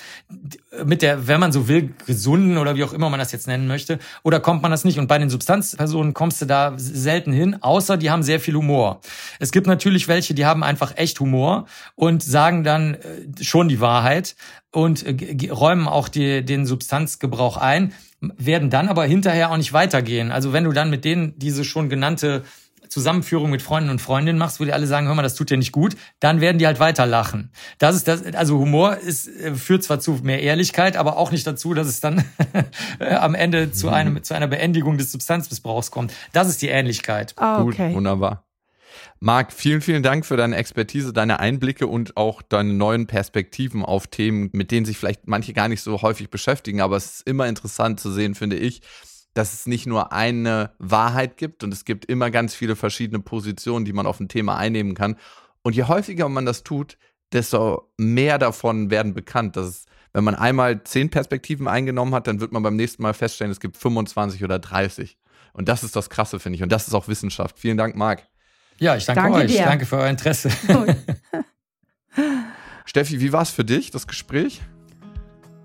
mit 0.85 1.01
der, 1.01 1.27
wenn 1.27 1.39
man 1.39 1.51
so 1.51 1.67
will, 1.67 1.93
gesunden 2.05 2.59
oder 2.59 2.75
wie 2.75 2.83
auch 2.83 2.93
immer 2.93 3.09
man 3.09 3.19
das 3.19 3.31
jetzt 3.31 3.47
nennen 3.47 3.67
möchte, 3.67 3.97
oder 4.23 4.39
kommt 4.39 4.61
man 4.61 4.69
das 4.69 4.85
nicht? 4.85 4.99
Und 4.99 5.07
bei 5.07 5.17
den 5.17 5.31
Substanzpersonen 5.31 6.13
kommst 6.13 6.39
du 6.41 6.45
da 6.45 6.73
selten 6.77 7.33
hin, 7.33 7.61
außer 7.61 7.97
die 7.97 8.11
haben 8.11 8.21
sehr 8.21 8.39
viel 8.39 8.53
Humor. 8.53 9.01
Es 9.39 9.51
gibt 9.51 9.65
natürlich 9.65 10.07
welche, 10.07 10.35
die 10.35 10.45
haben 10.45 10.63
einfach 10.63 10.95
echt 10.95 11.19
Humor 11.19 11.65
und 11.95 12.21
sagen 12.21 12.63
dann 12.63 12.93
äh, 12.93 13.43
schon 13.43 13.67
die 13.67 13.81
Wahrheit 13.81 14.35
und 14.71 15.05
äh, 15.05 15.51
räumen 15.51 15.87
auch 15.87 16.07
die, 16.07 16.45
den 16.45 16.67
Substanzgebrauch 16.67 17.57
ein, 17.57 17.93
werden 18.21 18.69
dann 18.69 18.89
aber 18.89 19.05
hinterher 19.05 19.51
auch 19.51 19.57
nicht 19.57 19.73
weitergehen. 19.73 20.31
Also 20.31 20.53
wenn 20.53 20.65
du 20.65 20.71
dann 20.71 20.91
mit 20.91 21.03
denen 21.03 21.37
diese 21.39 21.63
schon 21.65 21.89
genannte 21.89 22.43
Zusammenführung 22.89 23.49
mit 23.49 23.61
Freunden 23.61 23.89
und 23.89 24.01
Freundinnen 24.01 24.37
machst, 24.37 24.59
wo 24.59 24.65
die 24.65 24.73
alle 24.73 24.87
sagen, 24.87 25.07
hör 25.07 25.15
mal, 25.15 25.23
das 25.23 25.35
tut 25.35 25.49
dir 25.49 25.57
nicht 25.57 25.71
gut, 25.71 25.95
dann 26.19 26.41
werden 26.41 26.57
die 26.57 26.65
halt 26.65 26.79
weiter 26.79 27.05
lachen. 27.05 27.51
Das 27.77 27.95
ist 27.95 28.07
das, 28.07 28.23
also 28.33 28.59
Humor 28.59 28.97
ist, 28.97 29.27
äh, 29.27 29.55
führt 29.55 29.83
zwar 29.83 29.99
zu 29.99 30.19
mehr 30.23 30.41
Ehrlichkeit, 30.41 30.97
aber 30.97 31.17
auch 31.17 31.31
nicht 31.31 31.45
dazu, 31.45 31.73
dass 31.73 31.87
es 31.87 31.99
dann 31.99 32.23
äh, 32.99 33.13
am 33.13 33.35
Ende 33.35 33.71
zu 33.71 33.87
mhm. 33.87 33.93
einem, 33.93 34.23
zu 34.23 34.33
einer 34.33 34.47
Beendigung 34.47 34.97
des 34.97 35.11
Substanzmissbrauchs 35.11 35.91
kommt. 35.91 36.13
Das 36.33 36.47
ist 36.47 36.61
die 36.61 36.69
Ähnlichkeit. 36.69 37.33
Ah, 37.37 37.61
okay. 37.61 37.87
Gut, 37.87 37.95
wunderbar. 37.95 38.47
Marc, 39.19 39.51
vielen, 39.51 39.81
vielen 39.81 40.03
Dank 40.03 40.25
für 40.25 40.37
deine 40.37 40.55
Expertise, 40.55 41.11
deine 41.11 41.39
Einblicke 41.39 41.87
und 41.87 42.17
auch 42.17 42.41
deine 42.41 42.73
neuen 42.73 43.07
Perspektiven 43.07 43.83
auf 43.83 44.07
Themen, 44.07 44.49
mit 44.53 44.69
denen 44.69 44.85
sich 44.85 44.97
vielleicht 44.97 45.27
manche 45.27 45.53
gar 45.53 45.69
nicht 45.69 45.81
so 45.81 46.01
häufig 46.01 46.29
beschäftigen. 46.29 46.81
Aber 46.81 46.97
es 46.97 47.05
ist 47.05 47.27
immer 47.27 47.47
interessant 47.47 47.99
zu 47.99 48.11
sehen, 48.11 48.35
finde 48.35 48.57
ich, 48.57 48.81
dass 49.37 49.53
es 49.53 49.67
nicht 49.67 49.85
nur 49.85 50.11
eine 50.11 50.71
Wahrheit 50.79 51.37
gibt 51.37 51.63
und 51.63 51.71
es 51.71 51.85
gibt 51.85 52.05
immer 52.05 52.31
ganz 52.31 52.55
viele 52.55 52.75
verschiedene 52.75 53.19
Positionen, 53.19 53.85
die 53.85 53.93
man 53.93 54.07
auf 54.07 54.19
ein 54.19 54.29
Thema 54.29 54.57
einnehmen 54.57 54.95
kann. 54.95 55.15
Und 55.61 55.75
je 55.75 55.83
häufiger 55.83 56.27
man 56.27 56.45
das 56.45 56.63
tut, 56.63 56.97
desto 57.31 57.91
mehr 57.97 58.39
davon 58.39 58.89
werden 58.89 59.13
bekannt. 59.13 59.55
Dass 59.55 59.67
es, 59.67 59.85
wenn 60.13 60.23
man 60.23 60.33
einmal 60.33 60.83
zehn 60.83 61.09
Perspektiven 61.09 61.67
eingenommen 61.67 62.15
hat, 62.15 62.25
dann 62.25 62.39
wird 62.39 62.51
man 62.51 62.63
beim 62.63 62.75
nächsten 62.75 63.03
Mal 63.03 63.13
feststellen, 63.13 63.51
es 63.51 63.59
gibt 63.59 63.77
25 63.77 64.43
oder 64.43 64.57
30. 64.57 65.17
Und 65.53 65.69
das 65.69 65.83
ist 65.83 65.95
das 65.95 66.09
Krasse, 66.09 66.39
finde 66.39 66.55
ich. 66.55 66.63
Und 66.63 66.71
das 66.71 66.87
ist 66.87 66.93
auch 66.93 67.07
Wissenschaft. 67.07 67.59
Vielen 67.59 67.77
Dank, 67.77 67.95
Marc. 67.95 68.23
Ja, 68.79 68.95
ich 68.95 69.05
danke, 69.05 69.21
danke 69.21 69.37
euch. 69.39 69.51
Dir. 69.51 69.65
Danke 69.65 69.85
für 69.85 69.97
euer 69.97 70.09
Interesse. 70.09 70.49
Steffi, 72.85 73.19
wie 73.19 73.33
war 73.33 73.41
es 73.43 73.49
für 73.49 73.65
dich, 73.65 73.91
das 73.91 74.07
Gespräch? 74.07 74.61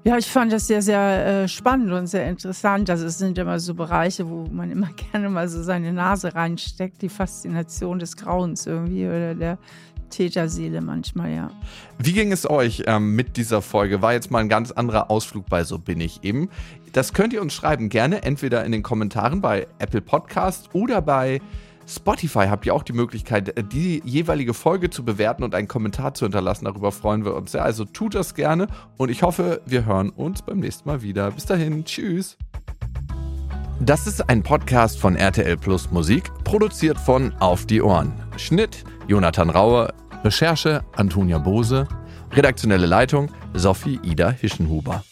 Ja, 0.05 0.19
ich 0.19 0.27
fand 0.27 0.53
das 0.53 0.67
sehr, 0.67 0.83
sehr 0.83 1.45
äh, 1.45 1.49
spannend 1.49 1.93
und 1.93 2.09
sehr 2.09 2.29
interessant. 2.29 2.91
Also 2.91 3.07
es 3.07 3.19
sind 3.19 3.39
immer 3.39 3.61
so 3.61 3.75
Bereiche, 3.75 4.29
wo 4.29 4.47
man 4.51 4.71
immer 4.73 4.91
gerne 5.13 5.29
mal 5.29 5.49
so 5.49 5.63
seine 5.63 5.93
Nase 5.93 6.35
reinsteckt. 6.35 7.03
Die 7.03 7.09
Faszination 7.09 8.01
des 8.01 8.17
Grauens 8.17 8.67
irgendwie 8.67 9.07
oder 9.07 9.35
der 9.35 9.59
Täterseele 10.11 10.81
manchmal, 10.81 11.33
ja. 11.33 11.51
Wie 11.99 12.13
ging 12.13 12.33
es 12.33 12.49
euch 12.51 12.83
ähm, 12.87 13.15
mit 13.15 13.37
dieser 13.37 13.63
Folge? 13.63 14.03
War 14.03 14.13
jetzt 14.13 14.31
mal 14.31 14.41
ein 14.41 14.49
ganz 14.49 14.73
anderer 14.73 15.11
Ausflug 15.11 15.47
bei 15.49 15.63
So 15.63 15.79
bin 15.79 16.01
ich 16.01 16.25
eben. 16.25 16.51
Das 16.93 17.13
könnt 17.15 17.33
ihr 17.33 17.41
uns 17.41 17.55
schreiben, 17.55 17.89
gerne 17.89 18.23
entweder 18.23 18.65
in 18.65 18.73
den 18.73 18.83
Kommentaren 18.83 19.41
bei 19.41 19.67
Apple 19.79 20.03
Podcast 20.03 20.69
oder 20.75 21.01
bei 21.01 21.41
Spotify 21.95 22.47
habt 22.49 22.67
ihr 22.67 22.75
auch 22.75 22.83
die 22.83 22.93
Möglichkeit, 22.93 23.57
äh, 23.57 23.65
die 23.65 24.03
jeweilige 24.05 24.55
Folge 24.55 24.91
zu 24.91 25.05
bewerten 25.05 25.43
und 25.43 25.55
einen 25.55 25.69
Kommentar 25.69 26.15
zu 26.15 26.25
hinterlassen. 26.25 26.65
Darüber 26.65 26.93
freuen 26.93 27.25
wir 27.25 27.35
uns 27.35 27.53
sehr. 27.53 27.65
Also 27.65 27.85
tut 27.85 28.15
das 28.15 28.35
gerne 28.35 28.67
und 28.97 29.11
ich 29.11 29.23
hoffe, 29.23 29.61
wir 29.67 29.85
hören 29.85 30.11
uns 30.11 30.43
beim 30.43 30.61
nächsten 30.61 30.89
Mal 30.89 31.03
wieder. 31.03 31.31
Bis 31.31 31.47
dahin, 31.47 31.85
tschüss. 31.85 32.37
Das 33.81 34.07
ist 34.07 34.29
ein 34.29 34.43
Podcast 34.43 34.99
von 34.99 35.17
RTL 35.17 35.57
Plus 35.57 35.91
Musik, 35.91 36.31
produziert 36.45 36.99
von 36.99 37.35
Auf 37.41 37.67
die 37.67 37.83
Ohren. 37.83 38.13
Schnitt 38.37 38.85
Jonathan 39.09 39.51
Raue, 39.51 39.93
Recherche 40.23 40.85
Antonia 40.95 41.39
Bose, 41.39 41.89
redaktionelle 42.33 42.87
Leitung 42.87 43.31
Sophie 43.55 43.99
Ida 44.05 44.31
Hischenhuber. 44.31 45.03